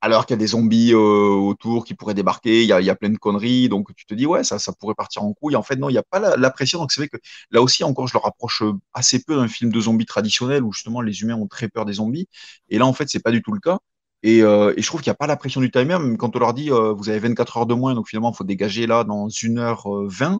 alors 0.00 0.26
qu'il 0.26 0.34
y 0.34 0.38
a 0.38 0.38
des 0.38 0.48
zombies 0.48 0.92
euh, 0.92 0.98
autour 0.98 1.84
qui 1.84 1.94
pourraient 1.94 2.14
débarquer, 2.14 2.62
il 2.62 2.68
y, 2.68 2.72
a, 2.72 2.94
plein 2.94 3.08
de 3.10 3.18
conneries, 3.18 3.68
donc 3.68 3.94
tu 3.94 4.06
te 4.06 4.14
dis 4.14 4.26
ouais 4.26 4.44
ça, 4.44 4.58
ça 4.58 4.72
pourrait 4.72 4.94
partir 4.94 5.22
en 5.24 5.32
couille. 5.32 5.56
En 5.56 5.62
fait 5.62 5.76
non, 5.76 5.88
il 5.88 5.92
n'y 5.92 5.98
a 5.98 6.02
pas 6.02 6.36
la, 6.36 6.50
pression, 6.50 6.78
donc 6.78 6.92
c'est 6.92 7.00
vrai 7.00 7.08
que 7.08 7.16
là 7.50 7.62
aussi 7.62 7.84
encore 7.84 8.06
je 8.06 8.14
le 8.14 8.20
rapproche 8.20 8.62
euh, 8.62 8.72
assez 8.94 9.22
peu 9.22 9.36
d'un 9.36 9.48
film 9.48 9.72
de 9.72 9.80
zombies 9.80 10.06
traditionnel 10.06 10.62
où 10.64 10.72
justement 10.72 11.00
les 11.00 11.22
humains 11.22 11.36
ont 11.36 11.46
très 11.48 11.68
peur 11.68 11.84
des 11.84 11.94
zombies, 11.94 12.28
et 12.68 12.78
là 12.78 12.86
en 12.86 12.92
fait 12.92 13.08
c'est 13.08 13.22
pas 13.22 13.30
du 13.30 13.42
tout 13.42 13.52
le 13.52 13.60
cas. 13.60 13.78
Et, 14.22 14.42
euh, 14.42 14.74
je 14.76 14.86
trouve 14.86 15.02
qu'il 15.02 15.10
n'y 15.10 15.14
a 15.14 15.16
pas 15.16 15.26
la 15.26 15.36
pression 15.36 15.60
du 15.60 15.70
timer, 15.70 15.98
même 15.98 16.16
quand 16.16 16.34
on 16.36 16.38
leur 16.38 16.54
dit 16.54 16.70
vous 16.70 17.08
avez 17.08 17.18
24 17.20 17.58
heures 17.58 17.66
de 17.66 17.74
moins, 17.74 17.94
donc 17.94 18.08
finalement 18.08 18.32
il 18.32 18.36
faut 18.36 18.44
dégager 18.44 18.86
là 18.86 19.04
dans 19.04 19.28
1h20. 19.28 20.38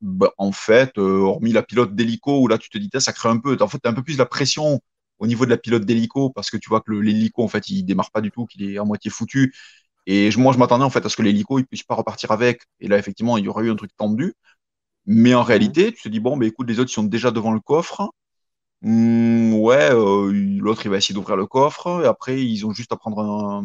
Bah, 0.00 0.30
en 0.38 0.52
fait, 0.52 0.96
hormis 0.98 1.52
la 1.52 1.62
pilote 1.62 1.94
d'hélico 1.94 2.40
où 2.40 2.48
là 2.48 2.58
tu 2.58 2.68
te 2.70 2.78
dis 2.78 2.90
ça 2.98 3.12
crée 3.12 3.28
un 3.28 3.38
peu, 3.38 3.56
en 3.60 3.68
fait 3.68 3.84
as 3.84 3.88
un 3.90 3.94
peu 3.94 4.02
plus 4.02 4.16
la 4.18 4.26
pression 4.26 4.80
au 5.22 5.26
niveau 5.28 5.44
de 5.46 5.50
la 5.50 5.56
pilote 5.56 5.84
d'hélico, 5.84 6.30
parce 6.30 6.50
que 6.50 6.56
tu 6.56 6.68
vois 6.68 6.80
que 6.80 6.92
l'hélico, 6.92 7.44
en 7.44 7.48
fait, 7.48 7.68
il 7.70 7.84
démarre 7.84 8.10
pas 8.10 8.20
du 8.20 8.32
tout, 8.32 8.44
qu'il 8.46 8.64
est 8.68 8.76
à 8.78 8.84
moitié 8.84 9.08
foutu. 9.10 9.54
Et 10.06 10.30
moi, 10.36 10.52
je 10.52 10.58
m'attendais 10.58 10.84
en 10.84 10.90
fait 10.90 11.06
à 11.06 11.08
ce 11.08 11.16
que 11.16 11.22
l'hélico, 11.22 11.60
il 11.60 11.66
puisse 11.66 11.84
pas 11.84 11.94
repartir 11.94 12.32
avec. 12.32 12.62
Et 12.80 12.88
là, 12.88 12.98
effectivement, 12.98 13.38
il 13.38 13.44
y 13.44 13.48
aurait 13.48 13.66
eu 13.66 13.70
un 13.70 13.76
truc 13.76 13.92
tendu. 13.96 14.34
Mais 15.06 15.34
en 15.34 15.44
réalité, 15.44 15.92
tu 15.92 16.02
te 16.02 16.08
dis, 16.08 16.20
bon, 16.20 16.36
bah, 16.36 16.46
écoute, 16.46 16.68
les 16.68 16.80
autres 16.80 16.90
sont 16.90 17.04
déjà 17.04 17.30
devant 17.30 17.52
le 17.52 17.60
coffre. 17.60 18.10
Hmm, 18.82 19.54
ouais, 19.54 19.90
euh, 19.92 20.32
l'autre, 20.60 20.86
il 20.86 20.90
va 20.90 20.98
essayer 20.98 21.14
d'ouvrir 21.14 21.36
le 21.36 21.46
coffre. 21.46 22.02
Et 22.04 22.06
après, 22.08 22.44
ils 22.44 22.66
ont 22.66 22.72
juste 22.72 22.92
à 22.92 22.96
prendre 22.96 23.62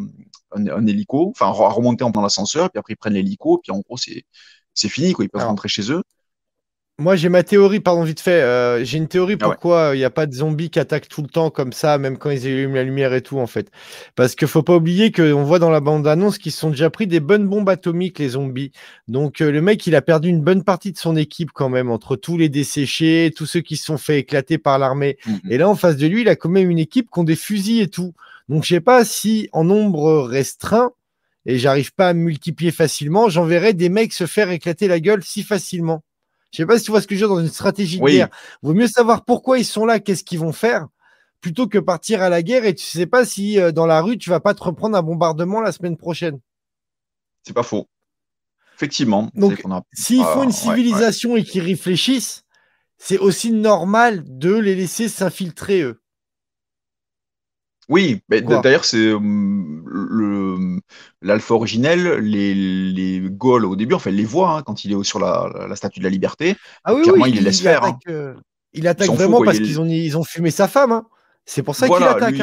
un, 0.52 0.86
hélico, 0.86 1.30
enfin, 1.30 1.46
à 1.48 1.50
remonter 1.50 2.04
dans 2.12 2.22
l'ascenseur. 2.22 2.70
Puis 2.70 2.78
après, 2.78 2.94
ils 2.94 2.96
prennent 2.96 3.14
l'hélico. 3.14 3.58
Puis 3.62 3.72
en 3.72 3.80
gros, 3.80 3.96
c'est 3.98 4.88
fini, 4.88 5.12
quoi. 5.12 5.24
Ils 5.24 5.28
peuvent 5.30 5.42
rentrer 5.44 5.68
chez 5.68 5.90
eux. 5.92 6.02
Moi, 7.00 7.14
j'ai 7.14 7.28
ma 7.28 7.44
théorie, 7.44 7.78
pardon, 7.78 8.02
vite 8.02 8.18
fait. 8.18 8.42
Euh, 8.42 8.82
j'ai 8.82 8.98
une 8.98 9.06
théorie 9.06 9.36
ah 9.40 9.44
pourquoi 9.44 9.92
il 9.94 9.98
n'y 9.98 10.04
a 10.04 10.10
pas 10.10 10.26
de 10.26 10.34
zombies 10.34 10.68
qui 10.68 10.80
attaquent 10.80 11.06
tout 11.06 11.22
le 11.22 11.28
temps 11.28 11.48
comme 11.48 11.72
ça, 11.72 11.96
même 11.96 12.18
quand 12.18 12.30
ils 12.30 12.44
allument 12.44 12.74
la 12.74 12.82
lumière 12.82 13.14
et 13.14 13.22
tout, 13.22 13.38
en 13.38 13.46
fait. 13.46 13.70
Parce 14.16 14.34
qu'il 14.34 14.48
faut 14.48 14.64
pas 14.64 14.74
oublier 14.74 15.12
qu'on 15.12 15.44
voit 15.44 15.60
dans 15.60 15.70
la 15.70 15.78
bande-annonce 15.78 16.38
qu'ils 16.38 16.50
se 16.50 16.58
sont 16.58 16.70
déjà 16.70 16.90
pris 16.90 17.06
des 17.06 17.20
bonnes 17.20 17.46
bombes 17.46 17.68
atomiques, 17.68 18.18
les 18.18 18.30
zombies. 18.30 18.72
Donc, 19.06 19.40
euh, 19.40 19.52
le 19.52 19.62
mec, 19.62 19.86
il 19.86 19.94
a 19.94 20.02
perdu 20.02 20.28
une 20.28 20.40
bonne 20.40 20.64
partie 20.64 20.90
de 20.90 20.98
son 20.98 21.14
équipe 21.14 21.52
quand 21.52 21.68
même, 21.68 21.88
entre 21.88 22.16
tous 22.16 22.36
les 22.36 22.48
desséchés, 22.48 23.32
tous 23.36 23.46
ceux 23.46 23.60
qui 23.60 23.76
se 23.76 23.84
sont 23.84 23.98
fait 23.98 24.18
éclater 24.18 24.58
par 24.58 24.80
l'armée. 24.80 25.18
Mmh, 25.24 25.30
mmh. 25.30 25.52
Et 25.52 25.58
là, 25.58 25.68
en 25.68 25.76
face 25.76 25.98
de 25.98 26.06
lui, 26.08 26.22
il 26.22 26.28
a 26.28 26.34
quand 26.34 26.48
même 26.48 26.68
une 26.68 26.80
équipe 26.80 27.10
qui 27.12 27.20
ont 27.20 27.24
des 27.24 27.36
fusils 27.36 27.80
et 27.80 27.88
tout. 27.88 28.12
Donc, 28.48 28.64
je 28.64 28.70
sais 28.70 28.80
pas 28.80 29.04
si, 29.04 29.48
en 29.52 29.62
nombre 29.62 30.22
restreint, 30.22 30.90
et 31.46 31.58
j'arrive 31.58 31.94
pas 31.94 32.08
à 32.08 32.12
multiplier 32.12 32.72
facilement, 32.72 33.28
j'enverrai 33.28 33.72
des 33.72 33.88
mecs 33.88 34.12
se 34.12 34.26
faire 34.26 34.50
éclater 34.50 34.88
la 34.88 34.98
gueule 34.98 35.22
si 35.22 35.44
facilement. 35.44 36.02
Je 36.50 36.58
sais 36.58 36.66
pas 36.66 36.78
si 36.78 36.84
tu 36.84 36.90
vois 36.90 37.00
ce 37.00 37.06
que 37.06 37.14
je 37.14 37.20
veux 37.20 37.26
dire 37.26 37.36
dans 37.36 37.42
une 37.42 37.48
stratégie 37.48 38.00
de 38.00 38.04
guerre. 38.04 38.28
Vaut 38.62 38.74
mieux 38.74 38.86
savoir 38.86 39.24
pourquoi 39.24 39.58
ils 39.58 39.64
sont 39.64 39.84
là, 39.84 40.00
qu'est-ce 40.00 40.24
qu'ils 40.24 40.38
vont 40.38 40.52
faire, 40.52 40.88
plutôt 41.40 41.66
que 41.66 41.78
partir 41.78 42.22
à 42.22 42.28
la 42.28 42.42
guerre 42.42 42.64
et 42.64 42.74
tu 42.74 42.84
sais 42.84 43.06
pas 43.06 43.24
si 43.24 43.60
euh, 43.60 43.72
dans 43.72 43.86
la 43.86 44.00
rue 44.00 44.18
tu 44.18 44.30
vas 44.30 44.40
pas 44.40 44.54
te 44.54 44.62
reprendre 44.62 44.96
un 44.96 45.02
bombardement 45.02 45.60
la 45.60 45.72
semaine 45.72 45.96
prochaine. 45.96 46.40
C'est 47.42 47.52
pas 47.52 47.62
faux. 47.62 47.86
Effectivement. 48.74 49.28
Donc, 49.34 49.62
s'ils 49.92 50.22
font 50.22 50.44
une 50.44 50.52
civilisation 50.52 51.36
et 51.36 51.42
qu'ils 51.42 51.62
réfléchissent, 51.62 52.44
c'est 52.96 53.18
aussi 53.18 53.50
normal 53.50 54.22
de 54.26 54.54
les 54.54 54.74
laisser 54.74 55.08
s'infiltrer 55.08 55.82
eux. 55.82 56.00
Oui, 57.88 58.20
mais 58.28 58.42
d'ailleurs, 58.42 58.84
c'est 58.84 58.98
euh, 58.98 59.18
le 59.18 60.27
l'alpha 61.22 61.54
originel, 61.54 62.18
les, 62.18 62.54
les 62.54 63.20
Gauls 63.20 63.64
au 63.64 63.76
début, 63.76 63.94
enfin, 63.94 64.10
les 64.10 64.24
voit 64.24 64.50
hein, 64.50 64.62
quand 64.62 64.84
il 64.84 64.92
est 64.92 65.04
sur 65.04 65.18
la, 65.18 65.50
la, 65.68 65.76
statue 65.76 66.00
de 66.00 66.04
la 66.04 66.10
liberté. 66.10 66.56
Ah 66.84 66.94
oui, 66.94 67.02
oui, 67.06 67.30
il 67.30 67.36
les 67.36 67.40
laisse 67.40 67.60
faire. 67.60 67.84
Hein. 67.84 67.98
Euh, 68.08 68.34
il 68.72 68.86
attaque 68.86 69.10
vraiment 69.10 69.42
parce 69.42 69.58
qu'ils 69.58 69.80
ont, 69.80 69.86
ils 69.86 70.16
ont 70.16 70.24
fumé 70.24 70.50
sa 70.50 70.68
femme. 70.68 70.92
Hein. 70.92 71.06
C'est 71.50 71.62
pour 71.62 71.74
ça 71.74 71.88
qu'il 71.88 72.02
attaque. 72.02 72.34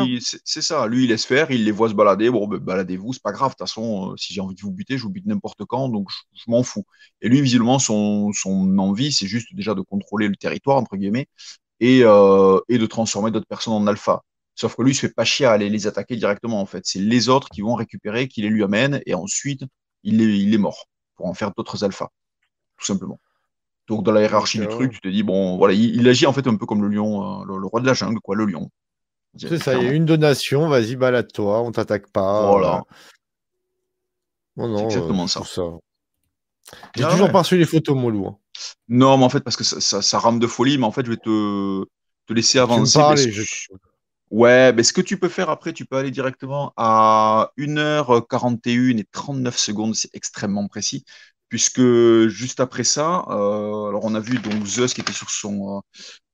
C'est 0.43 0.63
ça, 0.63 0.87
lui 0.87 1.03
il 1.03 1.09
laisse 1.09 1.25
faire, 1.25 1.51
il 1.51 1.63
les 1.63 1.71
voit 1.71 1.89
se 1.89 1.93
balader. 1.93 2.31
Bon, 2.31 2.47
ben, 2.47 2.57
baladez-vous, 2.57 3.13
c'est 3.13 3.21
pas 3.21 3.31
grave. 3.31 3.49
De 3.49 3.53
toute 3.53 3.67
façon, 3.67 4.11
euh, 4.11 4.17
si 4.17 4.33
j'ai 4.33 4.41
envie 4.41 4.55
de 4.55 4.61
vous 4.61 4.71
buter, 4.71 4.97
je 4.97 5.03
vous 5.03 5.11
bute 5.11 5.27
n'importe 5.27 5.63
quand, 5.65 5.89
donc 5.89 6.07
je, 6.33 6.43
m'en 6.47 6.63
fous. 6.63 6.85
Et 7.21 7.29
lui, 7.29 7.39
visiblement, 7.39 7.77
son, 7.77 8.31
son 8.33 8.75
envie, 8.79 9.11
c'est 9.11 9.27
juste 9.27 9.53
déjà 9.53 9.75
de 9.75 9.81
contrôler 9.81 10.27
le 10.27 10.35
territoire, 10.35 10.77
entre 10.77 10.97
guillemets, 10.97 11.27
et, 11.79 11.99
euh, 12.03 12.59
et 12.67 12.79
de 12.79 12.85
transformer 12.87 13.29
d'autres 13.29 13.45
personnes 13.45 13.73
en 13.73 13.85
alpha. 13.85 14.23
Sauf 14.55 14.75
que 14.75 14.81
lui, 14.81 14.91
il 14.91 14.95
se 14.95 15.01
fait 15.01 15.13
pas 15.13 15.25
chier 15.25 15.45
à 15.45 15.51
aller 15.51 15.69
les 15.69 15.85
attaquer 15.85 16.15
directement, 16.15 16.61
en 16.61 16.65
fait. 16.65 16.85
C'est 16.85 16.99
les 16.99 17.29
autres 17.29 17.49
qui 17.49 17.61
vont 17.61 17.75
récupérer, 17.75 18.27
qui 18.27 18.41
les 18.41 18.49
lui 18.49 18.63
amènent, 18.63 19.01
et 19.05 19.13
ensuite, 19.13 19.63
il 20.03 20.21
est, 20.21 20.39
il 20.39 20.53
est 20.53 20.57
mort 20.57 20.87
pour 21.15 21.27
en 21.27 21.33
faire 21.33 21.51
d'autres 21.51 21.83
alphas, 21.83 22.09
tout 22.77 22.85
simplement. 22.85 23.19
Donc, 23.87 24.03
dans 24.03 24.11
la 24.11 24.21
hiérarchie 24.21 24.59
du 24.59 24.67
truc, 24.67 24.93
tu 24.93 25.01
te 25.01 25.07
dis, 25.07 25.23
bon, 25.23 25.57
voilà, 25.57 25.73
il, 25.73 26.07
agit 26.07 26.25
en 26.25 26.33
fait 26.33 26.47
un 26.47 26.55
peu 26.55 26.65
comme 26.65 26.81
le 26.81 26.87
lion, 26.87 27.41
euh, 27.41 27.45
le, 27.45 27.67
roi 27.67 27.81
de 27.81 27.85
la 27.85 27.93
jungle, 27.93 28.19
quoi, 28.19 28.35
le 28.35 28.45
lion. 28.45 28.71
C'est 29.37 29.59
ça, 29.59 29.75
il 29.75 29.83
y 29.83 29.87
a 29.87 29.91
une 29.91 30.05
donation, 30.05 30.69
vas-y, 30.69 30.95
balade-toi, 30.95 31.61
on 31.61 31.71
t'attaque 31.71 32.09
pas. 32.11 32.49
Voilà. 32.49 32.83
Non, 34.55 34.69
non, 34.69 34.85
exactement 34.85 35.25
euh, 35.25 35.27
ça. 35.27 35.41
J'ai 36.95 37.03
ah 37.03 37.11
toujours 37.11 37.31
pas 37.31 37.39
reçu 37.39 37.57
les 37.57 37.65
photos, 37.65 37.95
mon 37.95 38.09
loup. 38.09 38.27
Hein. 38.27 38.37
Non, 38.87 39.17
mais 39.17 39.25
en 39.25 39.29
fait, 39.29 39.41
parce 39.41 39.57
que 39.57 39.65
ça, 39.65 40.01
ça, 40.01 40.19
rame 40.19 40.39
de 40.39 40.47
folie, 40.47 40.77
mais 40.77 40.85
en 40.85 40.91
fait, 40.91 41.05
je 41.05 41.11
vais 41.11 41.17
te, 41.17 41.83
te 42.25 42.33
laisser 42.33 42.57
avancer. 42.57 42.99
Ouais, 44.31 44.73
mais 44.73 44.83
ce 44.83 44.91
que 44.91 45.01
tu 45.01 45.19
peux 45.19 45.29
faire 45.29 45.49
après, 45.49 45.71
tu 45.73 45.85
peux 45.85 45.97
aller 45.97 46.11
directement 46.11 46.73
à 46.77 47.51
1h41 47.57 48.97
et 48.97 49.05
39 49.11 49.57
secondes, 49.57 49.95
c'est 49.95 50.09
extrêmement 50.13 50.67
précis, 50.67 51.05
puisque 51.49 51.81
juste 52.27 52.59
après 52.59 52.83
ça, 52.83 53.25
euh, 53.29 53.87
alors 53.87 54.03
on 54.03 54.15
a 54.15 54.19
vu 54.19 54.39
donc 54.39 54.65
Zeus 54.65 54.93
qui 54.93 55.01
était 55.01 55.13
sur 55.13 55.29
son, 55.29 55.77
euh, 55.77 55.81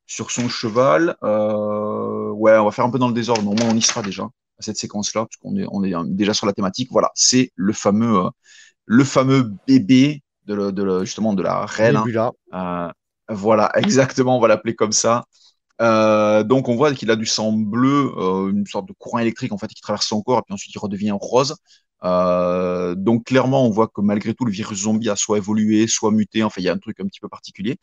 sur 0.07 0.31
son 0.31 0.47
cheval. 0.47 1.17
Euh, 1.23 2.29
ouais, 2.31 2.57
on 2.57 2.65
va 2.65 2.71
faire 2.71 2.85
un 2.85 2.91
peu 2.91 2.99
dans 2.99 3.09
le 3.09 3.13
désordre, 3.13 3.43
mais 3.43 3.49
au 3.49 3.63
moins 3.63 3.73
on 3.73 3.77
y 3.77 3.81
sera 3.81 4.01
déjà 4.01 4.23
à 4.23 4.61
cette 4.61 4.77
séquence-là, 4.77 5.25
puisqu'on 5.25 5.57
est, 5.57 5.65
on 5.69 5.83
est 5.83 5.93
déjà 6.15 6.33
sur 6.33 6.47
la 6.47 6.53
thématique. 6.53 6.89
Voilà, 6.91 7.11
c'est 7.13 7.51
le 7.55 7.73
fameux, 7.73 8.29
le 8.85 9.03
fameux 9.03 9.51
bébé 9.67 10.23
de, 10.45 10.71
de, 10.71 11.03
justement 11.03 11.33
de 11.33 11.43
la 11.43 11.65
reine. 11.65 12.01
Hein. 12.53 12.91
voilà, 13.29 13.69
exactement, 13.75 14.37
on 14.37 14.41
va 14.41 14.47
l'appeler 14.47 14.75
comme 14.75 14.93
ça. 14.93 15.25
Euh, 15.81 16.43
donc 16.43 16.69
on 16.69 16.75
voit 16.75 16.93
qu'il 16.93 17.09
a 17.11 17.15
du 17.15 17.25
sang 17.25 17.53
bleu, 17.53 18.11
euh, 18.17 18.49
une 18.51 18.65
sorte 18.67 18.87
de 18.87 18.93
courant 18.93 19.19
électrique 19.19 19.51
en 19.51 19.57
fait 19.57 19.67
qui 19.67 19.81
traverse 19.81 20.05
son 20.05 20.21
corps 20.21 20.39
et 20.39 20.41
puis 20.43 20.53
ensuite 20.53 20.73
il 20.75 20.79
redevient 20.79 21.15
rose. 21.19 21.55
Euh, 22.03 22.95
donc 22.95 23.25
clairement 23.25 23.65
on 23.65 23.69
voit 23.69 23.87
que 23.87 24.01
malgré 24.01 24.33
tout 24.33 24.43
le 24.45 24.51
virus 24.51 24.83
zombie 24.83 25.09
a 25.09 25.15
soit 25.15 25.37
évolué, 25.37 25.87
soit 25.87 26.11
muté. 26.11 26.43
Enfin 26.43 26.61
il 26.61 26.65
y 26.65 26.69
a 26.69 26.73
un 26.73 26.77
truc 26.77 26.99
un 26.99 27.05
petit 27.05 27.19
peu 27.19 27.29
particulier. 27.29 27.77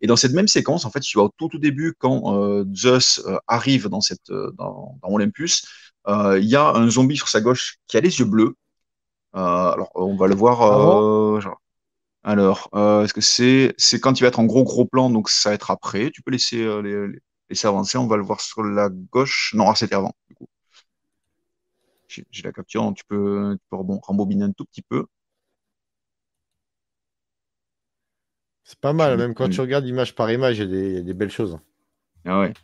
Et 0.00 0.06
dans 0.08 0.16
cette 0.16 0.32
même 0.32 0.48
séquence 0.48 0.84
en 0.84 0.90
fait, 0.90 1.00
tu 1.00 1.16
vois 1.18 1.26
au 1.26 1.30
tout 1.36 1.54
au 1.54 1.58
début 1.58 1.94
quand 1.98 2.64
Zeus 2.74 3.22
arrive 3.46 3.88
dans 3.88 4.00
cette 4.00 4.30
dans, 4.30 4.98
dans 5.02 5.08
Olympus, 5.08 5.64
il 6.08 6.44
y 6.44 6.56
a 6.56 6.70
un 6.70 6.90
zombie 6.90 7.16
sur 7.16 7.28
sa 7.28 7.40
gauche 7.40 7.76
qui 7.86 7.96
a 7.96 8.00
les 8.00 8.18
yeux 8.18 8.24
bleus. 8.24 8.54
alors 9.32 9.90
on 9.94 10.16
va 10.16 10.26
le 10.28 10.34
voir. 10.34 11.40
Alors, 12.24 12.70
est-ce 13.04 13.12
que 13.14 13.20
c'est 13.20 13.74
c'est 13.78 14.00
quand 14.00 14.18
il 14.18 14.22
va 14.22 14.28
être 14.28 14.40
en 14.40 14.44
gros 14.46 14.64
gros 14.64 14.86
plan, 14.86 15.10
donc 15.10 15.28
ça 15.28 15.50
va 15.50 15.54
être 15.54 15.70
après. 15.70 16.10
Tu 16.10 16.22
peux 16.22 16.30
laisser, 16.30 16.56
les, 16.82 17.18
laisser 17.48 17.66
avancer. 17.66 17.98
On 17.98 18.06
va 18.06 18.16
le 18.16 18.22
voir 18.22 18.40
sur 18.40 18.62
la 18.62 18.88
gauche. 18.88 19.52
Non, 19.54 19.68
ah, 19.70 19.74
c'était 19.74 19.94
avant. 19.94 20.14
J'ai 22.08 22.42
la 22.42 22.52
capture, 22.52 22.92
tu 22.94 23.04
peux, 23.04 23.56
tu 23.58 23.66
peux 23.70 23.76
rembobiner 24.02 24.44
un 24.44 24.52
tout 24.52 24.64
petit 24.64 24.82
peu. 24.82 25.06
C'est 28.64 28.78
pas 28.78 28.92
mal, 28.94 29.18
même 29.18 29.34
quand 29.34 29.48
tu 29.48 29.60
regardes 29.60 29.86
image 29.86 30.14
par 30.14 30.30
image, 30.30 30.58
il 30.58 30.94
y, 30.94 30.96
a 30.96 31.02
des 31.02 31.14
belles 31.14 31.30
choses. 31.30 31.58
Ah 32.24 32.40
ouais. 32.40 32.54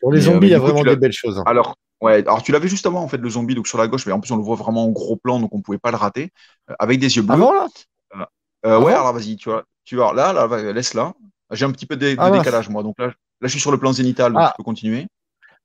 Pour 0.00 0.12
les 0.12 0.20
zombies, 0.20 0.48
il 0.48 0.50
y 0.50 0.54
a 0.54 0.58
vraiment 0.58 0.82
des 0.82 0.96
belles 0.96 1.12
choses. 1.12 1.42
Alors, 1.46 1.76
ouais, 2.02 2.18
alors 2.18 2.42
tu 2.42 2.52
l'avais 2.52 2.68
juste 2.68 2.86
avant, 2.86 3.02
en 3.02 3.08
fait, 3.08 3.16
le 3.16 3.30
zombie, 3.30 3.54
donc 3.54 3.66
sur 3.66 3.78
la 3.78 3.88
gauche, 3.88 4.04
mais 4.06 4.12
en 4.12 4.20
plus, 4.20 4.30
on 4.30 4.36
le 4.36 4.42
voit 4.42 4.56
vraiment 4.56 4.84
en 4.84 4.90
gros 4.90 5.16
plan, 5.16 5.40
donc 5.40 5.54
on 5.54 5.58
ne 5.58 5.62
pouvait 5.62 5.78
pas 5.78 5.90
le 5.90 5.96
rater, 5.96 6.32
euh, 6.70 6.74
avec 6.78 7.00
des 7.00 7.16
yeux 7.16 7.22
bleus. 7.22 7.34
Avant, 7.34 7.54
là? 7.54 7.66
Euh, 8.14 8.24
euh, 8.66 8.80
Ouais, 8.80 8.92
alors 8.92 9.12
vas-y, 9.14 9.36
tu 9.36 9.48
vois, 9.48 9.64
tu 9.84 9.96
vois, 9.96 10.12
là, 10.12 10.34
là, 10.34 10.72
laisse 10.72 10.92
là. 10.92 11.14
J'ai 11.50 11.64
un 11.64 11.72
petit 11.72 11.86
peu 11.86 11.96
de, 11.96 12.14
ah, 12.18 12.30
décalage, 12.30 12.68
moi, 12.68 12.82
donc 12.82 12.96
là, 12.98 13.12
là, 13.40 13.48
je 13.48 13.48
suis 13.48 13.60
sur 13.60 13.72
le 13.72 13.78
plan 13.78 13.92
zénital, 13.92 14.32
donc 14.32 14.42
ah. 14.44 14.52
tu 14.54 14.58
peux 14.58 14.64
continuer. 14.64 15.06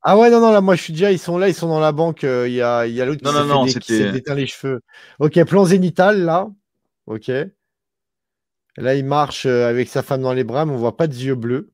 Ah 0.02 0.18
ouais, 0.18 0.30
non, 0.30 0.42
non, 0.42 0.52
là, 0.52 0.62
moi, 0.62 0.76
je 0.76 0.82
suis 0.82 0.94
déjà, 0.94 1.12
ils 1.12 1.20
sont 1.20 1.38
là, 1.38 1.48
ils 1.48 1.54
sont 1.54 1.70
dans 1.70 1.80
la 1.80 1.94
banque, 1.94 2.24
il 2.24 2.52
y 2.52 2.62
a, 2.62 2.86
y 2.86 3.02
a 3.02 3.06
l'autre 3.06 3.22
qui 3.80 3.82
s'est 3.82 4.18
éteint 4.18 4.36
les 4.36 4.48
cheveux. 4.48 4.82
Ok, 5.20 5.42
plan 5.46 5.66
zénital, 5.66 6.24
là. 6.24 6.48
Ok. 7.06 7.32
Là, 8.78 8.96
il 8.96 9.06
marche 9.06 9.46
avec 9.46 9.88
sa 9.88 10.02
femme 10.02 10.22
dans 10.22 10.34
les 10.34 10.44
bras, 10.44 10.66
mais 10.66 10.74
on 10.74 10.78
voit 10.78 10.98
pas 10.98 11.08
de 11.08 11.14
yeux 11.14 11.36
bleus. 11.36 11.72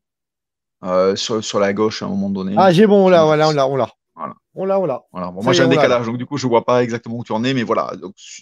Euh, 0.84 1.16
sur, 1.16 1.44
sur, 1.44 1.60
la 1.60 1.74
gauche 1.74 2.02
à 2.02 2.06
un 2.06 2.10
moment 2.10 2.30
donné. 2.30 2.56
Ah, 2.58 2.72
j'ai 2.72 2.88
bon, 2.88 3.06
on 3.06 3.10
l'a, 3.10 3.26
voilà, 3.26 3.50
on 3.50 3.52
l'a, 3.52 3.68
on 3.68 3.76
l'a. 3.76 3.90
Voilà. 4.16 4.36
On 4.56 4.66
l'a, 4.66 4.80
on 4.80 4.86
l'a. 4.86 5.04
Voilà. 5.12 5.32
moi, 5.32 5.52
j'ai 5.54 5.64
un 5.64 5.68
décalage, 5.68 6.06
donc 6.06 6.18
du 6.18 6.26
coup, 6.26 6.38
je 6.38 6.48
vois 6.48 6.66
pas 6.66 6.84
exactement 6.84 7.18
où 7.18 7.24
tu 7.24 7.34
en 7.34 7.44
es, 7.44 7.54
mais 7.54 7.64
voilà, 7.64 7.92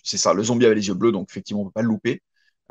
c'est 0.03 0.17
ça. 0.17 0.33
Le 0.33 0.43
zombie 0.43 0.65
avait 0.65 0.75
les 0.75 0.87
yeux 0.87 0.93
bleus, 0.93 1.11
donc 1.11 1.29
effectivement, 1.29 1.63
on 1.63 1.65
peut 1.65 1.71
pas 1.71 1.81
le 1.81 1.87
louper. 1.87 2.21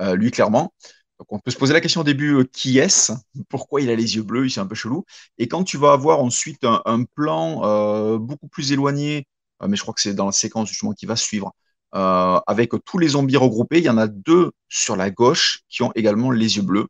Euh, 0.01 0.15
lui, 0.15 0.31
clairement. 0.31 0.73
Donc, 1.19 1.29
on 1.31 1.39
peut 1.39 1.51
se 1.51 1.57
poser 1.57 1.73
la 1.73 1.81
question 1.81 2.03
au 2.03 2.05
début, 2.05 2.35
euh, 2.35 2.45
qui 2.45 2.79
est-ce? 2.79 3.13
Pourquoi 3.49 3.81
il 3.81 3.91
a 3.91 3.97
les 3.97 4.17
yeux 4.17 4.23
bleus? 4.23 4.49
C'est 4.49 4.61
un 4.61 4.67
peu 4.67 4.75
chelou. 4.75 5.05
Et 5.39 5.49
quand 5.49 5.65
tu 5.65 5.79
vas 5.79 5.93
avoir 5.93 6.21
ensuite 6.21 6.65
un, 6.65 6.83
un 6.85 7.05
plan 7.05 7.63
euh, 7.65 8.19
beaucoup 8.19 8.49
plus 8.49 8.73
éloigné, 8.73 9.27
mais 9.67 9.77
je 9.77 9.83
crois 9.83 9.95
que 9.95 10.01
c'est 10.03 10.15
dans 10.15 10.27
la 10.27 10.33
séquence 10.33 10.69
justement 10.69 10.93
qui 10.93 11.07
va 11.07 11.17
suivre, 11.17 11.53
avec 11.93 12.73
tous 12.85 12.99
les 12.99 13.09
zombies 13.09 13.39
regroupés, 13.39 13.79
il 13.79 13.85
y 13.85 13.89
en 13.89 13.97
a 13.97 14.07
deux 14.07 14.51
sur 14.69 14.97
la 14.97 15.11
gauche 15.11 15.61
qui 15.71 15.83
ont 15.83 15.93
également 15.95 16.31
les 16.31 16.57
yeux 16.57 16.63
bleus. 16.63 16.89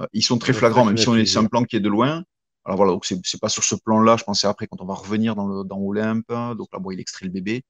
Euh, 0.00 0.06
ils 0.12 0.22
sont 0.22 0.38
très 0.38 0.52
flagrants, 0.52 0.84
même 0.84 0.96
si 0.96 1.08
on 1.08 1.16
est, 1.16 1.26
c'est 1.26 1.38
un 1.38 1.44
plan 1.44 1.62
qui 1.62 1.76
est 1.76 1.80
de 1.80 1.88
loin. 1.88 2.24
Alors 2.64 2.76
voilà, 2.76 2.92
donc 2.92 3.06
c'est 3.06 3.40
pas 3.40 3.48
sur 3.48 3.62
ce 3.64 3.76
plan-là, 3.76 4.16
je 4.16 4.24
pensais 4.24 4.46
après 4.46 4.66
quand 4.66 4.80
on 4.80 4.84
va 4.84 4.94
revenir 4.94 5.34
dans, 5.36 5.46
le, 5.46 5.64
dans 5.64 5.78
Olympe. 5.78 6.28
Donc 6.28 6.68
là, 6.72 6.80
bon, 6.80 6.90
il 6.90 7.00
extrait 7.00 7.24
le 7.24 7.30
bébé. 7.30 7.62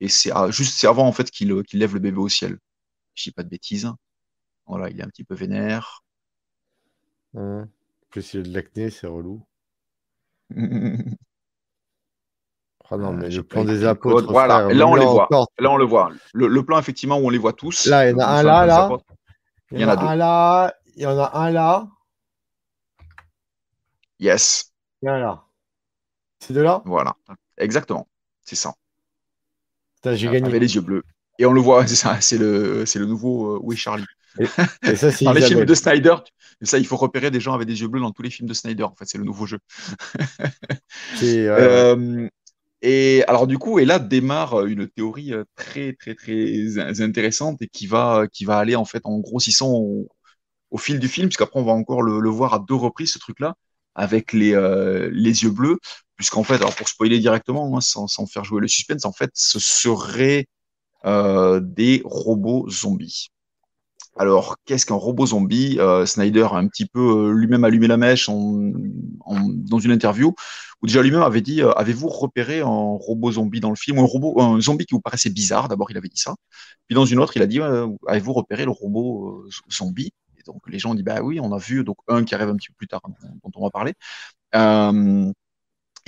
Et 0.00 0.08
c'est 0.08 0.30
ah, 0.30 0.50
juste, 0.50 0.78
c'est 0.78 0.86
avant 0.86 1.06
en 1.06 1.12
fait 1.12 1.30
qu'il 1.30 1.48
lève 1.48 1.94
le 1.94 2.00
bébé 2.00 2.18
au 2.18 2.28
ciel. 2.28 2.58
Je 3.14 3.24
dis 3.24 3.32
pas 3.32 3.42
de 3.42 3.48
bêtises. 3.48 3.90
Voilà, 4.66 4.90
il 4.90 4.98
est 5.00 5.04
un 5.04 5.08
petit 5.08 5.24
peu 5.24 5.34
vénère. 5.34 6.02
Hum. 7.34 7.68
Plus 8.10 8.34
il 8.34 8.40
a 8.40 8.42
de 8.42 8.54
l'acné, 8.54 8.90
c'est 8.90 9.06
relou. 9.06 9.46
Ah 12.88 12.96
non, 12.96 13.12
mais 13.12 13.30
le 13.30 13.42
plan 13.42 13.64
des 13.64 13.84
apôtres. 13.84 14.30
Voilà, 14.30 14.72
là 14.72 14.86
on 14.86 14.94
les 14.94 15.04
voit. 15.04 15.26
Là 15.58 15.70
on 15.70 15.76
le 15.76 15.84
voit. 15.84 16.12
Le, 16.34 16.62
plan 16.62 16.78
effectivement 16.78 17.18
où 17.18 17.26
on 17.26 17.30
les 17.30 17.38
voit 17.38 17.52
tous. 17.52 17.86
Là, 17.86 18.08
il 18.08 18.12
y 18.12 18.14
en 18.14 18.18
a 18.20 18.26
un 18.26 18.42
là, 18.44 18.64
là. 18.64 18.90
Il 19.72 19.80
y 19.80 19.84
en 19.84 19.88
a 19.88 20.00
un 20.00 20.14
là, 20.14 20.74
il 20.94 21.02
y 21.02 21.06
en 21.06 21.18
a 21.18 21.36
un 21.36 21.50
là. 21.50 21.88
Yes. 24.20 24.72
Il 25.02 25.06
y 25.06 25.10
en 25.10 25.14
a 25.14 25.18
là. 25.18 25.44
C'est 26.38 26.54
de 26.54 26.60
là? 26.60 26.82
Voilà. 26.84 27.16
Exactement. 27.58 28.06
C'est 28.42 28.54
ça. 28.54 28.74
J'ai 30.04 30.28
gagné. 30.28 30.46
Avec 30.46 30.60
les 30.60 30.74
yeux 30.76 30.80
bleus. 30.80 31.02
Et 31.38 31.46
on 31.46 31.52
le 31.52 31.60
voit, 31.60 31.86
c'est 31.88 31.96
ça, 31.96 32.20
c'est 32.20 32.38
le, 32.38 32.84
le 32.84 33.04
nouveau 33.04 33.56
euh, 33.56 33.74
Charlie. 33.74 34.04
Et, 34.38 34.96
ça, 34.96 35.10
dans 35.22 35.32
les 35.32 35.42
films 35.42 35.64
de 35.64 35.74
Snyder, 35.74 36.16
ça, 36.62 36.78
il 36.78 36.86
faut 36.86 36.96
repérer 36.96 37.30
des 37.30 37.40
gens 37.40 37.54
avec 37.54 37.68
des 37.68 37.80
yeux 37.80 37.88
bleus 37.88 38.00
dans 38.00 38.12
tous 38.12 38.22
les 38.22 38.30
films 38.30 38.48
de 38.48 38.54
Snyder. 38.54 38.84
En 38.84 38.94
fait, 38.94 39.06
c'est 39.06 39.18
le 39.18 39.24
nouveau 39.24 39.46
jeu. 39.46 39.58
euh, 41.22 42.28
et 42.82 43.24
alors 43.28 43.46
du 43.46 43.58
coup, 43.58 43.78
et 43.78 43.84
là 43.84 43.98
démarre 43.98 44.66
une 44.66 44.86
théorie 44.86 45.32
euh, 45.32 45.44
très 45.56 45.94
très 45.94 46.14
très 46.14 46.78
intéressante 47.00 47.62
et 47.62 47.68
qui 47.68 47.86
va 47.86 48.26
qui 48.30 48.44
va 48.44 48.58
aller 48.58 48.76
en 48.76 48.84
fait 48.84 49.00
en 49.04 49.18
grossissant 49.18 49.70
au, 49.72 50.08
au 50.70 50.78
fil 50.78 50.98
du 50.98 51.08
film, 51.08 51.28
puisqu'après 51.28 51.60
on 51.60 51.64
va 51.64 51.72
encore 51.72 52.02
le, 52.02 52.28
voir 52.28 52.54
à 52.54 52.58
deux 52.58 52.74
reprises, 52.74 53.12
ce 53.12 53.18
truc-là, 53.18 53.54
avec 53.94 54.32
les, 54.32 54.54
euh, 54.54 55.08
les 55.12 55.42
yeux 55.42 55.50
bleus, 55.50 55.78
puisqu'en 56.16 56.42
fait, 56.42 56.56
alors 56.56 56.74
pour 56.74 56.88
spoiler 56.88 57.18
directement, 57.18 57.76
hein, 57.76 57.80
sans, 57.80 58.06
sans, 58.06 58.26
faire 58.26 58.44
jouer 58.44 58.60
le 58.60 58.68
suspense, 58.68 59.04
en 59.04 59.12
fait, 59.12 59.30
ce 59.34 59.58
serait 59.58 60.46
euh, 61.04 61.60
des 61.60 62.02
robots 62.04 62.68
zombies. 62.68 63.28
Alors, 64.18 64.56
qu'est-ce 64.64 64.86
qu'un 64.86 64.94
robot 64.94 65.26
zombie? 65.26 65.78
Euh, 65.78 66.06
Snyder 66.06 66.48
a 66.50 66.56
un 66.56 66.68
petit 66.68 66.86
peu 66.86 67.30
lui-même 67.32 67.64
allumé 67.64 67.86
la 67.86 67.96
mèche 67.96 68.28
dans 68.28 69.78
une 69.78 69.92
interview 69.92 70.34
où 70.82 70.86
déjà 70.86 71.02
lui-même 71.02 71.22
avait 71.22 71.42
dit 71.42 71.62
Avez-vous 71.62 72.08
repéré 72.08 72.60
un 72.60 72.66
robot 72.66 73.32
zombie 73.32 73.60
dans 73.60 73.70
le 73.70 73.76
film? 73.76 73.98
Un 73.98 74.04
robot, 74.04 74.60
zombie 74.60 74.86
qui 74.86 74.94
vous 74.94 75.00
paraissait 75.00 75.30
bizarre 75.30 75.68
D'abord, 75.68 75.90
il 75.90 75.98
avait 75.98 76.08
dit 76.08 76.18
ça. 76.18 76.34
Puis 76.86 76.94
dans 76.94 77.04
une 77.04 77.18
autre, 77.18 77.36
il 77.36 77.42
a 77.42 77.46
dit 77.46 77.60
Avez-vous 78.06 78.32
repéré 78.32 78.64
le 78.64 78.70
robot 78.70 79.44
zombie? 79.70 80.12
Donc 80.46 80.62
les 80.68 80.78
gens 80.78 80.92
ont 80.92 80.94
dit 80.94 81.02
bah 81.02 81.20
oui, 81.22 81.40
on 81.40 81.52
a 81.52 81.58
vu 81.58 81.84
donc 81.84 81.98
un 82.08 82.24
qui 82.24 82.34
arrive 82.34 82.48
un 82.48 82.56
petit 82.56 82.68
peu 82.68 82.74
plus 82.78 82.88
tard 82.88 83.00
dont 83.04 83.50
on 83.56 83.64
va 83.64 83.70
parler. 83.70 83.94
Euh, 84.54 85.30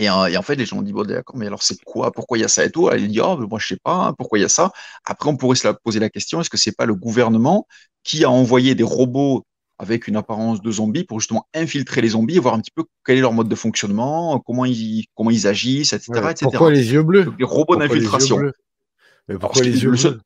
et, 0.01 0.09
en 0.09 0.43
fait, 0.43 0.55
les 0.55 0.65
gens 0.65 0.79
ont 0.79 0.83
dit 0.83 0.93
bon 0.93 1.05
d'accord, 1.05 1.37
mais 1.37 1.49
alors 1.49 1.63
c'est 1.63 1.83
quoi? 1.85 2.13
Pourquoi 2.13 2.39
il 2.39 2.43
y 2.43 2.45
a 2.45 2.49
ça 2.49 2.65
et 2.65 2.71
tout? 2.71 2.89
Il 2.97 3.09
dit 3.09 3.21
oh, 3.21 3.37
moi 3.49 3.59
je 3.59 3.67
sais 3.67 3.79
pas 3.83 3.95
hein, 3.95 4.15
pourquoi 4.17 4.39
il 4.39 4.43
y 4.43 4.45
a 4.45 4.49
ça? 4.49 4.71
Après, 5.05 5.29
on 5.29 5.37
pourrait 5.37 5.57
se 5.57 5.69
poser 5.85 5.99
la 5.99 6.09
question 6.09 6.41
est-ce 6.41 6.51
que 6.51 6.57
c'est 6.57 6.77
pas 6.77 6.87
le 6.87 6.95
gouvernement 6.95 7.67
qui 8.09 8.25
a 8.25 8.31
envoyé 8.31 8.75
des 8.75 8.83
robots 8.83 9.45
avec 9.79 10.09
une 10.09 10.17
apparence 10.17 10.63
de 10.63 10.73
zombies 10.73 11.05
pour 11.05 11.21
justement 11.21 11.47
infiltrer 11.55 12.01
les 12.01 12.09
zombies 12.09 12.37
et 12.37 12.39
voir 12.39 12.55
un 12.55 12.61
petit 12.61 12.71
peu 12.75 12.85
quel 13.05 13.19
est 13.19 13.21
leur 13.21 13.35
mode 13.35 13.49
de 13.49 13.55
fonctionnement, 13.55 14.41
comment 14.41 14.65
ils, 14.65 15.05
comment 15.15 15.31
ils 15.31 15.47
agissent, 15.47 15.93
etc. 15.93 16.21
Pourquoi 16.41 16.71
les 16.73 16.93
yeux 16.93 17.03
bleus? 17.03 17.33
Les 17.39 17.45
robots 17.45 17.77
d'infiltration. 17.77 18.41
Mais 19.29 19.37
pourquoi 19.39 19.63
les 19.63 19.83
yeux 19.83 19.91
bleus? 19.91 20.21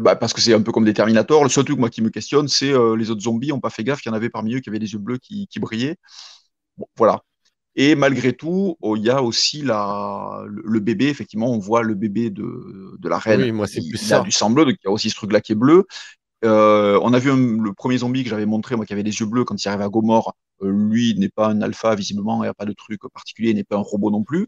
Bah, 0.00 0.16
parce 0.16 0.32
que 0.32 0.40
c'est 0.40 0.52
un 0.52 0.60
peu 0.60 0.72
comme 0.72 0.84
des 0.84 0.94
Terminators. 0.94 1.44
Le 1.44 1.48
seul 1.48 1.64
truc 1.64 1.78
moi, 1.78 1.90
qui 1.90 2.02
me 2.02 2.10
questionne, 2.10 2.48
c'est 2.48 2.72
euh, 2.72 2.96
les 2.96 3.10
autres 3.10 3.22
zombies 3.22 3.48
n'ont 3.48 3.60
pas 3.60 3.70
fait 3.70 3.84
gaffe 3.84 4.00
qu'il 4.00 4.10
y 4.10 4.12
en 4.12 4.16
avait 4.16 4.28
parmi 4.28 4.56
eux 4.56 4.58
qui 4.58 4.68
avaient 4.68 4.80
des 4.80 4.92
yeux 4.92 4.98
bleus 4.98 5.18
qui, 5.18 5.46
brillaient. 5.60 5.96
Bon, 6.76 6.86
voilà. 6.96 7.22
Et 7.76 7.94
malgré 7.94 8.32
tout, 8.32 8.76
oh, 8.82 8.96
il 8.96 9.04
y 9.04 9.10
a 9.10 9.22
aussi 9.22 9.62
la, 9.62 10.44
le, 10.48 10.80
bébé, 10.80 11.06
effectivement, 11.06 11.52
on 11.52 11.60
voit 11.60 11.84
le 11.84 11.94
bébé 11.94 12.30
de, 12.30 12.96
de 12.98 13.08
la 13.08 13.18
reine. 13.18 13.42
Oui, 13.42 13.52
moi, 13.52 13.68
c'est 13.68 13.80
plus 13.88 14.04
il 14.04 14.12
a 14.12 14.20
du 14.20 14.32
sang 14.32 14.50
bleu, 14.50 14.64
donc 14.64 14.74
il 14.82 14.86
y 14.86 14.88
a 14.88 14.90
aussi 14.90 15.10
ce 15.10 15.14
truc-là 15.14 15.40
qui 15.40 15.52
est 15.52 15.54
bleu. 15.54 15.86
Euh, 16.44 16.98
on 17.02 17.12
a 17.12 17.18
vu 17.18 17.30
le 17.30 17.72
premier 17.72 17.98
zombie 17.98 18.22
que 18.24 18.30
j'avais 18.30 18.46
montré, 18.46 18.76
moi, 18.76 18.86
qui 18.86 18.92
avait 18.92 19.02
les 19.02 19.18
yeux 19.20 19.26
bleus 19.26 19.44
quand 19.44 19.62
il 19.62 19.68
arrive 19.68 19.82
à 19.82 19.88
Gomorre. 19.88 20.34
Euh, 20.62 20.70
lui 20.70 21.14
n'est 21.18 21.28
pas 21.28 21.48
un 21.48 21.62
alpha, 21.62 21.94
visiblement, 21.94 22.42
il 22.42 22.46
n'y 22.46 22.50
a 22.50 22.54
pas 22.54 22.64
de 22.64 22.72
truc 22.72 23.00
particulier, 23.12 23.50
il 23.50 23.56
n'est 23.56 23.64
pas 23.64 23.76
un 23.76 23.80
robot 23.80 24.10
non 24.10 24.24
plus. 24.24 24.46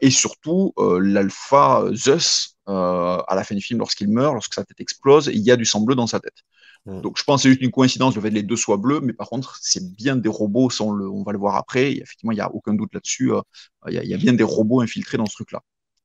et 0.00 0.10
surtout, 0.10 0.72
l'alpha 0.78 1.84
Zeus, 1.94 2.54
euh, 2.68 3.18
à 3.28 3.34
la 3.34 3.44
fin 3.44 3.54
du 3.54 3.60
film, 3.60 3.78
lorsqu'il 3.78 4.08
meurt, 4.08 4.32
lorsque 4.32 4.54
sa 4.54 4.64
tête 4.64 4.80
explose, 4.80 5.26
il 5.26 5.40
y 5.40 5.50
a 5.50 5.56
du 5.56 5.66
sang 5.66 5.80
bleu 5.80 5.94
dans 5.94 6.06
sa 6.06 6.20
tête. 6.20 6.42
Donc 6.86 7.16
je 7.16 7.24
pense 7.24 7.40
que 7.40 7.42
c'est 7.44 7.48
juste 7.48 7.62
une 7.62 7.70
coïncidence 7.70 8.14
le 8.14 8.20
fait 8.20 8.28
que 8.28 8.34
les 8.34 8.42
deux 8.42 8.56
soient 8.56 8.76
bleus, 8.76 9.00
mais 9.00 9.14
par 9.14 9.30
contre, 9.30 9.58
c'est 9.62 9.94
bien 9.94 10.16
des 10.16 10.28
robots, 10.28 10.68
on, 10.80 10.92
le, 10.92 11.08
on 11.08 11.22
va 11.22 11.32
le 11.32 11.38
voir 11.38 11.56
après, 11.56 11.92
effectivement, 11.92 12.32
il 12.32 12.34
n'y 12.34 12.42
a 12.42 12.52
aucun 12.52 12.74
doute 12.74 12.92
là-dessus, 12.92 13.32
euh, 13.32 13.40
il, 13.88 13.94
y 13.94 14.12
a, 14.12 14.18
bien 14.18 14.34
des 14.34 14.44
robots 14.44 14.82
infiltrés 14.82 15.16
dans 15.16 15.24
ce 15.24 15.32
truc-là. 15.32 15.62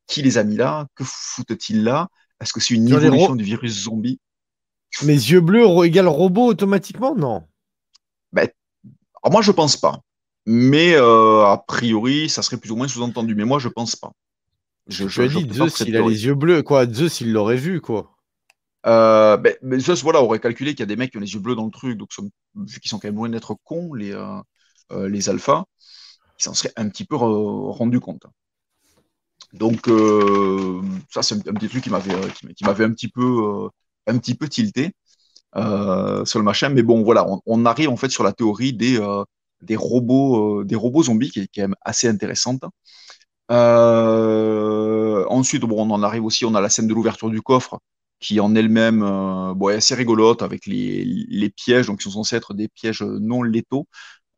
Qui 0.08 0.22
les 0.22 0.38
a 0.38 0.44
mis 0.46 0.56
là? 0.56 0.88
Que 0.96 1.04
foutent-ils 1.06 1.84
là? 1.84 2.08
Est-ce 2.40 2.54
que 2.54 2.62
c'est 2.62 2.76
une 2.76 2.88
évolution 2.88 3.36
du 3.36 3.44
virus 3.44 3.84
zombie? 3.84 4.20
Mes 5.04 5.14
yeux 5.14 5.42
bleus 5.42 5.66
égale 5.86 6.08
robot 6.08 6.48
automatiquement 6.48 7.16
Non? 7.16 7.44
Ben, 8.32 8.48
alors 9.24 9.32
moi, 9.32 9.42
je 9.42 9.52
pense 9.52 9.78
pas. 9.78 10.02
Mais 10.46 10.96
euh, 10.96 11.46
a 11.46 11.58
priori, 11.58 12.30
ça 12.30 12.42
serait 12.42 12.58
plus 12.58 12.72
ou 12.72 12.76
moins 12.76 12.88
sous-entendu. 12.88 13.36
Mais 13.36 13.46
moi, 13.46 13.60
je 13.60 13.68
pense 13.68 13.96
pas. 13.96 14.12
Je, 14.88 15.08
je, 15.08 15.22
dis, 15.24 15.54
Zeus, 15.54 15.82
il 15.82 15.96
a 15.96 16.02
les 16.02 16.26
yeux 16.26 16.34
bleus, 16.34 16.64
quoi. 16.64 16.88
Zeus, 16.92 17.22
il 17.22 17.32
l'aurait 17.32 17.58
vu, 17.58 17.82
quoi. 17.82 18.16
Euh, 18.88 19.38
ben, 19.38 19.56
Zeus, 19.80 20.02
voilà, 20.02 20.24
aurait 20.24 20.40
calculé 20.40 20.72
qu'il 20.72 20.80
y 20.80 20.84
a 20.84 20.88
des 20.88 20.96
mecs 20.96 21.12
qui 21.12 21.18
ont 21.18 21.22
les 21.22 21.34
yeux 21.34 21.40
bleus 21.40 21.56
dans 21.56 21.66
le 21.66 21.72
truc, 21.72 21.98
donc 21.98 22.10
vu 22.56 22.80
qu'ils 22.80 22.90
sont 22.90 22.98
quand 22.98 23.08
même 23.08 23.16
loin 23.16 23.30
d'être 23.30 23.56
cons, 23.64 23.94
les, 23.94 24.12
euh, 24.12 25.08
les 25.08 25.30
alphas, 25.30 25.66
ils 26.40 26.44
s'en 26.44 26.54
seraient 26.54 26.74
un 26.78 26.90
petit 26.90 27.06
peu 27.06 27.16
rendu 27.16 28.00
compte. 28.00 28.26
Donc, 29.54 29.88
ça, 31.12 31.22
c'est 31.22 31.48
un, 31.48 31.54
petit 31.54 31.70
truc 31.70 31.84
qui 31.84 31.90
m'avait, 31.92 32.16
qui, 32.56 32.64
m'avait 32.64 32.86
un 32.86 32.92
petit 32.92 33.10
peu, 33.10 33.70
un 34.10 34.18
petit 34.18 34.36
peu 34.36 34.48
tilté 34.48 34.92
sur 35.56 36.40
le 36.40 36.44
machin. 36.44 36.70
Mais 36.70 36.84
bon, 36.84 37.04
voilà, 37.04 37.26
on, 37.46 37.66
arrive 37.66 37.90
en 37.90 37.98
fait 37.98 38.10
sur 38.10 38.24
la 38.24 38.34
théorie 38.34 38.74
des, 38.74 39.00
des 39.62 39.76
robots, 39.76 40.64
des 40.64 40.76
robots 40.76 41.04
zombies 41.04 41.32
qui 41.32 41.42
est 41.42 41.50
quand 41.54 41.62
même 41.62 41.76
assez 41.84 42.08
intéressante. 42.08 42.64
Euh, 43.52 45.26
ensuite, 45.28 45.64
on 45.64 45.90
en 45.92 46.04
arrive 46.04 46.26
aussi, 46.26 46.46
on 46.46 46.56
a 46.56 46.62
la 46.62 46.70
scène 46.70 46.88
de 46.88 46.94
l'ouverture 46.94 47.30
du 47.30 47.42
coffre 47.42 47.80
qui 48.20 48.40
en 48.40 48.54
elle-même 48.56 49.02
euh, 49.04 49.70
est 49.72 49.76
assez 49.76 49.96
rigolote 49.96 50.42
avec 50.42 50.66
les, 50.66 51.50
pièges, 51.56 51.88
donc 51.88 52.00
qui 52.00 52.04
sont 52.04 52.12
censés 52.12 52.36
être 52.36 52.54
des 52.54 52.68
pièges 52.68 53.02
non 53.02 53.44
létaux 53.44 53.88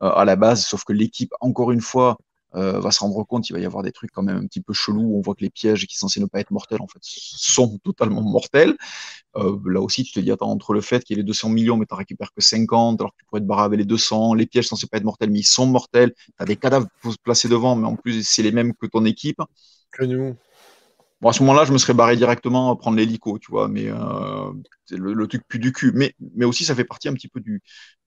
euh, 0.02 0.10
à 0.10 0.24
la 0.24 0.36
base, 0.36 0.64
sauf 0.64 0.84
que 0.84 0.92
l'équipe, 0.92 1.32
encore 1.40 1.72
une 1.72 1.80
fois, 1.80 2.16
va 2.54 2.90
se 2.90 3.00
rendre 3.00 3.24
compte, 3.24 3.48
il 3.48 3.52
va 3.52 3.60
y 3.60 3.64
avoir 3.64 3.82
des 3.82 3.92
trucs 3.92 4.10
quand 4.10 4.22
même 4.22 4.36
un 4.36 4.46
petit 4.46 4.60
peu 4.60 4.72
chelous. 4.72 5.14
On 5.16 5.20
voit 5.20 5.34
que 5.34 5.42
les 5.42 5.50
pièges 5.50 5.86
qui 5.86 5.96
sont 5.96 6.08
censés 6.08 6.20
ne 6.20 6.26
pas 6.26 6.40
être 6.40 6.50
mortels, 6.50 6.80
en 6.82 6.86
fait, 6.86 7.00
sont 7.02 7.78
totalement 7.84 8.22
mortels. 8.22 8.76
là 9.34 9.80
aussi, 9.80 10.04
tu 10.04 10.12
te 10.12 10.20
dis, 10.20 10.30
attends, 10.30 10.50
entre 10.50 10.72
le 10.72 10.80
fait 10.80 11.04
qu'il 11.04 11.16
y 11.16 11.20
ait 11.20 11.22
les 11.22 11.26
200 11.26 11.48
millions, 11.48 11.76
mais 11.76 11.86
tu 11.86 11.94
récupères 11.94 12.32
que 12.32 12.42
50, 12.42 13.00
alors 13.00 13.12
que 13.12 13.18
tu 13.18 13.24
pourrais 13.26 13.40
te 13.40 13.46
barrer 13.46 13.64
avec 13.64 13.78
les 13.78 13.84
200, 13.84 14.34
les 14.34 14.46
pièges 14.46 14.68
censés 14.68 14.86
pas 14.86 14.98
être 14.98 15.04
mortels, 15.04 15.30
mais 15.30 15.40
ils 15.40 15.44
sont 15.44 15.66
mortels. 15.66 16.12
Tu 16.14 16.32
as 16.38 16.44
des 16.44 16.56
cadavres 16.56 16.88
placer 17.22 17.48
devant, 17.48 17.76
mais 17.76 17.86
en 17.86 17.96
plus, 17.96 18.26
c'est 18.26 18.42
les 18.42 18.52
mêmes 18.52 18.74
que 18.74 18.86
ton 18.86 19.04
équipe. 19.04 19.40
Que 19.90 20.04
nous. 20.04 20.36
Bon, 21.22 21.28
à 21.28 21.32
ce 21.32 21.40
moment-là, 21.44 21.64
je 21.64 21.72
me 21.72 21.78
serais 21.78 21.94
barré 21.94 22.16
directement 22.16 22.72
à 22.72 22.76
prendre 22.76 22.96
l'hélico, 22.96 23.38
tu 23.38 23.52
vois, 23.52 23.68
mais 23.68 23.86
euh, 23.86 24.52
c'est 24.86 24.96
le, 24.96 25.28
truc 25.28 25.46
plus 25.46 25.60
du 25.60 25.72
cul. 25.72 25.92
Mais, 25.94 26.14
mais 26.34 26.44
aussi, 26.44 26.64
ça 26.64 26.74
fait 26.74 26.84
partie 26.84 27.08
un 27.08 27.14
petit 27.14 27.28
peu 27.28 27.38
du, 27.38 27.62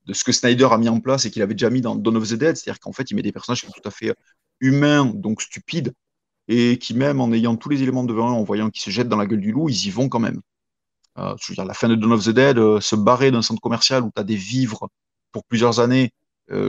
de 0.06 0.14
ce 0.14 0.24
que 0.24 0.32
Snyder 0.32 0.68
a 0.72 0.78
mis 0.78 0.90
en 0.90 1.00
place 1.00 1.26
et 1.26 1.32
qu'il 1.32 1.42
avait 1.42 1.54
déjà 1.54 1.70
mis 1.70 1.82
dans 1.82 1.96
Dawn 1.96 2.18
of 2.18 2.30
the 2.30 2.34
Dead, 2.36 2.56
c'est-à-dire 2.56 2.80
qu'en 2.80 2.94
fait, 2.94 3.10
il 3.12 3.16
met 3.16 3.22
des 3.22 3.32
personnages 3.32 3.62
qui 3.62 3.68
sont 3.68 3.74
tout 3.74 3.88
à 3.88 3.92
fait 3.92 4.14
humains, 4.60 5.06
donc 5.06 5.42
stupides, 5.42 5.94
et 6.48 6.78
qui, 6.78 6.94
même 6.94 7.22
en 7.22 7.32
ayant 7.34 7.56
tous 7.56 7.70
les 7.70 7.82
éléments 7.84 8.04
devant 8.04 8.30
eux, 8.30 8.34
en 8.34 8.44
voyant 8.44 8.70
qu'ils 8.70 8.84
se 8.84 8.90
jettent 8.92 9.10
dans 9.10 9.18
la 9.18 9.26
gueule 9.26 9.42
du 9.42 9.52
loup, 9.52 9.70
ils 9.70 9.88
y 9.88 9.90
vont 9.90 10.10
quand 10.10 10.20
même. 10.20 10.42
Euh, 11.18 11.36
je 11.42 11.52
veux 11.52 11.56
dire, 11.56 11.66
la 11.66 11.74
fin 11.74 11.88
de 11.88 11.96
Dawn 11.96 12.14
of 12.14 12.26
the 12.26 12.30
Dead, 12.30 12.58
euh, 12.58 12.80
se 12.82 12.96
barrer 12.96 13.32
d'un 13.32 13.42
centre 13.42 13.62
commercial 13.62 14.04
où 14.04 14.12
tu 14.16 14.22
as 14.22 14.24
des 14.26 14.36
vivres 14.36 14.90
pour 15.32 15.46
plusieurs 15.46 15.80
années, 15.80 16.12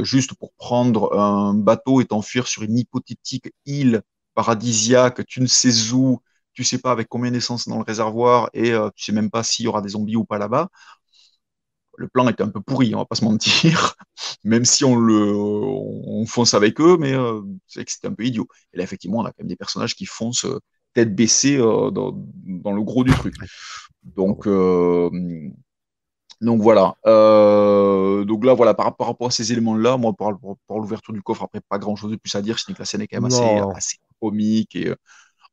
juste 0.02 0.32
pour 0.34 0.52
prendre 0.54 1.18
un 1.18 1.52
bateau 1.52 2.00
et 2.00 2.06
t'enfuir 2.06 2.46
sur 2.46 2.62
une 2.62 2.78
hypothétique 2.78 3.52
île 3.66 4.02
paradisiaque, 4.34 5.26
tu 5.26 5.40
ne 5.40 5.46
sais 5.46 5.92
où, 5.92 6.20
tu 6.52 6.64
sais 6.64 6.78
pas 6.78 6.90
avec 6.92 7.08
combien 7.08 7.30
d'essence 7.30 7.68
dans 7.68 7.76
le 7.78 7.84
réservoir 7.84 8.48
et 8.54 8.72
euh, 8.72 8.88
tu 8.94 9.04
sais 9.04 9.12
même 9.12 9.30
pas 9.30 9.42
s'il 9.42 9.64
y 9.66 9.68
aura 9.68 9.82
des 9.82 9.90
zombies 9.90 10.16
ou 10.16 10.24
pas 10.24 10.38
là-bas. 10.38 10.68
Le 11.96 12.08
plan 12.08 12.28
était 12.28 12.42
un 12.42 12.48
peu 12.48 12.60
pourri, 12.60 12.94
on 12.94 12.98
va 12.98 13.04
pas 13.04 13.14
se 13.14 13.24
mentir, 13.24 13.94
même 14.44 14.64
si 14.64 14.84
on 14.84 14.96
le 14.96 15.32
on 15.34 16.26
fonce 16.26 16.54
avec 16.54 16.80
eux, 16.80 16.96
mais 16.98 17.12
euh, 17.14 17.40
c'est 17.66 17.84
que 17.84 17.92
c'était 17.92 18.08
un 18.08 18.14
peu 18.14 18.24
idiot. 18.24 18.48
Et 18.72 18.78
là, 18.78 18.84
effectivement, 18.84 19.18
on 19.18 19.24
a 19.24 19.28
quand 19.28 19.40
même 19.40 19.48
des 19.48 19.56
personnages 19.56 19.94
qui 19.94 20.06
foncent 20.06 20.44
euh, 20.44 20.60
tête 20.94 21.14
baissée 21.14 21.58
dans, 21.58 22.12
le 22.72 22.82
gros 22.82 23.04
du 23.04 23.12
truc. 23.12 23.34
Donc, 24.02 24.48
donc 26.40 26.62
voilà. 26.62 26.94
donc 27.04 28.44
là, 28.44 28.54
voilà, 28.54 28.72
par, 28.72 28.94
rapport 28.98 29.26
à 29.26 29.30
ces 29.30 29.52
éléments-là, 29.52 29.98
moi, 29.98 30.14
pour, 30.14 30.80
l'ouverture 30.80 31.12
du 31.12 31.20
coffre, 31.20 31.42
après, 31.42 31.60
pas 31.68 31.78
grand-chose 31.78 32.10
de 32.10 32.16
plus 32.16 32.34
à 32.34 32.40
dire, 32.40 32.58
c'est 32.58 32.72
que 32.72 32.78
la 32.78 32.86
scène 32.86 33.02
est 33.02 33.08
quand 33.08 33.20
même 33.20 33.26
assez, 33.26 33.60
assez, 33.76 33.96
comique 34.18 34.74
et 34.74 34.90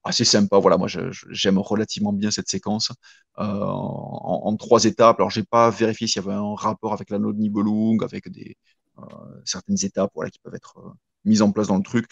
assez 0.04 0.26
sympa. 0.26 0.60
Voilà, 0.60 0.78
moi 0.78 0.88
j'aime 0.88 1.58
relativement 1.58 2.14
bien 2.14 2.32
cette 2.32 2.50
séquence 2.50 2.92
euh, 3.40 3.44
en, 3.44 4.56
trois 4.58 4.86
étapes. 4.86 5.20
Alors 5.20 5.30
j'ai 5.32 5.44
pas 5.44 5.70
vérifié 5.70 6.08
s'il 6.08 6.22
y 6.22 6.26
avait 6.26 6.36
un 6.36 6.56
rapport 6.56 6.94
avec 6.94 7.10
l'anneau 7.10 7.34
de 7.34 7.40
Nibelung, 7.40 8.04
avec 8.04 8.30
des 8.30 8.58
euh, 9.00 9.04
certaines 9.46 9.84
étapes 9.84 10.12
voilà, 10.16 10.30
qui 10.30 10.40
peuvent 10.40 10.56
être 10.56 10.78
euh, 10.80 10.90
mises 11.26 11.42
en 11.42 11.52
place 11.52 11.68
dans 11.68 11.78
le 11.78 11.84
truc. 11.84 12.08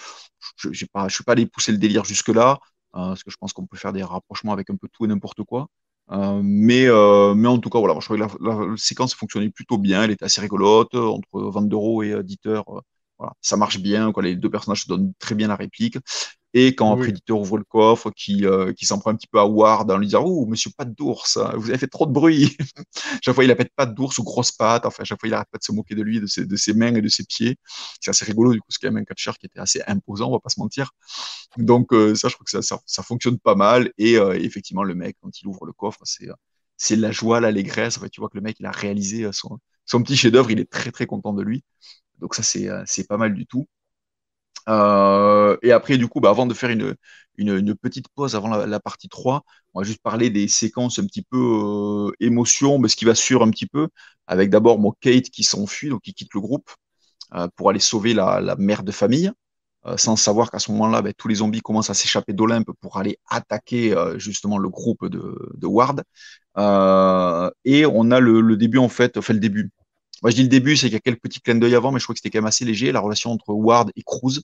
Je 0.58 0.70
ne 0.70 0.88
pas, 0.92 1.08
je 1.08 1.16
suis 1.16 1.24
pas 1.24 1.34
allé 1.34 1.46
pousser 1.46 1.72
le 1.72 1.78
délire 1.78 2.06
jusque 2.06 2.30
là, 2.30 2.60
parce 2.94 3.24
que 3.24 3.32
je 3.32 3.38
pense 3.38 3.54
qu'on 3.54 3.66
peut 3.66 3.78
faire 3.78 3.94
des 3.94 4.04
rapprochements 4.04 4.54
avec 4.54 4.70
un 4.70 4.76
peu 4.76 4.88
tout 4.92 5.06
et 5.06 5.08
n'importe 5.08 5.44
quoi. 5.44 5.68
mais, 6.10 6.88
mais 7.36 7.48
en 7.48 7.60
tout 7.60 7.70
cas, 7.70 7.80
voilà, 7.80 7.96
je 8.00 8.06
trouvais 8.06 8.20
que 8.20 8.44
la, 8.44 8.78
séquence 8.78 9.14
fonctionnait 9.14 9.50
plutôt 9.50 9.78
bien. 9.78 10.04
Elle 10.04 10.12
était 10.12 10.26
assez 10.26 10.42
rigolote 10.42 10.96
entre 10.96 11.28
Van 11.34 12.02
et 12.02 12.24
Dieter. 12.24 12.62
voilà, 13.18 13.34
ça 13.42 13.58
marche 13.58 13.80
bien. 13.80 14.12
Quoi, 14.12 14.24
les 14.24 14.36
deux 14.36 14.50
personnages 14.50 14.84
se 14.84 14.88
donnent 14.88 15.14
très 15.20 15.36
bien 15.36 15.48
la 15.48 15.56
réplique. 15.56 15.98
Et 16.54 16.76
quand 16.76 16.92
un 16.92 16.98
préditeur 16.98 17.40
ouvre 17.40 17.58
le 17.58 17.64
coffre, 17.64 18.12
qui, 18.12 18.46
euh, 18.46 18.74
qui 18.74 18.86
s'en 18.86 19.00
prend 19.00 19.12
un 19.12 19.16
petit 19.16 19.28
peu 19.28 19.40
à 19.40 19.46
Ward 19.46 19.90
en 19.90 19.98
lui 19.98 20.08
disant 20.08 20.24
Oh, 20.26 20.46
monsieur 20.46 20.70
pas 20.76 20.84
d'ours, 20.86 21.38
hein, 21.38 21.54
vous 21.56 21.70
avez 21.70 21.78
fait 21.78 21.88
trop 21.88 22.06
de 22.06 22.12
bruit. 22.12 22.58
chaque 23.24 23.36
fois, 23.36 23.44
il 23.46 23.52
appelle 23.52 23.70
pas 23.76 23.86
d'ours 23.86 24.18
ou 24.18 24.24
grosse 24.24 24.52
patte. 24.52 24.86
Enfin, 24.86 25.04
chaque 25.06 25.20
fois, 25.20 25.30
il 25.30 25.34
arrête 25.34 25.48
pas 25.50 25.58
de 25.60 25.64
se 25.64 25.72
moquer 25.72 25.96
de 25.96 26.02
lui, 26.02 26.20
de 26.20 26.28
ses, 26.28 26.46
de 26.46 26.56
ses 26.58 26.74
mains 26.74 26.94
et 26.96 27.02
de 27.02 27.08
ses 27.08 27.24
pieds. 27.24 27.58
C'est 28.02 28.12
assez 28.12 28.26
rigolo, 28.26 28.54
du 28.54 28.60
coup, 28.60 28.68
c'est 28.70 28.80
quand 28.82 28.92
même 28.92 29.02
un 29.02 29.06
catcheur 29.06 29.38
qui 29.38 29.46
était 29.46 29.60
assez 29.60 29.82
imposant, 29.88 30.28
on 30.30 30.32
va 30.34 30.40
pas 30.40 30.50
se 30.50 30.60
mentir. 30.60 30.92
Donc, 31.58 31.94
euh, 31.94 32.16
ça, 32.16 32.28
je 32.28 32.36
crois 32.36 32.46
que 32.46 32.52
ça, 32.52 32.62
ça, 32.62 32.80
ça 32.86 33.04
fonctionne 33.04 33.40
pas 33.40 33.56
mal. 33.56 33.92
Et 33.98 34.18
euh, 34.18 34.34
effectivement, 34.34 34.84
le 34.84 34.96
mec, 34.96 35.18
quand 35.22 35.42
il 35.42 35.48
ouvre 35.48 35.66
le 35.66 35.74
coffre, 35.74 36.02
c'est 36.04 36.28
c'est 36.78 36.96
la 36.96 37.12
joie, 37.12 37.40
l'allégresse. 37.40 37.98
En 37.98 38.02
fait, 38.02 38.10
tu 38.10 38.22
vois 38.22 38.30
que 38.30 38.38
le 38.38 38.42
mec, 38.42 38.58
il 38.60 38.66
a 38.66 38.72
réalisé 38.72 39.30
son, 39.34 39.60
son 39.86 40.02
petit 40.04 40.18
chef-d'œuvre, 40.18 40.52
il 40.52 40.60
est 40.60 40.70
très, 40.70 40.92
très 40.92 41.06
content 41.06 41.34
de 41.34 41.44
lui. 41.44 41.64
Donc, 42.20 42.36
ça, 42.36 42.44
c'est 42.44 43.08
pas 43.08 43.18
mal 43.18 43.34
du 43.34 43.46
tout. 43.46 43.68
Euh, 44.70 45.58
et 45.62 45.72
après, 45.72 45.98
du 45.98 46.08
coup, 46.08 46.20
bah, 46.20 46.30
avant 46.30 46.46
de 46.46 46.54
faire 46.54 46.70
une, 46.70 46.96
petite 47.76 48.08
pause 48.10 48.36
avant 48.36 48.50
la, 48.50 48.80
partie 48.80 49.10
3, 49.10 49.44
on 49.74 49.82
va 49.82 49.86
juste 49.86 50.02
parler 50.02 50.30
des 50.30 50.48
séquences 50.48 51.00
un 51.00 51.06
petit 51.06 51.24
peu 51.24 51.38
euh, 51.38 52.12
émotion, 52.20 52.80
mais 52.80 52.88
ce 52.88 52.96
qui 52.96 53.06
va 53.06 53.16
suivre 53.16 53.44
un 53.44 53.50
petit 53.52 53.66
peu, 53.68 53.88
avec 54.28 54.50
d'abord 54.50 54.80
mon 54.80 54.92
Kate 54.92 55.30
qui 55.30 55.44
s'enfuit, 55.44 55.90
donc 55.90 56.02
qui 56.02 56.14
quitte 56.14 56.34
le 56.34 56.42
groupe 56.42 56.70
euh, 57.34 57.48
pour 57.56 57.70
aller 57.70 57.80
sauver 57.80 58.14
la, 58.14 58.56
mère 58.58 58.84
de 58.84 58.92
famille, 58.92 59.32
euh, 59.88 59.98
sans 59.98 60.16
savoir 60.16 60.52
qu'à 60.52 60.60
ce 60.60 60.72
moment-là, 60.72 61.02
bah, 61.02 61.14
tous 61.14 61.28
les 61.28 61.36
zombies 61.36 61.62
commencent 61.62 61.90
à 61.90 61.96
s'échapper 61.96 62.34
d'Olympe 62.34 62.72
pour 62.82 62.98
aller 62.98 63.18
attaquer 63.30 63.96
justement 64.18 64.58
le 64.58 64.70
groupe 64.70 65.08
de, 65.08 65.66
Ward. 65.66 66.04
et 67.66 67.86
on 67.86 68.12
a 68.12 68.20
le, 68.20 68.42
le, 68.42 68.58
début, 68.58 68.78
en 68.78 68.90
fait, 68.90 69.18
enfin 69.18 69.34
le 69.34 69.40
début, 69.40 69.72
moi, 70.22 70.32
je 70.32 70.36
dis 70.36 70.44
le 70.44 70.50
début, 70.50 70.78
c'est 70.78 70.88
qu'il 70.88 70.94
y 70.94 70.98
a 70.98 71.00
quelques 71.00 71.22
petits 71.22 71.42
clins 71.42 71.56
d'œil 71.56 71.76
avant, 71.76 71.92
mais 71.92 72.00
je 72.00 72.06
crois 72.06 72.14
que 72.14 72.20
c'était 72.20 72.30
quand 72.30 72.40
même 72.40 72.48
assez 72.48 72.66
léger, 72.66 72.92
la 72.92 73.00
relation 73.00 73.32
entre 73.32 73.50
Ward 73.54 73.92
et 73.96 74.04
Cruz. 74.04 74.42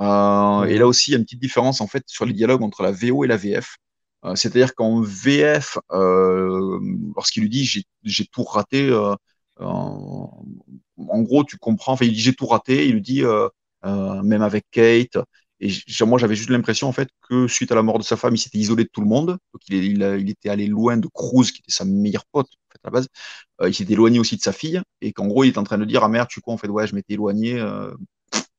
Euh, 0.00 0.64
et 0.64 0.78
là 0.78 0.86
aussi, 0.86 1.10
il 1.10 1.12
y 1.12 1.16
a 1.16 1.18
une 1.18 1.24
petite 1.24 1.40
différence 1.40 1.80
en 1.80 1.86
fait 1.86 2.04
sur 2.06 2.24
les 2.24 2.32
dialogues 2.32 2.62
entre 2.62 2.82
la 2.82 2.92
VO 2.92 3.24
et 3.24 3.28
la 3.28 3.36
VF. 3.36 3.76
Euh, 4.24 4.34
c'est-à-dire 4.34 4.74
qu'en 4.74 5.00
VF, 5.02 5.78
euh, 5.92 6.78
lorsqu'il 7.16 7.42
lui 7.44 7.50
dit 7.50 7.64
j'ai 8.04 8.26
tout 8.26 8.44
raté, 8.44 8.88
euh, 8.90 9.14
en 9.58 11.22
gros, 11.22 11.44
tu 11.44 11.56
comprends. 11.58 11.92
Enfin, 11.94 12.04
il 12.06 12.12
dit 12.12 12.20
j'ai 12.20 12.34
tout 12.34 12.46
raté. 12.46 12.86
Il 12.86 12.94
lui 12.94 13.02
dit 13.02 13.22
même 13.84 14.42
avec 14.42 14.66
Kate. 14.70 15.18
Et 15.60 15.70
moi, 16.06 16.18
j'avais 16.18 16.34
juste 16.34 16.48
l'impression 16.48 16.88
en 16.88 16.92
fait 16.92 17.10
que 17.28 17.46
suite 17.46 17.70
à 17.70 17.74
la 17.74 17.82
mort 17.82 17.98
de 17.98 18.02
sa 18.02 18.16
femme, 18.16 18.34
il 18.34 18.38
s'était 18.38 18.58
isolé 18.58 18.84
de 18.84 18.88
tout 18.90 19.02
le 19.02 19.06
monde. 19.06 19.36
Il, 19.68 20.02
était 20.30 20.48
allé 20.48 20.66
loin 20.66 20.96
de 20.96 21.06
Cruz, 21.06 21.52
qui 21.52 21.60
était 21.60 21.72
sa 21.72 21.84
meilleure 21.84 22.24
pote 22.32 22.48
à 22.74 22.78
la 22.84 22.90
base. 22.90 23.08
Euh, 23.60 23.68
il 23.68 23.74
s'était 23.74 23.92
éloigné 23.92 24.18
aussi 24.18 24.36
de 24.36 24.42
sa 24.42 24.52
fille 24.52 24.80
et 25.02 25.12
qu'en 25.12 25.26
gros, 25.26 25.44
il 25.44 25.48
est 25.48 25.58
en 25.58 25.64
train 25.64 25.76
de 25.76 25.84
dire 25.84 26.02
Ah 26.02 26.08
merde, 26.08 26.28
tu 26.28 26.40
quoi 26.40 26.54
En 26.54 26.56
fait, 26.56 26.68
ouais, 26.68 26.86
je 26.86 26.94
m'étais 26.94 27.14
éloigné, 27.14 27.60
euh, 27.60 27.92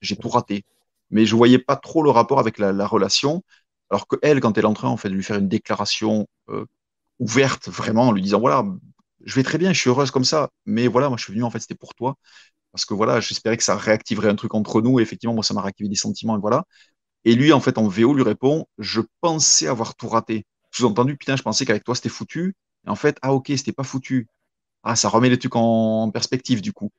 j'ai 0.01 0.15
tout 0.15 0.29
raté. 0.29 0.63
Mais 1.09 1.25
je 1.25 1.35
voyais 1.35 1.59
pas 1.59 1.75
trop 1.75 2.03
le 2.03 2.11
rapport 2.11 2.39
avec 2.39 2.59
la, 2.59 2.85
relation. 2.87 3.43
Alors 3.89 4.07
que 4.07 4.15
elle, 4.21 4.39
quand 4.39 4.57
elle 4.57 4.65
est 4.65 4.67
en 4.67 4.73
train 4.73 4.89
en 4.89 4.97
fait, 4.97 5.09
de 5.09 5.15
lui 5.15 5.23
faire 5.23 5.37
une 5.37 5.49
déclaration 5.49 6.27
euh, 6.49 6.65
ouverte, 7.19 7.67
vraiment, 7.69 8.09
en 8.09 8.11
lui 8.11 8.21
disant 8.21 8.39
Voilà, 8.39 8.63
je 9.25 9.35
vais 9.35 9.43
très 9.43 9.57
bien, 9.57 9.73
je 9.73 9.79
suis 9.79 9.89
heureuse 9.89 10.11
comme 10.11 10.23
ça, 10.23 10.49
mais 10.65 10.87
voilà, 10.87 11.09
moi 11.09 11.17
je 11.17 11.23
suis 11.23 11.33
venu, 11.33 11.43
en 11.43 11.49
fait, 11.51 11.59
c'était 11.59 11.75
pour 11.75 11.95
toi. 11.95 12.15
Parce 12.71 12.85
que 12.85 12.93
voilà, 12.93 13.19
j'espérais 13.19 13.57
que 13.57 13.63
ça 13.63 13.75
réactiverait 13.77 14.29
un 14.29 14.35
truc 14.35 14.53
entre 14.55 14.81
nous. 14.81 14.99
Effectivement, 14.99 15.33
moi, 15.35 15.43
ça 15.43 15.53
m'a 15.53 15.61
réactivé 15.61 15.89
des 15.89 15.95
sentiments, 15.95 16.37
et 16.37 16.39
voilà. 16.39 16.65
Et 17.25 17.35
lui, 17.35 17.53
en 17.53 17.59
fait, 17.61 17.77
en 17.77 17.87
VO, 17.87 18.13
lui 18.13 18.23
répond 18.23 18.65
Je 18.79 19.01
pensais 19.21 19.67
avoir 19.67 19.95
tout 19.95 20.09
raté. 20.09 20.45
Sous-entendu, 20.71 21.17
putain, 21.17 21.35
je 21.35 21.43
pensais 21.43 21.65
qu'avec 21.65 21.83
toi, 21.83 21.95
c'était 21.95 22.09
foutu. 22.09 22.55
Et 22.87 22.89
en 22.89 22.95
fait, 22.95 23.17
ah 23.21 23.33
ok, 23.33 23.47
c'était 23.49 23.73
pas 23.73 23.83
foutu. 23.83 24.27
Ah, 24.83 24.95
ça 24.95 25.09
remet 25.09 25.29
les 25.29 25.39
trucs 25.39 25.55
en 25.55 26.11
perspective 26.11 26.61
du 26.61 26.73
coup. 26.73 26.91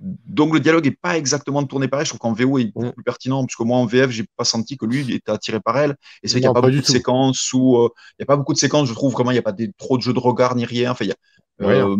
Donc 0.00 0.52
le 0.52 0.60
dialogue 0.60 0.86
est 0.86 0.98
pas 1.00 1.16
exactement 1.16 1.64
tourné 1.64 1.88
pareil. 1.88 2.06
Je 2.06 2.10
trouve 2.10 2.20
qu'en 2.20 2.32
VO 2.32 2.58
il 2.58 2.68
est 2.68 2.72
beaucoup 2.72 2.86
mm. 2.86 2.92
plus 2.92 3.04
pertinent, 3.04 3.44
puisque 3.44 3.60
moi 3.60 3.78
en 3.78 3.86
VF 3.86 4.10
j'ai 4.10 4.24
pas 4.36 4.44
senti 4.44 4.76
que 4.76 4.86
lui 4.86 5.00
il 5.00 5.12
était 5.12 5.32
attiré 5.32 5.60
par 5.60 5.76
elle. 5.76 5.96
Et 6.22 6.28
c'est 6.28 6.34
vrai 6.34 6.40
qu'il 6.40 6.48
n'y 6.48 6.50
a 6.50 6.54
pas, 6.54 6.60
beaucoup 6.60 6.80
de 6.80 6.86
séquences 6.86 7.52
où 7.52 7.76
euh, 7.78 7.88
il 8.18 8.22
y 8.22 8.24
a 8.24 8.26
pas 8.26 8.36
beaucoup 8.36 8.52
de 8.52 8.58
séquences. 8.58 8.88
Je 8.88 8.94
trouve 8.94 9.12
vraiment 9.12 9.32
il 9.32 9.34
n'y 9.34 9.40
a 9.40 9.42
pas 9.42 9.52
des, 9.52 9.72
trop 9.76 9.96
de 9.96 10.02
jeux 10.02 10.12
de 10.12 10.18
regard 10.18 10.54
ni 10.54 10.64
rien. 10.64 10.92
Enfin, 10.92 11.04
y 11.04 11.10
a, 11.10 11.16
euh, 11.62 11.96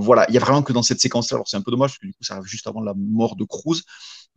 voilà, 0.00 0.26
il 0.28 0.34
y 0.34 0.36
a 0.36 0.40
vraiment 0.40 0.62
que 0.62 0.72
dans 0.72 0.82
cette 0.82 1.00
séquence-là. 1.00 1.36
Alors 1.36 1.48
c'est 1.48 1.56
un 1.56 1.62
peu 1.62 1.72
dommage 1.72 1.90
parce 1.90 1.98
que 1.98 2.06
du 2.06 2.12
coup 2.12 2.22
ça 2.22 2.34
arrive 2.34 2.46
juste 2.46 2.66
avant 2.68 2.80
la 2.80 2.94
mort 2.96 3.34
de 3.34 3.44
Cruz. 3.44 3.82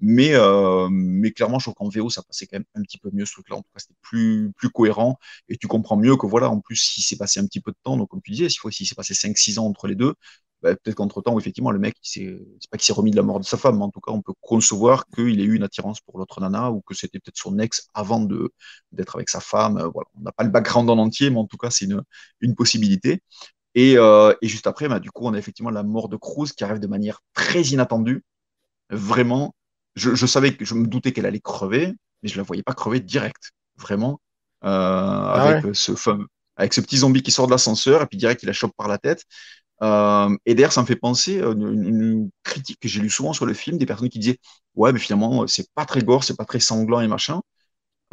Mais, 0.04 0.34
euh, 0.34 0.88
mais 0.90 1.32
clairement, 1.32 1.60
je 1.60 1.66
trouve 1.66 1.76
qu'en 1.76 1.88
VO, 1.88 2.10
ça 2.10 2.24
passait 2.24 2.48
quand 2.48 2.58
même 2.58 2.66
un 2.74 2.82
petit 2.82 2.98
peu 2.98 3.12
mieux 3.14 3.26
ce 3.26 3.34
truc-là. 3.34 3.58
En 3.58 3.62
tout 3.62 3.70
cas, 3.72 3.80
c'était 3.80 3.94
plus, 4.02 4.52
plus 4.58 4.70
cohérent. 4.70 5.20
Et 5.48 5.58
tu 5.58 5.68
comprends 5.68 5.96
mieux 5.96 6.18
que 6.18 6.26
voilà, 6.26 6.50
en 6.50 6.60
plus, 6.60 6.76
s'il 6.78 7.04
s'est 7.04 7.18
passé 7.18 7.40
un 7.40 7.46
petit 7.46 7.60
peu 7.60 7.70
de 7.70 7.78
temps, 7.84 7.98
donc 7.98 8.10
comme 8.10 8.22
tu 8.24 8.32
disais, 8.32 8.50
s'il 8.50 8.88
s'est 8.88 8.96
passé 8.96 9.14
5-6 9.14 9.60
ans 9.60 9.68
entre 9.68 9.86
les 9.86 9.94
deux, 9.94 10.16
bah, 10.62 10.76
peut-être 10.76 10.96
qu'entre-temps, 10.96 11.38
effectivement, 11.40 11.72
le 11.72 11.80
mec, 11.80 11.96
c'est 12.02 12.38
pas 12.70 12.78
qu'il 12.78 12.86
s'est 12.86 12.94
remis 12.94 13.12
de 13.12 13.16
la 13.16 13.24
mort 13.24 13.40
de 13.40 13.46
sa 13.46 13.58
femme, 13.58 13.78
mais 13.78 13.84
en 13.84 13.90
tout 13.90 14.02
cas, 14.02 14.12
on 14.12 14.22
peut 14.22 14.34
concevoir 14.42 15.08
qu'il 15.08 15.40
ait 15.40 15.44
eu 15.44 15.56
une 15.56 15.64
attirance 15.64 16.02
pour 16.02 16.20
l'autre 16.20 16.40
nana 16.40 16.72
ou 16.72 16.82
que 16.82 16.94
c'était 16.94 17.20
peut-être 17.20 17.38
son 17.38 17.58
ex 17.60 17.88
avant 17.94 18.20
de 18.20 18.52
d'être 18.92 19.16
avec 19.16 19.30
sa 19.30 19.40
femme. 19.40 19.78
Euh, 19.78 19.90
voilà. 19.94 20.08
On 20.16 20.22
n'a 20.22 20.32
pas 20.32 20.44
le 20.44 20.50
background 20.50 20.90
en 20.90 20.98
entier, 20.98 21.30
mais 21.30 21.40
en 21.40 21.48
tout 21.48 21.58
cas, 21.58 21.70
c'est 21.72 21.86
une, 21.86 22.04
une 22.42 22.56
possibilité. 22.56 23.22
Et, 23.74 23.98
euh, 23.98 24.34
et 24.42 24.48
juste 24.48 24.68
après, 24.68 24.88
bah, 24.88 25.00
du 25.00 25.12
coup, 25.12 25.26
on 25.26 25.34
a 25.34 25.38
effectivement 25.38 25.72
la 25.72 25.84
mort 25.84 26.10
de 26.10 26.18
Cruz 26.18 26.50
qui 26.56 26.64
arrive 26.64 26.80
de 26.80 26.88
manière 26.88 27.22
très 27.34 27.62
inattendue. 27.62 28.24
Vraiment, 28.90 29.56
je, 29.96 30.26
savais 30.26 30.56
que 30.56 30.66
je 30.66 30.74
me 30.74 30.88
doutais 30.88 31.12
qu'elle 31.12 31.26
allait 31.26 31.40
crever, 31.40 31.94
mais 32.22 32.30
je 32.30 32.38
la 32.38 32.44
voyais 32.44 32.64
pas 32.64 32.74
crever 32.74 33.00
direct, 33.00 33.52
vraiment, 33.78 34.22
euh, 34.64 34.68
ah 34.68 35.42
avec 35.42 35.76
ce 35.76 35.94
avec 36.58 36.74
ce 36.74 36.82
petit 36.82 36.98
zombie 36.98 37.24
qui 37.24 37.32
sort 37.32 37.48
de 37.48 37.52
l'ascenseur 37.52 38.04
et 38.04 38.06
puis 38.06 38.18
direct 38.18 38.44
il 38.44 38.46
la 38.46 38.54
chope 38.54 38.74
par 38.78 38.88
la 38.88 38.98
tête. 38.98 39.26
Euh, 39.84 40.36
et 40.46 40.56
d'ailleurs, 40.56 40.72
ça 40.74 40.82
me 40.82 40.86
fait 40.88 40.96
penser 40.96 41.42
à 41.42 41.48
une, 41.48 41.86
une 41.86 42.30
critique 42.44 42.80
que 42.80 42.88
j'ai 42.88 43.02
lu 43.02 43.10
souvent 43.10 43.34
sur 43.34 43.46
le 43.46 43.54
film, 43.54 43.78
des 43.78 43.86
personnes 43.86 44.10
qui 44.10 44.20
disaient 44.20 44.40
ouais, 44.76 44.94
mais 44.94 45.00
finalement 45.00 45.48
c'est 45.48 45.68
pas 45.74 45.86
très 45.86 46.02
gore, 46.02 46.24
c'est 46.24 46.38
pas 46.38 46.46
très 46.46 46.60
sanglant 46.60 47.02
et 47.02 47.08
machin. 47.08 47.42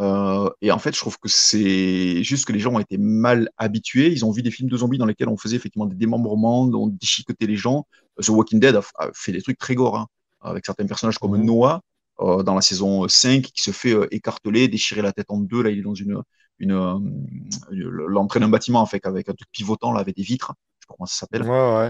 Euh, 0.00 0.48
et 0.62 0.70
en 0.70 0.78
fait, 0.78 0.94
je 0.94 1.00
trouve 1.00 1.18
que 1.18 1.28
c'est 1.28 2.22
juste 2.22 2.44
que 2.46 2.52
les 2.52 2.60
gens 2.60 2.72
ont 2.74 2.78
été 2.78 2.98
mal 2.98 3.50
habitués. 3.56 4.10
Ils 4.12 4.24
ont 4.24 4.30
vu 4.30 4.42
des 4.42 4.50
films 4.50 4.68
de 4.70 4.76
zombies 4.76 4.98
dans 4.98 5.06
lesquels 5.06 5.28
on 5.28 5.36
faisait 5.36 5.56
effectivement 5.56 5.86
des 5.86 5.96
démembrements, 5.96 6.62
on 6.62 6.86
déchiquetait 6.86 7.46
les 7.46 7.56
gens. 7.56 7.86
The 8.22 8.28
Walking 8.28 8.60
Dead 8.60 8.76
a, 8.76 8.82
fait 9.12 9.32
des 9.32 9.42
trucs 9.42 9.58
très 9.58 9.74
gore. 9.74 9.96
Hein 9.96 10.06
avec 10.40 10.64
certains 10.66 10.86
personnages 10.86 11.18
comme 11.18 11.36
mhm. 11.36 11.44
Noah. 11.44 11.80
dans 12.18 12.54
la 12.54 12.60
saison 12.60 13.08
5 13.08 13.42
qui 13.42 13.62
se 13.62 13.72
fait 13.72 13.94
écarteler, 14.12 14.68
déchirer 14.68 15.02
la 15.02 15.12
tête 15.12 15.26
en 15.30 15.38
deux. 15.40 15.62
Là, 15.62 15.70
il 15.70 15.78
est 15.78 15.82
dans 15.82 15.94
une, 15.94 16.22
une, 16.58 17.26
l'entrée 17.70 18.40
d'un 18.40 18.48
bâtiment 18.48 18.80
en 18.80 18.86
fait, 18.86 19.04
avec 19.06 19.28
un 19.28 19.34
truc 19.34 19.48
pivotant 19.52 19.92
là, 19.92 20.00
avec 20.00 20.16
des 20.16 20.22
vitres 20.22 20.54
comment 20.88 21.06
ça 21.06 21.20
s'appelle. 21.20 21.42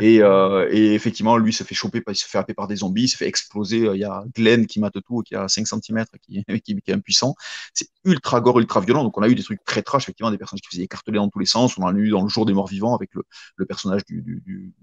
Et, 0.03 0.21
euh, 0.23 0.69
et, 0.71 0.95
effectivement, 0.95 1.37
lui 1.37 1.53
se 1.53 1.65
fait 1.65 1.75
choper, 1.75 2.03
il 2.07 2.17
se 2.17 2.27
fait 2.27 2.39
happer 2.39 2.55
par 2.55 2.67
des 2.67 2.77
zombies, 2.77 3.05
il 3.05 3.09
se 3.09 3.17
fait 3.17 3.29
exploser. 3.29 3.89
Il 3.95 4.01
y 4.01 4.05
a 4.05 4.25
Glenn 4.35 4.67
qui 4.67 4.81
mate 4.81 4.99
tout, 5.07 5.23
qui 5.23 5.35
a 5.35 5.49
5 5.49 5.67
cm, 5.67 6.05
qui, 6.23 6.45
qui, 6.65 6.77
qui 6.77 6.91
est 6.91 6.95
impuissant. 6.95 7.35
C'est 7.73 7.89
ultra 8.05 8.41
gore, 8.41 8.59
ultra 8.59 8.81
violent. 8.81 9.05
Donc 9.05 9.17
on 9.19 9.23
a 9.23 9.29
eu 9.29 9.35
des 9.35 9.43
trucs 9.43 9.65
très 9.65 9.83
trash, 9.83 10.05
effectivement, 10.05 10.31
des 10.31 10.39
personnages 10.39 10.63
qui 10.63 10.69
faisaient 10.69 10.85
écarteler 10.85 11.17
dans 11.19 11.29
tous 11.29 11.39
les 11.39 11.47
sens. 11.47 11.79
On 11.79 11.83
en 11.83 11.95
a 11.95 11.99
eu 11.99 12.11
dans 12.11 12.23
le 12.23 12.29
jour 12.29 12.47
des 12.47 12.53
morts 12.53 12.69
vivants 12.69 12.95
avec 12.95 13.15
le, 13.15 13.23
le 13.57 13.67
personnage 13.67 14.05
du, 14.05 14.23
du, 14.23 14.43
du, 14.47 14.75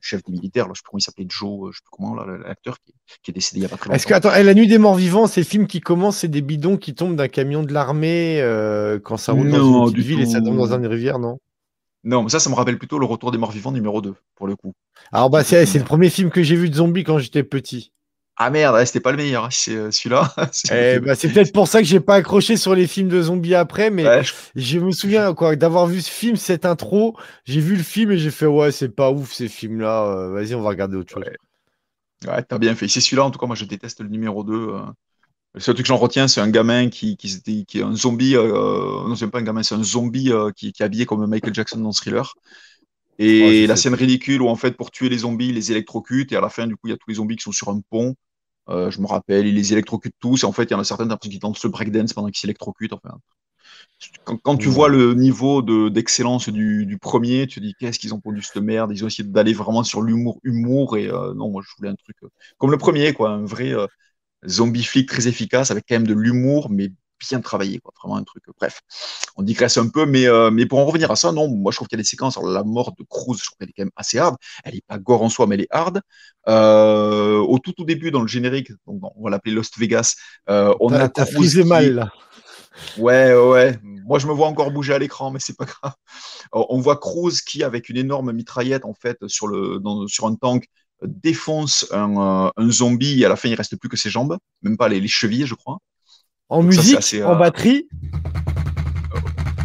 chef 0.00 0.22
des 0.24 0.32
militaires, 0.32 0.66
là, 0.66 0.72
je 0.74 0.78
sais 0.78 0.82
plus 0.82 0.90
comment 0.90 0.98
il 0.98 1.02
s'appelait, 1.02 1.26
Joe, 1.28 1.70
je 1.72 1.78
sais 1.78 1.82
plus 1.82 1.90
comment, 1.90 2.14
l'acteur 2.14 2.78
qui, 2.80 2.94
qui, 3.22 3.30
est 3.30 3.34
décédé 3.34 3.60
il 3.60 3.62
y 3.62 3.66
a 3.66 3.68
pas 3.68 3.76
très 3.76 3.88
longtemps. 3.88 3.96
Est-ce 3.96 4.06
que, 4.06 4.14
attends, 4.14 4.30
La 4.30 4.54
Nuit 4.54 4.66
des 4.66 4.78
Morts 4.78 4.94
Vivants, 4.94 5.26
c'est 5.26 5.40
le 5.40 5.46
film 5.46 5.66
qui 5.66 5.80
commence, 5.80 6.18
c'est 6.18 6.28
des 6.28 6.42
bidons 6.42 6.76
qui 6.76 6.94
tombent 6.94 7.16
d'un 7.16 7.28
camion 7.28 7.62
de 7.62 7.72
l'armée 7.72 8.40
euh, 8.40 8.98
quand 8.98 9.16
ça 9.16 9.32
roule 9.32 9.50
dans 9.50 9.88
une 9.88 10.00
ville 10.00 10.20
et 10.20 10.26
ça 10.26 10.40
tombe 10.40 10.56
dans 10.56 10.72
une 10.72 10.86
rivière, 10.86 11.18
non? 11.18 11.38
Non, 12.04 12.22
mais 12.22 12.30
ça, 12.30 12.40
ça 12.40 12.48
me 12.48 12.54
rappelle 12.54 12.78
plutôt 12.78 12.98
le 12.98 13.06
Retour 13.06 13.30
des 13.30 13.38
Morts 13.38 13.52
Vivants 13.52 13.72
numéro 13.72 14.00
2, 14.00 14.14
pour 14.34 14.46
le 14.46 14.56
coup. 14.56 14.72
Alors, 15.12 15.30
bah, 15.30 15.44
c'est 15.44 15.74
le 15.74 15.84
premier 15.84 16.10
film 16.10 16.30
que 16.30 16.42
j'ai 16.42 16.56
vu 16.56 16.70
de 16.70 16.74
zombies 16.74 17.04
quand 17.04 17.18
j'étais 17.18 17.42
petit. 17.42 17.92
Ah 18.42 18.48
merde, 18.48 18.82
c'était 18.86 19.00
pas 19.00 19.10
le 19.10 19.18
meilleur, 19.18 19.44
hein, 19.44 19.48
c'est 19.50 19.76
euh, 19.76 19.90
celui-là. 19.90 20.34
Eh 20.72 20.98
bah, 20.98 21.14
c'est 21.14 21.28
peut-être 21.32 21.52
pour 21.52 21.68
ça 21.68 21.80
que 21.80 21.86
j'ai 21.86 22.00
pas 22.00 22.14
accroché 22.14 22.56
sur 22.56 22.74
les 22.74 22.86
films 22.86 23.08
de 23.08 23.20
zombies 23.20 23.54
après, 23.54 23.90
mais 23.90 24.22
je... 24.54 24.78
me 24.78 24.92
souviens 24.92 25.34
quoi 25.34 25.56
d'avoir 25.56 25.86
vu 25.86 26.00
ce 26.00 26.10
film, 26.10 26.36
cette 26.36 26.64
intro, 26.64 27.18
j'ai 27.44 27.60
vu 27.60 27.76
le 27.76 27.82
film 27.82 28.12
et 28.12 28.18
j'ai 28.18 28.30
fait 28.30 28.46
ouais, 28.46 28.72
c'est 28.72 28.88
pas 28.88 29.10
ouf 29.10 29.34
ces 29.34 29.48
films-là, 29.48 30.06
euh, 30.06 30.30
vas-y, 30.30 30.54
on 30.54 30.62
va 30.62 30.70
regarder 30.70 30.96
autre 30.96 31.12
chose. 31.12 31.22
Ouais, 32.26 32.42
t'as 32.42 32.56
bien 32.56 32.74
fait. 32.74 32.88
C'est 32.88 33.02
celui-là, 33.02 33.24
en 33.24 33.30
tout 33.30 33.38
cas, 33.38 33.46
moi 33.46 33.56
je 33.56 33.66
déteste 33.66 34.00
le 34.00 34.08
numéro 34.08 34.42
2. 34.42 34.72
Le 35.54 35.60
seul 35.60 35.74
truc 35.74 35.84
que 35.84 35.88
j'en 35.88 35.96
retiens, 35.96 36.28
c'est 36.28 36.40
un 36.40 36.48
gamin 36.48 36.88
qui, 36.90 37.16
qui, 37.16 37.64
qui, 37.66 37.78
est 37.78 37.82
un 37.82 37.94
zombie. 37.96 38.36
Euh, 38.36 39.08
non, 39.08 39.16
c'est 39.16 39.26
pas 39.28 39.40
un 39.40 39.42
gamin, 39.42 39.64
c'est 39.64 39.74
un 39.74 39.82
zombie 39.82 40.32
euh, 40.32 40.52
qui, 40.52 40.72
qui, 40.72 40.82
est 40.82 40.86
habillé 40.86 41.06
comme 41.06 41.26
Michael 41.26 41.52
Jackson 41.52 41.78
dans 41.78 41.90
Thriller. 41.90 42.34
Et 43.18 43.66
la 43.66 43.76
scène 43.76 43.94
ridicule 43.94 44.40
où, 44.40 44.48
en 44.48 44.56
fait, 44.56 44.76
pour 44.76 44.90
tuer 44.90 45.10
les 45.10 45.18
zombies, 45.18 45.48
il 45.48 45.54
les 45.54 45.72
électrocute. 45.72 46.32
Et 46.32 46.36
à 46.36 46.40
la 46.40 46.48
fin, 46.48 46.66
du 46.66 46.74
coup, 46.74 46.86
il 46.86 46.90
y 46.90 46.94
a 46.94 46.96
tous 46.96 47.10
les 47.10 47.16
zombies 47.16 47.36
qui 47.36 47.42
sont 47.42 47.52
sur 47.52 47.68
un 47.68 47.80
pont. 47.90 48.14
Euh, 48.70 48.90
je 48.90 49.00
me 49.00 49.06
rappelle, 49.06 49.46
il 49.46 49.54
les 49.54 49.72
électrocute 49.74 50.14
tous. 50.20 50.42
Et 50.42 50.46
en 50.46 50.52
fait, 50.52 50.64
il 50.64 50.70
y 50.70 50.74
en 50.74 50.80
a 50.80 50.84
certaines 50.84 51.08
personnes 51.08 51.30
qui 51.30 51.38
dansent 51.38 51.62
le 51.62 51.70
breakdance 51.70 52.14
pendant 52.14 52.28
qu'ils 52.28 52.38
s'électrocutent. 52.38 52.94
Enfin, 52.94 53.18
quand, 54.24 54.38
quand, 54.38 54.56
tu 54.56 54.68
vois 54.68 54.88
le 54.88 55.12
niveau 55.12 55.60
d'excellence 55.90 56.48
du, 56.48 56.86
du, 56.86 56.96
premier, 56.96 57.46
tu 57.46 57.60
te 57.60 57.64
dis 57.66 57.74
qu'est-ce 57.78 57.98
qu'ils 57.98 58.14
ont 58.14 58.20
produit 58.20 58.42
cette 58.42 58.62
merde? 58.62 58.90
Ils 58.94 59.04
ont 59.04 59.08
essayé 59.08 59.28
d'aller 59.28 59.52
vraiment 59.52 59.82
sur 59.82 60.00
l'humour. 60.00 60.40
Humour, 60.42 60.96
et 60.96 61.08
euh, 61.08 61.34
non, 61.34 61.50
moi, 61.50 61.62
je 61.62 61.70
voulais 61.76 61.90
un 61.90 61.96
truc 61.96 62.16
comme 62.56 62.70
le 62.70 62.78
premier, 62.78 63.12
quoi. 63.12 63.30
Un 63.30 63.44
vrai 63.44 63.74
zombie 64.46 64.84
flic 64.84 65.08
très 65.08 65.28
efficace 65.28 65.70
avec 65.70 65.84
quand 65.88 65.96
même 65.96 66.06
de 66.06 66.14
l'humour, 66.14 66.70
mais 66.70 66.90
bien 67.20 67.40
travaillé, 67.40 67.78
quoi. 67.78 67.92
Vraiment 68.02 68.16
un 68.16 68.24
truc. 68.24 68.44
Bref, 68.58 68.80
on 69.36 69.42
digresse 69.42 69.76
un 69.76 69.88
peu, 69.88 70.06
mais, 70.06 70.26
euh, 70.26 70.50
mais 70.50 70.66
pour 70.66 70.78
en 70.78 70.86
revenir 70.86 71.10
à 71.10 71.16
ça, 71.16 71.32
non, 71.32 71.48
moi 71.48 71.70
je 71.70 71.76
trouve 71.76 71.88
qu'il 71.88 71.98
y 71.98 72.00
a 72.00 72.02
des 72.02 72.08
séquences. 72.08 72.38
la 72.42 72.64
mort 72.64 72.94
de 72.98 73.04
Cruz, 73.08 73.36
je 73.38 73.44
trouve 73.44 73.58
qu'elle 73.58 73.68
est 73.68 73.72
quand 73.76 73.84
même 73.84 73.92
assez 73.96 74.18
hard. 74.18 74.36
Elle 74.64 74.76
est 74.76 74.84
pas 74.86 74.98
gore 74.98 75.22
en 75.22 75.28
soi, 75.28 75.46
mais 75.46 75.54
elle 75.56 75.62
est 75.62 75.68
hard. 75.70 76.00
Euh, 76.48 77.38
au 77.38 77.58
tout, 77.58 77.72
tout 77.72 77.84
début, 77.84 78.10
dans 78.10 78.22
le 78.22 78.28
générique, 78.28 78.72
donc, 78.86 79.00
on 79.16 79.22
va 79.22 79.30
l'appeler 79.30 79.54
Lost 79.54 79.78
Vegas, 79.78 80.16
euh, 80.48 80.74
on 80.80 80.92
a. 80.92 81.08
T'as 81.08 81.26
frisé 81.26 81.64
mal 81.64 81.94
là. 81.94 82.12
Ouais, 82.96 83.34
ouais. 83.34 83.78
Moi, 83.82 84.18
je 84.18 84.26
me 84.26 84.32
vois 84.32 84.46
encore 84.46 84.70
bouger 84.70 84.94
à 84.94 84.98
l'écran, 84.98 85.30
mais 85.30 85.40
c'est 85.40 85.56
pas 85.56 85.66
grave. 85.66 85.92
On 86.52 86.80
voit 86.80 86.96
Cruz 86.96 87.42
qui, 87.46 87.62
avec 87.62 87.88
une 87.88 87.96
énorme 87.96 88.32
mitraillette, 88.32 88.84
en 88.84 88.94
fait, 88.94 89.18
sur, 89.26 89.48
le, 89.48 89.78
dans, 89.80 90.06
sur 90.06 90.26
un 90.26 90.34
tank, 90.34 90.66
défonce 91.06 91.86
un, 91.92 92.16
euh, 92.16 92.50
un, 92.56 92.70
zombie 92.70 93.22
et 93.22 93.24
à 93.24 93.28
la 93.28 93.36
fin 93.36 93.48
il 93.48 93.54
reste 93.54 93.76
plus 93.76 93.88
que 93.88 93.96
ses 93.96 94.10
jambes, 94.10 94.38
même 94.62 94.76
pas 94.76 94.88
les, 94.88 95.00
les 95.00 95.08
chevilles, 95.08 95.46
je 95.46 95.54
crois. 95.54 95.78
En 96.48 96.62
musique, 96.62 97.22
en 97.22 97.32
euh, 97.32 97.34
batterie. 97.36 97.88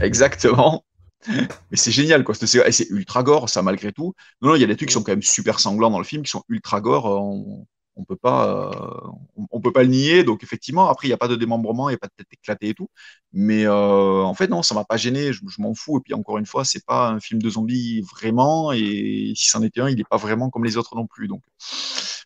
Exactement. 0.02 0.86
Mais 1.28 1.78
c'est 1.78 1.92
génial, 1.92 2.24
quoi. 2.24 2.36
C'est 2.36 2.90
ultra 2.90 3.24
gore, 3.24 3.50
ça, 3.50 3.64
malgré 3.64 3.92
tout. 3.92 4.14
Non, 4.42 4.50
non, 4.50 4.56
il 4.56 4.62
y 4.62 4.64
a 4.64 4.68
des 4.68 4.76
trucs 4.76 4.90
qui 4.90 4.94
sont 4.94 5.04
quand 5.04 5.12
même 5.12 5.24
super 5.24 5.60
sanglants 5.60 5.90
dans 5.90 5.98
le 5.98 6.06
film, 6.06 6.22
qui 6.22 6.30
sont 6.30 6.44
ultra 6.48 6.82
gore. 6.82 7.06
On, 7.06 7.66
on 7.96 8.04
peut 8.04 8.16
pas, 8.16 8.48
euh, 8.50 9.10
on, 9.52 9.62
peut 9.62 9.72
pas 9.72 9.84
le 9.84 9.90
nier. 9.90 10.24
Donc 10.24 10.44
effectivement, 10.44 10.90
après 10.90 11.08
il 11.08 11.10
n'y 11.10 11.14
a 11.14 11.18
pas 11.18 11.28
de 11.28 11.36
démembrement, 11.36 11.90
il 11.90 11.94
n'y 11.94 11.96
a 11.96 12.00
pas 12.00 12.08
de 12.08 12.14
tête 12.18 12.28
éclatée 12.32 12.70
et 12.70 12.74
tout. 12.74 12.90
Mais 13.34 13.66
euh, 13.66 14.22
en 14.22 14.34
fait 14.34 14.48
non, 14.48 14.64
ça 14.64 14.76
m'a 14.76 14.84
pas 14.86 14.98
gêné. 14.98 15.34
Je, 15.34 15.42
m'en 15.60 15.74
fous. 15.74 15.98
Et 15.98 16.02
puis 16.02 16.14
encore 16.14 16.38
une 16.38 16.46
fois, 16.46 16.66
c'est 16.66 16.84
pas 16.86 17.10
un 17.10 17.20
film 17.20 17.42
de 17.42 17.50
zombies 17.50 18.02
vraiment. 18.02 18.72
Et 18.72 19.34
si 19.36 19.50
c'en 19.50 19.62
était 19.64 19.82
un, 19.82 19.90
il 19.90 19.98
n'est 19.98 20.04
pas 20.04 20.18
vraiment 20.18 20.50
comme 20.50 20.66
les 20.66 20.78
autres 20.78 20.96
non 20.96 21.08
plus. 21.08 21.28
Donc 21.28 21.42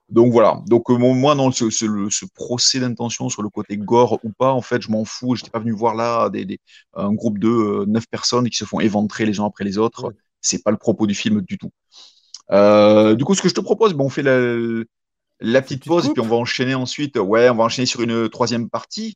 donc 0.09 0.31
voilà. 0.31 0.61
Donc 0.67 0.89
euh, 0.89 0.97
moi 0.97 1.35
non, 1.35 1.51
ce, 1.51 1.69
ce, 1.69 2.25
procès 2.33 2.79
d'intention 2.79 3.29
sur 3.29 3.43
le 3.43 3.49
côté 3.49 3.77
gore 3.77 4.19
ou 4.23 4.31
pas, 4.31 4.51
en 4.51 4.61
fait, 4.61 4.81
je 4.81 4.89
m'en 4.91 5.05
fous. 5.05 5.35
Je 5.35 5.41
n'étais 5.43 5.51
pas 5.51 5.59
venu 5.59 5.71
voir 5.71 5.95
là 5.95 6.29
des, 6.29 6.59
un 6.95 7.13
groupe 7.13 7.37
de 7.39 7.85
neuf 7.87 8.07
personnes 8.07 8.49
qui 8.49 8.57
se 8.57 8.65
font 8.65 8.79
éventrer 8.79 9.25
les 9.25 9.39
uns 9.39 9.45
après 9.45 9.63
les 9.63 9.77
autres. 9.77 10.13
C'est 10.41 10.63
pas 10.63 10.71
le 10.71 10.77
propos 10.77 11.05
du 11.05 11.15
film 11.15 11.41
du 11.41 11.57
tout. 11.57 11.71
du 13.15 13.25
coup, 13.25 13.35
ce 13.35 13.41
que 13.41 13.49
je 13.49 13.53
te 13.53 13.61
propose, 13.61 13.93
bon, 13.93 14.05
on 14.05 14.09
fait 14.09 14.23
la, 14.23 14.83
la 15.39 15.61
petite 15.61 15.85
pause 15.85 16.07
et 16.07 16.09
puis 16.11 16.21
on 16.21 16.27
va 16.27 16.35
enchaîner 16.35 16.75
ensuite. 16.75 17.17
Ouais, 17.17 17.49
on 17.49 17.55
va 17.55 17.63
enchaîner 17.63 17.85
sur 17.85 18.01
une 18.01 18.29
troisième 18.29 18.69
partie. 18.69 19.15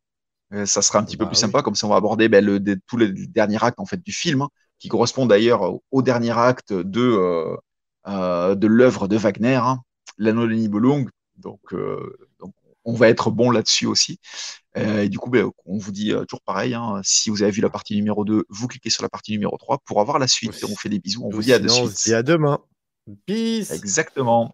Euh, 0.53 0.65
ça 0.65 0.81
sera 0.81 0.99
un 0.99 1.03
petit 1.03 1.17
peu 1.17 1.25
bah 1.25 1.29
plus 1.31 1.37
sympa, 1.37 1.61
comme 1.61 1.75
ça 1.75 1.87
on 1.87 1.89
va 1.89 1.95
aborder 1.95 2.29
ben, 2.29 2.43
le, 2.43 2.59
tout 2.85 2.97
le 2.97 3.09
dernier 3.09 3.57
acte 3.63 3.79
en 3.79 3.85
fait 3.85 4.01
du 4.01 4.11
film, 4.11 4.43
hein, 4.43 4.49
qui 4.79 4.87
correspond 4.87 5.25
d'ailleurs 5.25 5.79
au 5.91 6.01
dernier 6.01 6.37
acte 6.37 6.73
de, 6.73 7.01
euh, 7.01 7.55
euh, 8.07 8.55
de 8.55 8.67
l'œuvre 8.67 9.07
de 9.07 9.17
Wagner, 9.17 9.55
hein, 9.55 9.81
l'anneau 10.17 10.47
de 10.47 10.53
Nibelung. 10.53 11.09
Donc, 11.37 11.73
donc, 12.39 12.53
on 12.85 12.93
va 12.93 13.09
être 13.09 13.31
bon 13.31 13.49
là-dessus 13.49 13.87
aussi. 13.87 14.19
et 14.75 15.09
du 15.09 15.17
coup, 15.17 15.31
ben, 15.31 15.49
on 15.65 15.77
vous 15.79 15.91
dit 15.91 16.13
toujours 16.27 16.43
pareil, 16.45 16.75
hein, 16.75 17.01
si 17.03 17.31
vous 17.31 17.41
avez 17.41 17.51
vu 17.51 17.61
la 17.61 17.71
partie 17.71 17.95
numéro 17.95 18.23
2, 18.23 18.45
vous 18.47 18.67
cliquez 18.67 18.91
sur 18.91 19.01
la 19.01 19.09
partie 19.09 19.31
numéro 19.31 19.57
3 19.57 19.79
pour 19.79 19.99
avoir 19.99 20.19
la 20.19 20.27
suite. 20.27 20.53
On 20.63 20.67
vous 20.67 20.75
fait 20.75 20.89
des 20.89 20.99
bisous, 20.99 21.23
on 21.25 21.29
vous 21.29 21.41
dit 21.41 21.53
à 21.53 21.59
de 21.59 21.67
suite. 21.67 22.07
Et 22.07 22.13
à 22.13 22.21
demain. 22.21 22.59
Peace. 23.25 23.71
Exactement. 23.71 24.53